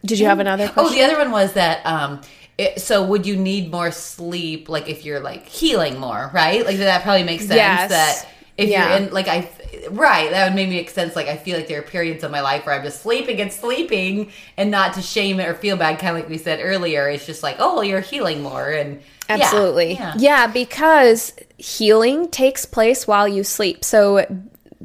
[0.04, 1.86] did you have another Oh, the other one was that.
[1.86, 2.20] um
[2.58, 6.64] it, so would you need more sleep, like if you're like healing more, right?
[6.64, 7.56] Like that probably makes sense.
[7.56, 7.90] Yes.
[7.90, 8.28] That
[8.58, 8.88] if Yeah.
[8.98, 9.48] you're in, like I,
[9.90, 11.14] right, that would make make sense.
[11.16, 13.52] Like I feel like there are periods of my life where I'm just sleeping and
[13.52, 17.08] sleeping, and not to shame it or feel bad, kind of like we said earlier.
[17.08, 19.94] It's just like, oh, well, you're healing more, and yeah, Absolutely.
[19.94, 20.14] yeah.
[20.16, 20.46] Yeah.
[20.46, 23.84] because healing takes place while you sleep.
[23.84, 24.24] So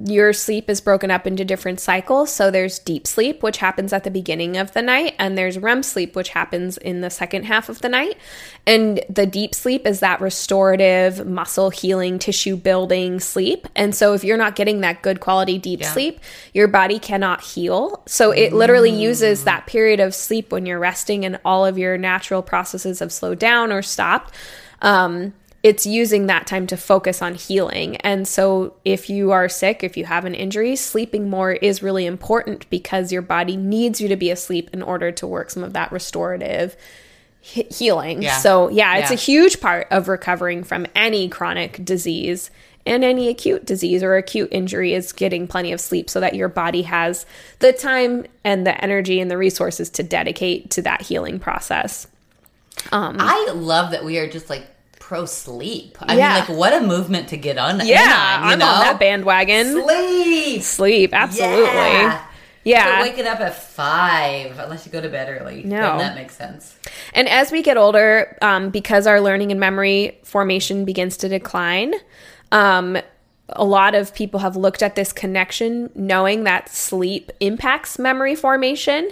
[0.06, 2.32] your sleep is broken up into different cycles.
[2.32, 5.84] So there's deep sleep, which happens at the beginning of the night, and there's REM
[5.84, 8.18] sleep, which happens in the second half of the night.
[8.66, 13.68] And the deep sleep is that restorative, muscle healing, tissue building sleep.
[13.76, 15.92] And so if you're not getting that good quality deep Yeah.
[15.92, 16.20] sleep,
[16.54, 18.02] your body cannot heal.
[18.08, 21.98] So it literally uses that period of sleep when you're resting and all of your
[21.98, 24.34] natural processes have slowed down or stopped.
[24.82, 27.96] Um, it's using that time to focus on healing.
[27.98, 32.06] And so if you are sick, if you have an injury, sleeping more is really
[32.06, 35.74] important because your body needs you to be asleep in order to work some of
[35.74, 36.76] that restorative
[37.42, 38.24] he- healing.
[38.24, 38.38] Yeah.
[38.38, 39.16] So, yeah, it's Yeah.
[39.16, 42.50] a huge part of recovering from any chronic disease
[42.84, 46.48] and any acute disease or acute injury is getting plenty of sleep so that your
[46.50, 47.28] body has
[47.60, 52.08] the time and the energy and the resources to dedicate to that healing process.
[52.92, 54.66] Um, I love that we are just like
[55.12, 55.98] pro sleep.
[56.02, 56.30] I Yeah.
[56.30, 57.86] mean, like what a movement to get on.
[57.86, 58.66] Yeah, on, you I'm know?
[58.66, 59.84] on that bandwagon.
[59.84, 60.62] Sleep.
[60.62, 61.66] Sleep, absolutely.
[61.66, 62.22] Yeah.
[62.64, 63.02] Yeah.
[63.02, 65.64] Waking up at five, unless you go to bed early.
[65.66, 65.82] No.
[65.82, 66.78] Then that makes sense.
[67.14, 71.94] And as we get older, um, because our learning and memory formation begins to decline,
[72.54, 72.98] um,
[73.50, 79.12] a lot of people have looked at this connection, knowing that sleep impacts memory formation,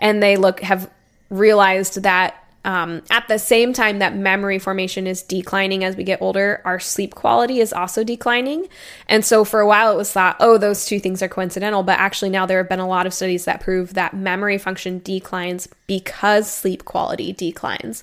[0.00, 0.90] and they look have
[1.30, 6.20] realized that um, at the same time that memory formation is declining as we get
[6.20, 8.68] older, our sleep quality is also declining.
[9.08, 11.82] And so for a while it was thought, oh, those two things are coincidental.
[11.82, 15.00] But actually, now there have been a lot of studies that prove that memory function
[15.00, 18.02] declines because sleep quality declines.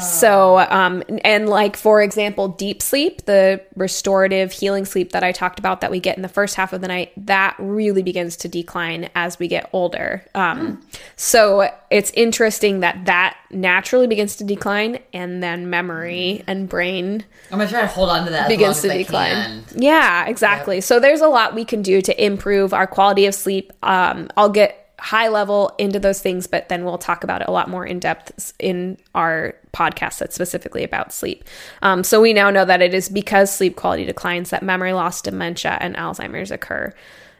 [0.00, 5.58] So, um, and like for example, deep sleep, the restorative healing sleep that I talked
[5.58, 8.48] about that we get in the first half of the night, that really begins to
[8.48, 10.24] decline as we get older.
[10.34, 10.82] Um,
[11.16, 17.58] So it's interesting that that naturally begins to decline, and then memory and brain I'm
[17.58, 19.64] gonna try to hold on to that begins to long as I decline.
[19.74, 20.80] Yeah, exactly.
[20.80, 23.72] So there's a lot we can do to improve our quality of sleep.
[23.82, 27.52] Um, I'll get high level into those things, but then we'll talk about it a
[27.52, 31.44] lot more in depth in our podcast that's specifically about sleep.
[31.82, 35.22] Um, so we now know that it is because sleep quality declines that memory loss,
[35.22, 36.92] dementia, and Alzheimer's occur.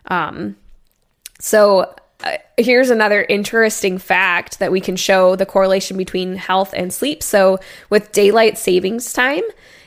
[0.06, 0.56] Um,
[1.40, 1.94] so
[2.24, 7.22] uh, here's another interesting fact that we can show the correlation between health and sleep.
[7.22, 7.59] So
[7.90, 9.44] with daylight savings time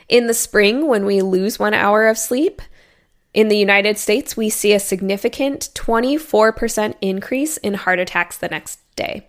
[0.08, 2.60] in the spring, when we lose one hour of sleep,
[3.34, 8.78] in the United States, we see a significant 24% increase in heart attacks the next
[8.96, 9.26] day.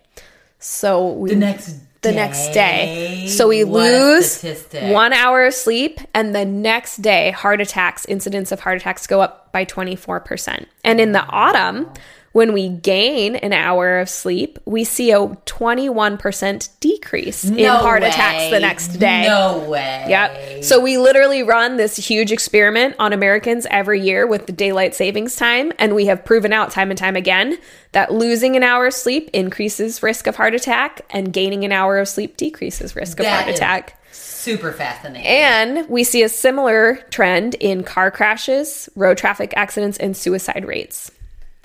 [0.58, 2.14] So we, The next the day.
[2.16, 3.26] next day.
[3.28, 8.52] So we What lose one hour of sleep, and the next day, heart attacks, incidence
[8.52, 10.66] of heart attacks go up by 24%.
[10.84, 11.88] And in the autumn,
[12.34, 18.08] when we gain an hour of sleep, we see a 21% decrease in heart way.
[18.08, 19.22] attacks the next day.
[19.22, 20.04] No way.
[20.08, 20.64] Yep.
[20.64, 25.36] So we literally run this huge experiment on Americans every year with the daylight savings
[25.36, 27.56] time, and we have proven out time and time again
[27.92, 31.98] that losing an hour of sleep increases risk of heart attack, and gaining an hour
[31.98, 34.00] of sleep decreases risk of That heart is attack.
[34.10, 35.24] Super fascinating.
[35.24, 41.12] And we see a similar trend in car crashes, road traffic accidents, and suicide rates.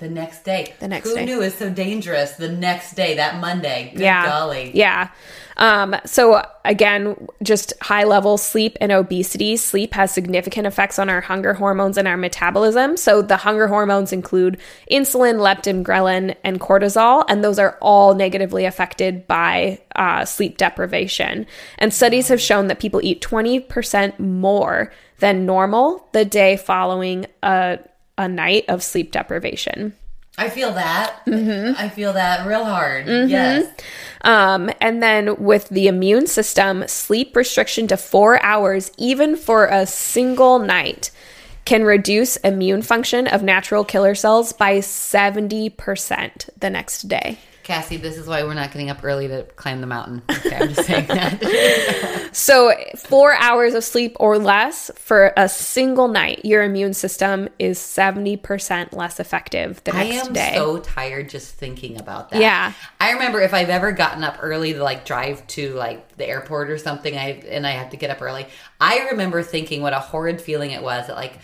[0.00, 0.74] The next day.
[0.80, 1.26] The next Who day.
[1.26, 2.32] knew it's so dangerous?
[2.32, 3.90] The next day, that Monday.
[3.92, 4.26] Good yeah.
[4.26, 4.72] golly.
[4.74, 5.10] Yeah.
[5.58, 9.58] Um, so again, just high level sleep and obesity.
[9.58, 12.96] Sleep has significant effects on our hunger hormones and our metabolism.
[12.96, 14.58] So the hunger hormones include
[14.90, 21.46] insulin, leptin, ghrelin, and cortisol, and those are all negatively affected by uh, sleep deprivation.
[21.76, 27.78] And studies have shown that people eat 20% more than normal the day following a,
[28.20, 29.94] a night of sleep deprivation.
[30.38, 31.22] I feel that.
[31.26, 31.74] Mm-hmm.
[31.76, 33.06] I feel that real hard.
[33.06, 33.66] Yes.
[34.22, 39.86] Um, and then with the immune system, sleep restriction to four hours, even for a
[39.86, 41.10] single night,
[41.64, 47.38] can reduce immune function of natural killer cells by 70% the next day.
[47.62, 50.22] Cassie, this is why we're not getting up early to climb the mountain.
[50.30, 52.18] Okay, I'm just saying that.
[52.32, 57.78] So, four hours of sleep or less for a single night, your immune system is
[57.78, 60.16] 70% less effective the next day.
[60.16, 60.52] I am day.
[60.54, 62.40] so tired just thinking about that.
[62.40, 62.72] Yeah.
[63.00, 66.70] I remember if I've ever gotten up early to like drive to like the airport
[66.70, 68.46] or something, I and I have to get up early.
[68.80, 71.38] I remember thinking what a horrid feeling it was at like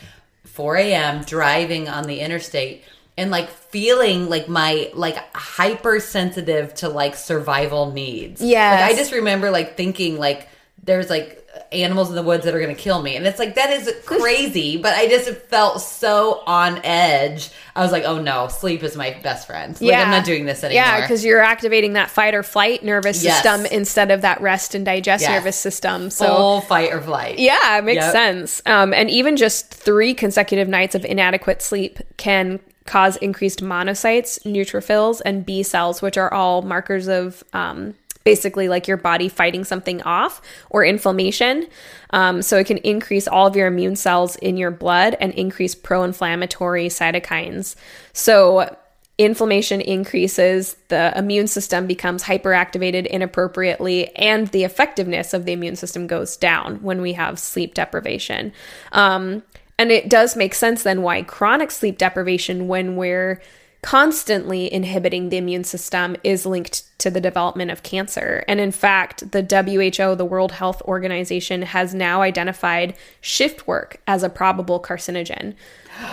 [0.45, 1.25] 4 a.m.
[1.25, 2.85] driving on the interstate
[3.19, 8.43] and like feeling like my like hypersensitive to like survival needs.
[8.43, 8.71] Yeah.
[8.71, 10.49] Like I just remember like thinking like
[10.83, 13.55] there's like animals in the woods that are going to kill me and it's like
[13.55, 18.47] that is crazy but i just felt so on edge i was like oh no
[18.47, 21.95] sleep is my best friend like i'm not doing this anymore Yeah, because you're activating
[21.95, 23.43] that fight or flight nervous Yes.
[23.43, 25.31] system instead of that rest and digest Yes.
[25.31, 26.11] nervous system.
[26.11, 28.13] So full fight or flight yeah, it makes Yep.
[28.13, 28.63] sense.
[28.67, 35.21] Um, and even just three consecutive nights of inadequate sleep can cause increased monocytes, neutrophils,
[35.25, 37.95] and B cells, which are all markers of um,
[38.27, 41.67] basically like your body fighting something off or inflammation.
[42.11, 45.75] Um, so it can increase all of your immune cells in your blood and increase
[45.77, 47.77] pro inflammatory cytokines.
[48.13, 48.77] So
[49.17, 56.07] inflammation increases, the immune system becomes hyperactivated inappropriately, and the effectiveness of the immune system
[56.07, 58.53] goes down when we have sleep deprivation.
[58.93, 59.43] Um,
[59.79, 63.41] and it does make sense then why chronic sleep deprivation, when we're
[63.83, 68.45] constantly inhibiting the immune system, is linked to the development of cancer.
[68.49, 74.23] And in fact, the WHO, the World Health Organization, has now identified shift work as
[74.23, 75.55] a probable carcinogen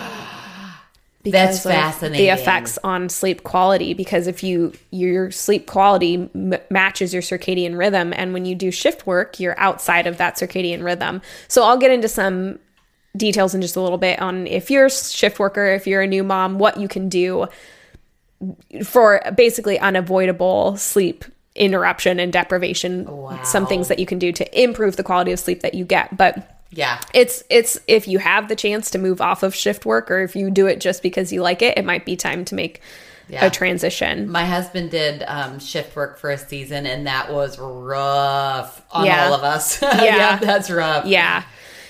[1.24, 2.18] That's fascinating.
[2.18, 7.78] The effects on sleep quality, because if you your sleep quality m- matches your circadian
[7.78, 11.22] rhythm, and when you do shift work, you're outside of that circadian rhythm.
[11.48, 12.58] So I'll get into some
[13.16, 16.06] details in just a little bit on if you're a shift worker, if you're a
[16.06, 17.46] new mom, what you can do
[18.84, 21.24] for basically unavoidable sleep
[21.54, 23.08] interruption and deprivation.
[23.44, 26.16] Some things that you can do to improve the quality of sleep that you get,
[26.16, 30.10] but yeah it's it's if you have the chance to move off of shift work
[30.10, 32.56] or if you do it just because you like it it might be time to
[32.56, 32.80] make
[33.28, 33.46] Yeah.
[33.46, 38.82] a transition my husband did um, shift work for a season and that was rough
[38.90, 39.26] on Yeah.
[39.26, 40.02] all of us Yeah.
[40.02, 41.44] yeah that's rough yeah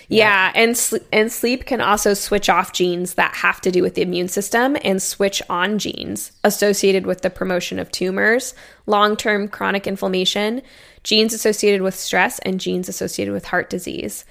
[0.09, 3.95] yeah, and sl- and sleep can also switch off genes that have to do with
[3.95, 8.55] the immune system and switch on genes associated with the promotion of tumors,
[8.87, 10.63] long-term chronic inflammation,
[11.03, 14.25] genes associated with stress, and genes associated with heart disease.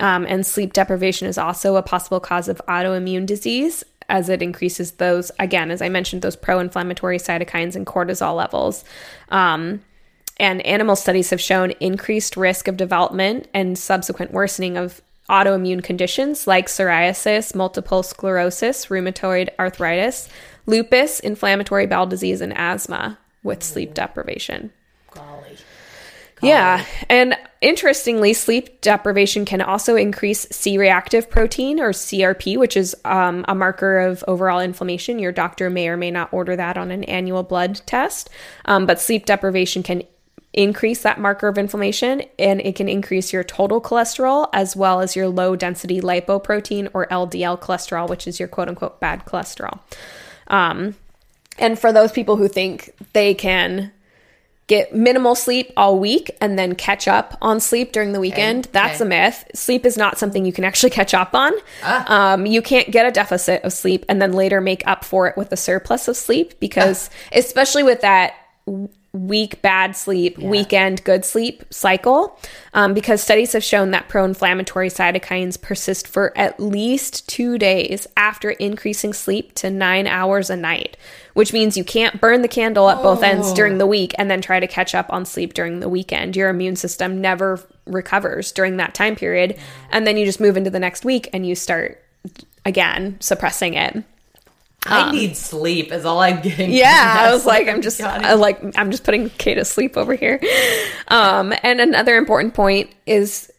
[0.00, 4.92] Um, and sleep deprivation is also a possible cause of autoimmune disease as it increases
[4.92, 8.84] those, again, as I mentioned, those pro inflammatory cytokines and cortisol levels.
[9.28, 9.82] Um,
[10.38, 16.46] and animal studies have shown increased risk of development and subsequent worsening of autoimmune conditions
[16.46, 20.28] like psoriasis, multiple sclerosis, rheumatoid arthritis,
[20.66, 24.72] lupus, inflammatory bowel disease, and asthma with sleep deprivation.
[25.10, 25.56] Golly.
[26.42, 26.84] Yeah.
[27.08, 33.44] And interestingly, sleep deprivation can also increase C reactive protein or CRP, which is um,
[33.48, 35.18] a marker of overall inflammation.
[35.18, 38.30] Your doctor may or may not order that on an annual blood test.
[38.66, 40.02] Um, but sleep deprivation can
[40.58, 45.14] increase that marker of inflammation and it can increase your total cholesterol as well as
[45.14, 49.78] your low density lipoprotein or LDL cholesterol, which is your quote unquote bad cholesterol.
[50.48, 50.96] Um,
[51.58, 53.92] and for those people who think they can
[54.66, 58.66] get minimal sleep all week and then catch up on sleep during the weekend.
[58.66, 59.04] Okay, That's okay.
[59.04, 59.44] a myth.
[59.54, 61.52] Sleep is not something you can actually catch up on.
[61.84, 62.32] Ah.
[62.32, 65.36] Um, you can't get a deficit of sleep and then later make up for it
[65.36, 68.34] with a surplus of sleep because, especially with that
[69.12, 72.38] week bad sleep, weekend good sleep cycle,
[72.74, 78.06] um, because studies have shown that pro inflammatory cytokines persist for at least two days
[78.16, 80.96] after increasing sleep to nine hours a night,
[81.34, 84.40] which means you can't burn the candle at both ends during the week and then
[84.40, 86.36] try to catch up on sleep during the weekend.
[86.36, 89.58] Your immune system never recovers during that time period.
[89.90, 92.02] And then you just move into the next week and you start
[92.64, 94.04] again suppressing it.
[94.86, 95.92] I need sleep.
[95.92, 96.70] Is all I'm getting.
[96.70, 99.96] Um, Yeah, I was like, I'm just, I like, I'm just putting Kay to sleep
[99.96, 100.40] over here.
[101.08, 103.52] Um, and another important point is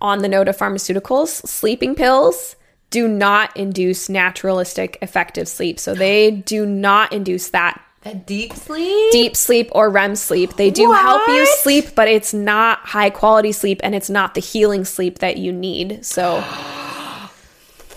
[0.00, 2.56] on the note of pharmaceuticals, sleeping pills
[2.90, 5.78] do not induce naturalistic effective sleep.
[5.78, 9.10] So they do not induce that that deep sleep.
[9.10, 10.54] deep sleep or REM sleep.
[10.54, 14.40] They do help you sleep, but it's not high quality sleep and it's not the
[14.40, 16.06] healing sleep that you need.
[16.06, 16.44] So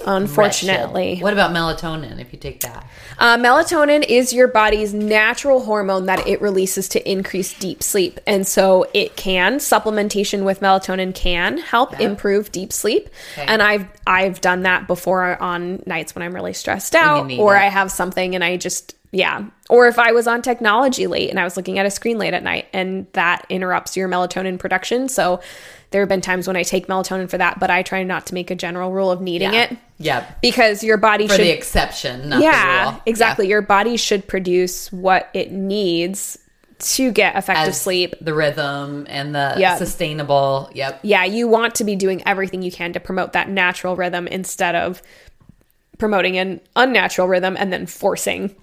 [0.06, 2.20] unfortunately, What about melatonin?
[2.20, 2.86] If you take that,
[3.20, 8.20] uh, melatonin is your body's natural hormone that it releases to increase deep sleep.
[8.26, 13.10] And so it can, supplementation with melatonin can help improve deep sleep.
[13.34, 13.46] Okay.
[13.48, 17.60] And I've I've done that before on nights when I'm really stressed out or it.
[17.60, 19.46] I have something and I just yeah.
[19.70, 22.34] Or if I was on technology late and I was looking at a screen late
[22.34, 25.10] at night and that interrupts your melatonin production.
[25.10, 25.42] So
[25.92, 28.34] there have been times when I take melatonin for that, but I try not to
[28.34, 31.46] make a general rule of needing yeah, it yeah, because your body should- for should
[31.48, 33.02] the exception, not the yeah, rule.
[33.06, 33.48] exactly.
[33.48, 36.38] Your body should produce what it needs
[36.80, 38.16] to get effective As sleep.
[38.22, 39.76] the rhythm and the Yeah.
[39.76, 40.72] sustainable.
[40.74, 41.02] Yep.
[41.04, 44.74] Yeah, you want to be doing everything you can to promote that natural rhythm instead
[44.76, 45.02] of
[46.00, 48.56] promoting an unnatural rhythm and then forcing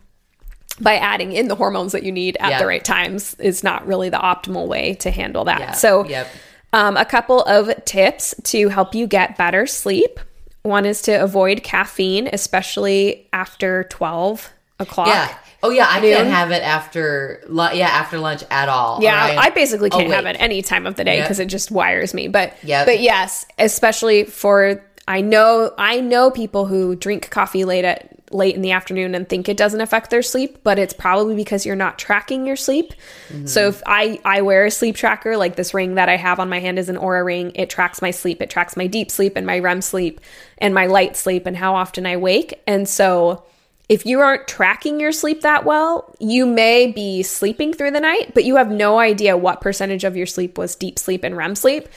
[0.81, 2.59] by adding in the hormones that you need at Yeah.
[2.59, 5.61] the right times is not really the optimal way to handle that.
[5.61, 6.27] Yeah, So, yep.
[6.73, 10.21] Um, a couple of tips to help you get better sleep.
[10.63, 15.09] One is to avoid caffeine, especially after 12 o'clock.
[15.09, 15.37] Yeah.
[15.63, 16.13] Oh yeah, I Noon.
[16.15, 19.03] can't have it after yeah after lunch at all.
[19.03, 21.25] Yeah, I basically can't have it any time of the day Yep.
[21.25, 22.29] because it just wires me.
[22.29, 22.87] But Yep.
[22.87, 28.55] but yes, especially for I know I know people who drink coffee late at late
[28.55, 31.77] in the afternoon and think it doesn't affect their sleep, but it's probably because you're
[31.77, 32.93] not tracking your sleep.
[33.29, 33.47] Mm-hmm.
[33.47, 36.49] So if I I wear a sleep tracker like this ring that I have on
[36.49, 39.37] my hand is an Oura ring, it tracks my sleep, it tracks my deep sleep
[39.37, 40.21] and my REM sleep
[40.59, 42.61] and my light sleep and how often I wake.
[42.67, 43.45] And so
[43.89, 48.35] if you aren't tracking your sleep that well, you may be sleeping through the night,
[48.35, 51.55] but you have no idea what percentage of your sleep was deep sleep and REM
[51.55, 51.89] sleep.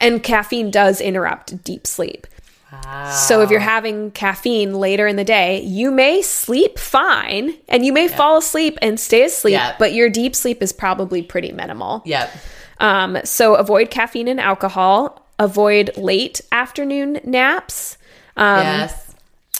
[0.00, 2.26] And caffeine does interrupt deep sleep.
[2.72, 3.10] Wow.
[3.10, 7.92] So if you're having caffeine later in the day, you may sleep fine and you
[7.92, 9.74] may fall asleep and stay asleep, Yeah.
[9.78, 12.02] but your deep sleep is probably pretty minimal.
[12.04, 12.30] Yep.
[12.78, 17.98] Um, so avoid caffeine and alcohol, avoid late afternoon naps.
[18.36, 19.09] Um, yes.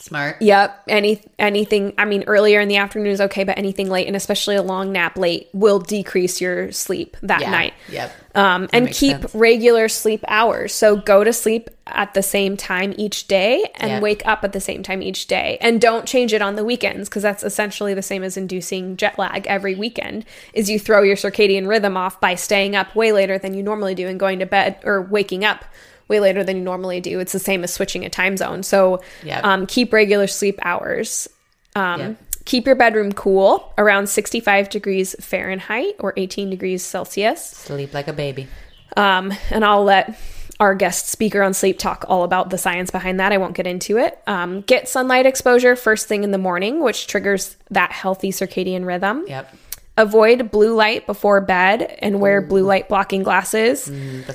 [0.00, 0.40] Smart.
[0.40, 0.84] Yep.
[0.88, 4.56] Any anything I mean earlier in the afternoon is okay, but anything late and especially
[4.56, 7.50] a long nap late will decrease your sleep that Yeah.
[7.50, 7.74] night.
[7.90, 8.12] Yep.
[8.34, 9.34] Um, and keep sense.
[9.34, 10.72] regular sleep hours.
[10.72, 14.00] So go to sleep at the same time each day and Yeah.
[14.00, 15.58] wake up at the same time each day.
[15.60, 19.18] And don't change it on the weekends because that's essentially the same as inducing jet
[19.18, 20.24] lag every weekend.
[20.54, 23.94] Is you throw your circadian rhythm off by staying up way later than you normally
[23.94, 25.64] do and going to bed or waking up
[26.10, 27.20] way later than you normally do.
[27.20, 28.62] It's the same as switching a time zone.
[28.62, 29.40] So Yeah.
[29.42, 31.28] um, keep regular sleep hours.
[31.74, 32.16] Um, Yep.
[32.46, 37.44] Keep your bedroom cool around 65 degrees Fahrenheit or 18 degrees Celsius.
[37.44, 38.48] Sleep like a baby.
[38.96, 40.18] Um, and I'll let
[40.58, 43.30] our guest speaker on sleep talk all about the science behind that.
[43.32, 44.18] I won't get into it.
[44.26, 49.24] Um, get sunlight exposure first thing in the morning, which triggers that healthy circadian rhythm.
[49.28, 49.54] Yep.
[49.96, 53.88] Avoid blue light before bed and wear blue light blocking glasses.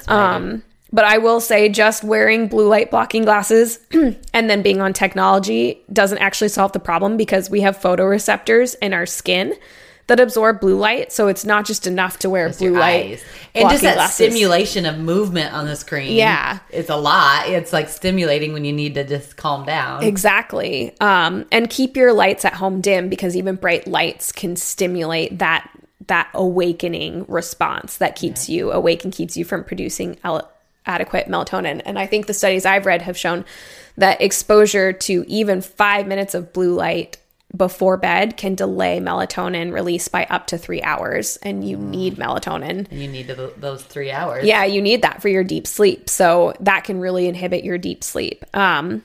[0.07, 0.35] I.
[0.35, 0.63] Um,
[0.95, 3.79] but I will say just wearing blue light blocking glasses
[4.33, 8.93] and then being on technology doesn't actually solve the problem because we have photoreceptors in
[8.93, 9.53] our skin
[10.07, 11.11] that absorb blue light.
[11.11, 13.21] So it's not just enough to wear blue your light.
[13.53, 14.15] And just that glasses.
[14.15, 16.13] stimulation of movement on the screen.
[16.13, 16.59] Yeah.
[16.69, 17.49] It's a lot.
[17.49, 20.01] It's like stimulating when you need to just calm down.
[20.01, 20.95] Exactly.
[21.01, 25.69] Um, and keep your lights at home dim because even bright lights can stimulate that
[26.07, 30.15] that awakening response that keeps you awake and keeps you from producing
[30.85, 31.81] adequate melatonin.
[31.85, 33.45] And I think the studies I've read have shown
[33.97, 37.17] that exposure to even five minutes of blue light
[37.55, 41.37] before bed can delay melatonin release by up to three hours.
[41.37, 42.89] And you need melatonin.
[42.89, 44.45] And you need those three hours.
[44.45, 46.09] Yeah, you need that for your deep sleep.
[46.09, 48.43] So that can really inhibit your deep sleep.
[48.53, 49.03] Um,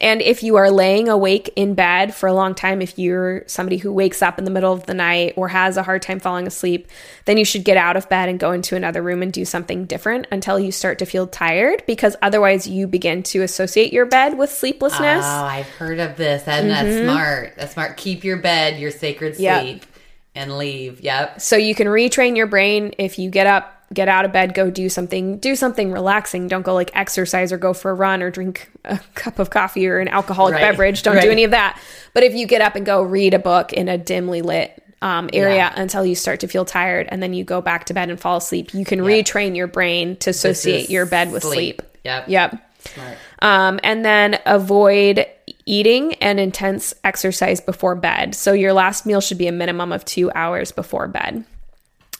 [0.00, 3.76] and if you are laying awake in bed for a long time, if you're somebody
[3.76, 6.46] who wakes up in the middle of the night or has a hard time falling
[6.46, 6.88] asleep,
[7.26, 9.84] then you should get out of bed and go into another room and do something
[9.84, 14.38] different until you start to feel tired because otherwise you begin to associate your bed
[14.38, 15.24] with sleeplessness.
[15.24, 16.46] Oh, I've heard of this.
[16.48, 17.54] And that's smart.
[17.56, 17.96] That's smart.
[17.96, 19.42] Keep your bed, your sacred Mm-hmm.
[19.42, 19.60] Yep.
[19.62, 19.86] sleep,
[20.34, 21.00] and leave.
[21.00, 21.40] Yep.
[21.40, 24.70] so you can retrain your brain if you get up get out of bed go
[24.70, 28.30] do something do something relaxing don't go like exercise or go for a run or
[28.30, 30.60] drink a cup of coffee or an alcoholic Right.
[30.62, 31.22] beverage don't Right.
[31.24, 31.80] do any of that
[32.14, 35.28] but if you get up and go read a book in a dimly lit um,
[35.32, 35.72] area Yeah.
[35.76, 38.36] until you start to feel tired and then you go back to bed and fall
[38.38, 42.28] asleep you can retrain your brain to associate your bed with sleep, Yep.
[42.28, 43.18] yep Smart.
[43.40, 45.26] um, and then avoid
[45.66, 48.34] eating and intense exercise before bed.
[48.34, 51.44] So your last meal should be a minimum of two hours before bed.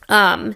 [0.08, 0.54] Um,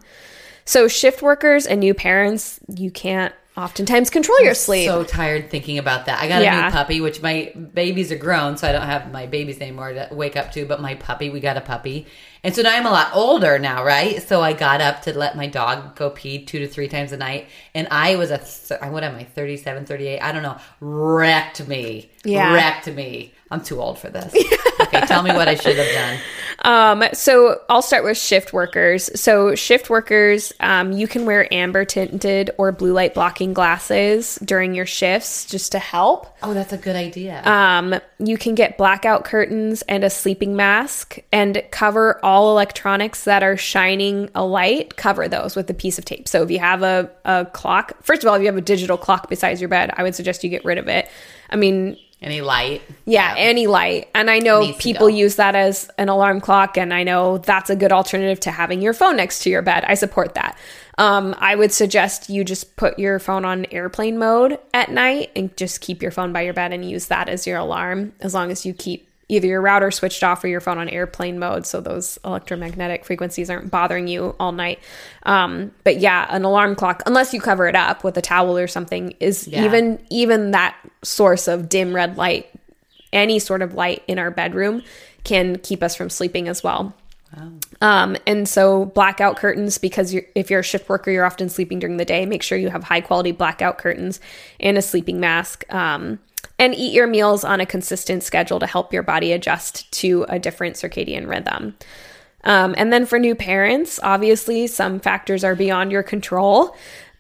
[0.67, 4.87] so shift workers and new parents, you can't oftentimes control your sleep.
[4.87, 6.21] So tired thinking about that.
[6.21, 9.27] I got a new puppy, which my babies are grown, so I don't have my
[9.27, 10.67] babies anymore to wake up to.
[10.67, 12.07] But my puppy, we got a puppy,
[12.45, 14.23] and so now I'm a lot older now, right?
[14.23, 17.17] So I got up to let my dog go pee two to three times a
[17.17, 20.21] night, and I was a th- what am I 37, 38?
[20.21, 20.59] I don't know.
[20.81, 22.11] Wrecked me.
[22.25, 22.53] Yeah.
[22.53, 23.33] wrecked me.
[23.51, 24.35] I'm too old for this.
[24.87, 26.19] okay, tell me what I should have done.
[26.67, 29.11] Um, so I'll start with shift workers.
[29.21, 34.75] So shift workers, um, you can wear amber tinted or blue light blocking glasses during
[34.75, 36.27] your shifts just to help.
[36.43, 37.45] Oh, that's a good idea.
[37.45, 43.43] Um, you can get blackout curtains and a sleeping mask and cover all electronics that
[43.43, 44.97] are shining a light.
[44.97, 46.27] Cover those with a piece of tape.
[46.27, 48.97] So if you have a, a clock, first of all, if you have a digital
[48.97, 51.09] clock beside your bed, I would suggest you get rid of it.
[51.51, 52.83] I mean, Any light?
[53.05, 54.09] yeah, any light.
[54.15, 57.77] And I know people use that as an alarm clock, and I know that's a
[57.77, 59.85] good alternative to having your phone next to your bed.
[59.87, 60.59] I support that.
[60.99, 65.55] Um, I would suggest you just put your phone on airplane mode at night and
[65.57, 68.51] just keep your phone by your bed and use that as your alarm as long
[68.51, 71.81] as you keep either your router switched off or your phone on airplane mode so
[71.81, 74.79] those electromagnetic frequencies aren't bothering you all night.
[75.25, 78.69] Um, but yeah, an alarm clock, unless you cover it up with a towel or
[78.69, 79.65] something, is Yeah.
[79.65, 82.49] even even that source of dim red light
[83.13, 84.83] any sort of light in our bedroom
[85.25, 86.95] can keep us from sleeping as well.
[87.83, 91.79] Um, and so blackout curtains, because you're, if you're a shift worker, you're often sleeping
[91.79, 92.25] during the day.
[92.25, 94.21] Make sure you have high quality blackout curtains
[94.59, 95.65] and a sleeping mask.
[95.73, 96.19] Um,
[96.59, 100.39] and eat your meals on a consistent schedule to help your body adjust to a
[100.39, 101.77] different circadian rhythm.
[102.45, 106.77] Um, and then for new parents, obviously, some factors are beyond your control,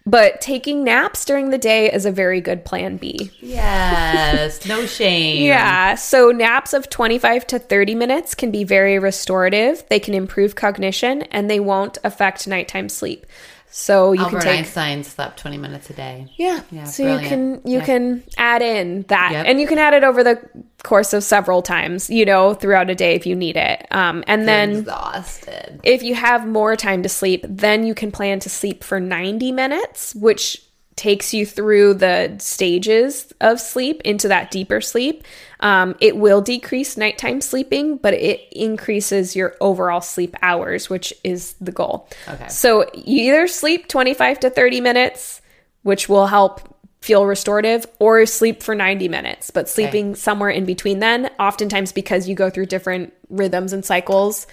[0.06, 3.32] but taking naps during the day is a very good plan B.
[3.40, 4.64] Yes.
[4.66, 5.44] No shame.
[5.44, 5.96] Yeah.
[5.96, 9.84] So naps of 25 to 30 minutes can be very restorative.
[9.88, 13.26] They can improve cognition and they won't affect nighttime sleep.
[13.70, 16.32] So you Albert can take Einstein slept 20 minutes a day.
[16.36, 16.60] yeah.
[16.70, 17.22] Yeah, so brilliant.
[17.24, 17.84] you can you Yeah.
[17.84, 19.46] can add in that Yep.
[19.48, 20.38] and you can add it over the
[20.82, 23.86] course of several times, you know, throughout a day if you need it.
[23.90, 25.80] Um and then exhausted.
[25.82, 29.52] if you have more time to sleep, then you can plan to sleep for 90
[29.52, 30.62] minutes, which
[30.96, 35.24] takes you through the stages of sleep into that deeper sleep.
[35.60, 41.54] Um, it will decrease nighttime sleeping, but it increases your overall sleep hours, which is
[41.60, 42.08] the goal.
[42.28, 42.48] Okay.
[42.48, 45.42] So you either sleep 25 to 30 minutes,
[45.82, 50.98] which will help feel restorative, or sleep for 90 minutes, but sleeping somewhere in between
[50.98, 54.46] then, oftentimes because you go through different rhythms and cycles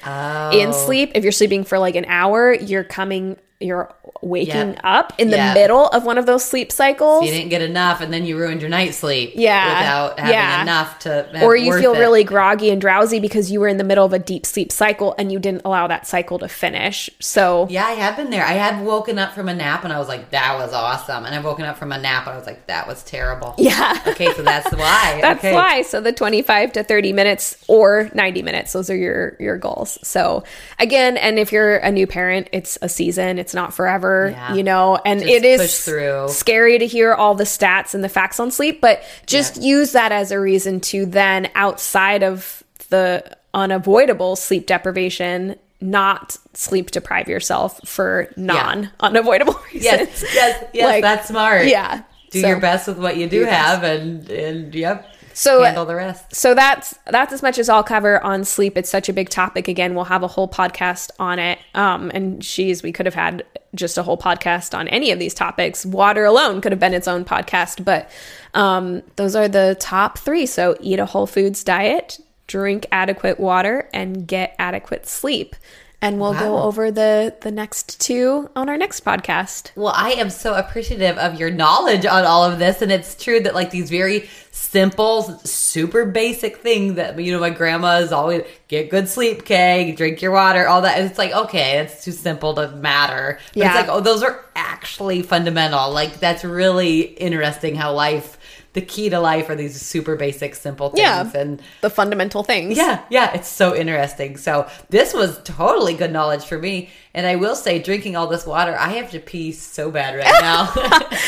[0.52, 0.72] in Oh.
[0.72, 1.12] sleep.
[1.16, 4.80] If you're sleeping for like an hour, you're coming, you're waking Yep.
[4.84, 5.54] up in the Yep.
[5.56, 7.26] middle of one of those sleep cycles.
[7.26, 9.34] You didn't get enough, and then you ruined your night sleep.
[9.36, 10.62] Yeah, Without having yeah.
[10.62, 11.44] enough to.
[11.44, 12.00] Or you feel it.
[12.00, 15.16] really groggy and drowsy because you were in the middle of a deep sleep cycle
[15.18, 17.10] and you didn't allow that cycle to finish.
[17.20, 18.46] So, Yeah, I have been there.
[18.46, 21.26] I have woken up from a nap and I was like, that was awesome.
[21.26, 23.56] And I've woken up from a nap and I was like, that was terrible.
[23.58, 24.00] yeah.
[24.08, 25.20] Okay, so that's why.
[25.22, 25.54] That's okay.
[25.54, 25.82] why.
[25.84, 29.98] So the 25 to 30 minutes or 90 minutes, those are your your goals.
[30.04, 30.44] So
[30.80, 34.54] again, and if you're a new parent, it's a season, it's not forever, Yeah.
[34.56, 38.40] you know, and Just it is scary to hear all the stats and the facts
[38.40, 43.24] on sleep, but just use that as a reason to then outside of the
[43.54, 49.84] unavoidable sleep deprivation not sleep deprive yourself for non unavoidable reasons.
[49.84, 50.86] Yes, yes, yes.
[50.86, 51.68] Like, that's smart.
[51.68, 52.04] Yeah.
[52.32, 53.56] Do So- your best with what you do best.
[53.56, 55.08] have, and and yep.
[55.34, 56.36] So- handle the rest.
[56.36, 58.78] So that's that's as much as I'll cover on sleep.
[58.78, 59.68] It's such a big topic.
[59.68, 61.60] Again, we'll have a whole podcast on it.
[61.74, 63.44] Um, and she's we could have had
[63.76, 65.86] just a whole podcast on any of these topics.
[65.86, 67.84] Water alone could have been its own podcast.
[67.84, 68.10] But
[68.54, 70.46] um, those are the top three.
[70.46, 75.56] So eat a whole foods diet, drink adequate water, and get adequate sleep.
[76.04, 79.72] And we'll go over the the next two on our next podcast.
[79.78, 82.82] Well, I am so appreciative of your knowledge on all of this.
[82.82, 87.52] And it's true that, like, these very simple, super basic things that, you know, my
[87.52, 91.00] grandma is always get good sleep, Kay, drink your water, all that.
[91.00, 93.40] It's like, okay, it's too simple to matter.
[93.54, 93.68] But Yeah.
[93.80, 95.90] it's like, oh, those are actually fundamental.
[95.92, 98.38] Like, that's really interesting how life,
[98.74, 101.00] the key to life are these super basic, simple things.
[101.00, 101.32] Yeah.
[101.36, 102.76] And The fundamental things.
[102.78, 104.36] yeah, yeah, it's so interesting.
[104.38, 106.90] So this was totally good knowledge for me.
[107.16, 110.42] And I will say, drinking all this water, I have to pee so bad right
[110.42, 110.72] now.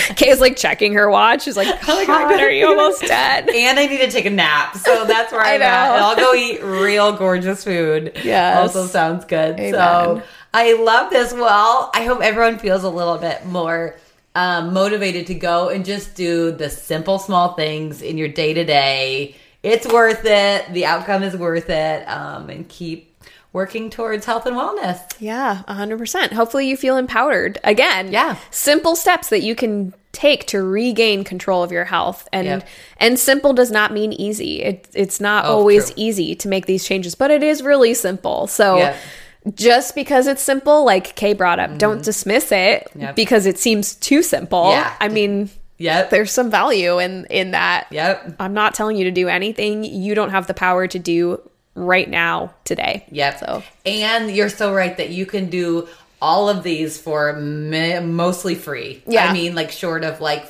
[0.16, 1.44] Kay's like checking her watch.
[1.44, 3.48] She's like, oh my God, are you almost dead?
[3.50, 4.76] and I need to take a nap.
[4.78, 5.92] So that's where I I'm at.
[5.96, 8.14] And I'll go eat real gorgeous food.
[8.24, 9.58] Yeah, Also sounds good.
[9.58, 10.24] So
[10.54, 11.32] I love this.
[11.34, 13.96] Well, I hope everyone feels a little bit more
[14.36, 18.64] um, motivated to go and just do the simple, small things in your day to
[18.64, 19.36] day.
[19.64, 20.72] It's worth it.
[20.74, 22.04] The outcome is worth it.
[22.08, 23.12] Um, and keep
[23.54, 25.00] working towards health and wellness.
[25.18, 26.34] Yeah, 100%.
[26.34, 27.58] Hopefully you feel empowered.
[27.64, 28.36] Again, Yeah.
[28.52, 32.28] Simple steps that you can take to regain control of your health.
[32.34, 32.68] And Yep.
[32.98, 34.62] and simple does not mean easy.
[34.62, 35.94] It, it's not Oh, always true.
[35.98, 38.48] easy to make these changes, but it is really simple.
[38.48, 38.96] So Yep.
[39.54, 43.00] Just because it's simple, like Kay brought up, don't dismiss it Mm-hmm.
[43.02, 43.16] Yep.
[43.16, 44.72] because it seems too simple.
[44.72, 44.94] Yeah.
[45.00, 46.10] I mean, Yep.
[46.10, 47.88] there's some value in in that.
[47.92, 48.38] Yep.
[48.40, 51.42] I'm not telling you to do anything you don't have the power to do
[51.76, 53.06] right now today.
[53.12, 53.40] Yep.
[53.40, 55.88] So And you're so right that you can do
[56.22, 59.04] all of these for mostly free.
[59.06, 59.30] Yeah.
[59.30, 60.46] I mean, like short of like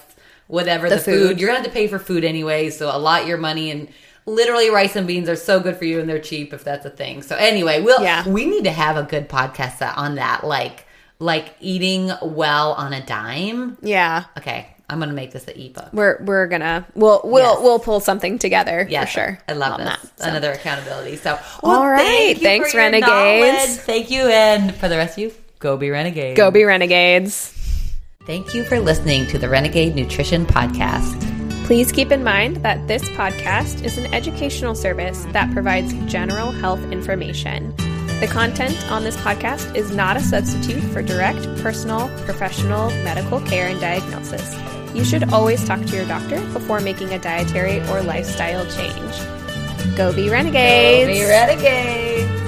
[0.47, 1.27] whatever The the, food.
[1.29, 1.39] food.
[1.39, 3.87] You're gonna have to pay for food anyway, so allot your money and
[4.25, 6.89] literally rice and beans are so good for you and they're cheap if that's a
[6.89, 7.21] thing.
[7.21, 8.27] So anyway, we'll Yeah.
[8.27, 10.85] we need to have a good podcast on that, like
[11.19, 13.77] like eating well on a dime.
[13.81, 14.25] yeah.
[14.37, 14.67] Okay.
[14.87, 15.89] I'm gonna make this an ebook.
[15.93, 17.57] We're we're gonna we'll we'll Yes.
[17.61, 19.39] we'll pull something together Yeah, for sure.
[19.49, 19.87] I love this.
[19.87, 20.29] that, so.
[20.29, 21.15] Another accountability.
[21.15, 22.37] So, All right.
[22.37, 23.77] thank Thanks, Renegades.
[23.81, 26.37] Thank you, and for the rest of you, go be renegades.
[26.37, 27.51] Go be renegades.
[28.27, 31.34] Thank you for listening to the Renegade Nutrition Podcast.
[31.65, 36.79] Please keep in mind that this podcast is an educational service that provides general health
[36.91, 37.75] information.
[38.19, 43.65] The content on this podcast is not a substitute for direct, personal, professional medical care
[43.67, 44.55] and diagnosis.
[44.93, 49.97] You should always talk to your doctor before making a dietary or lifestyle change.
[49.97, 51.19] Go be renegades!
[51.19, 52.44] Be renegades.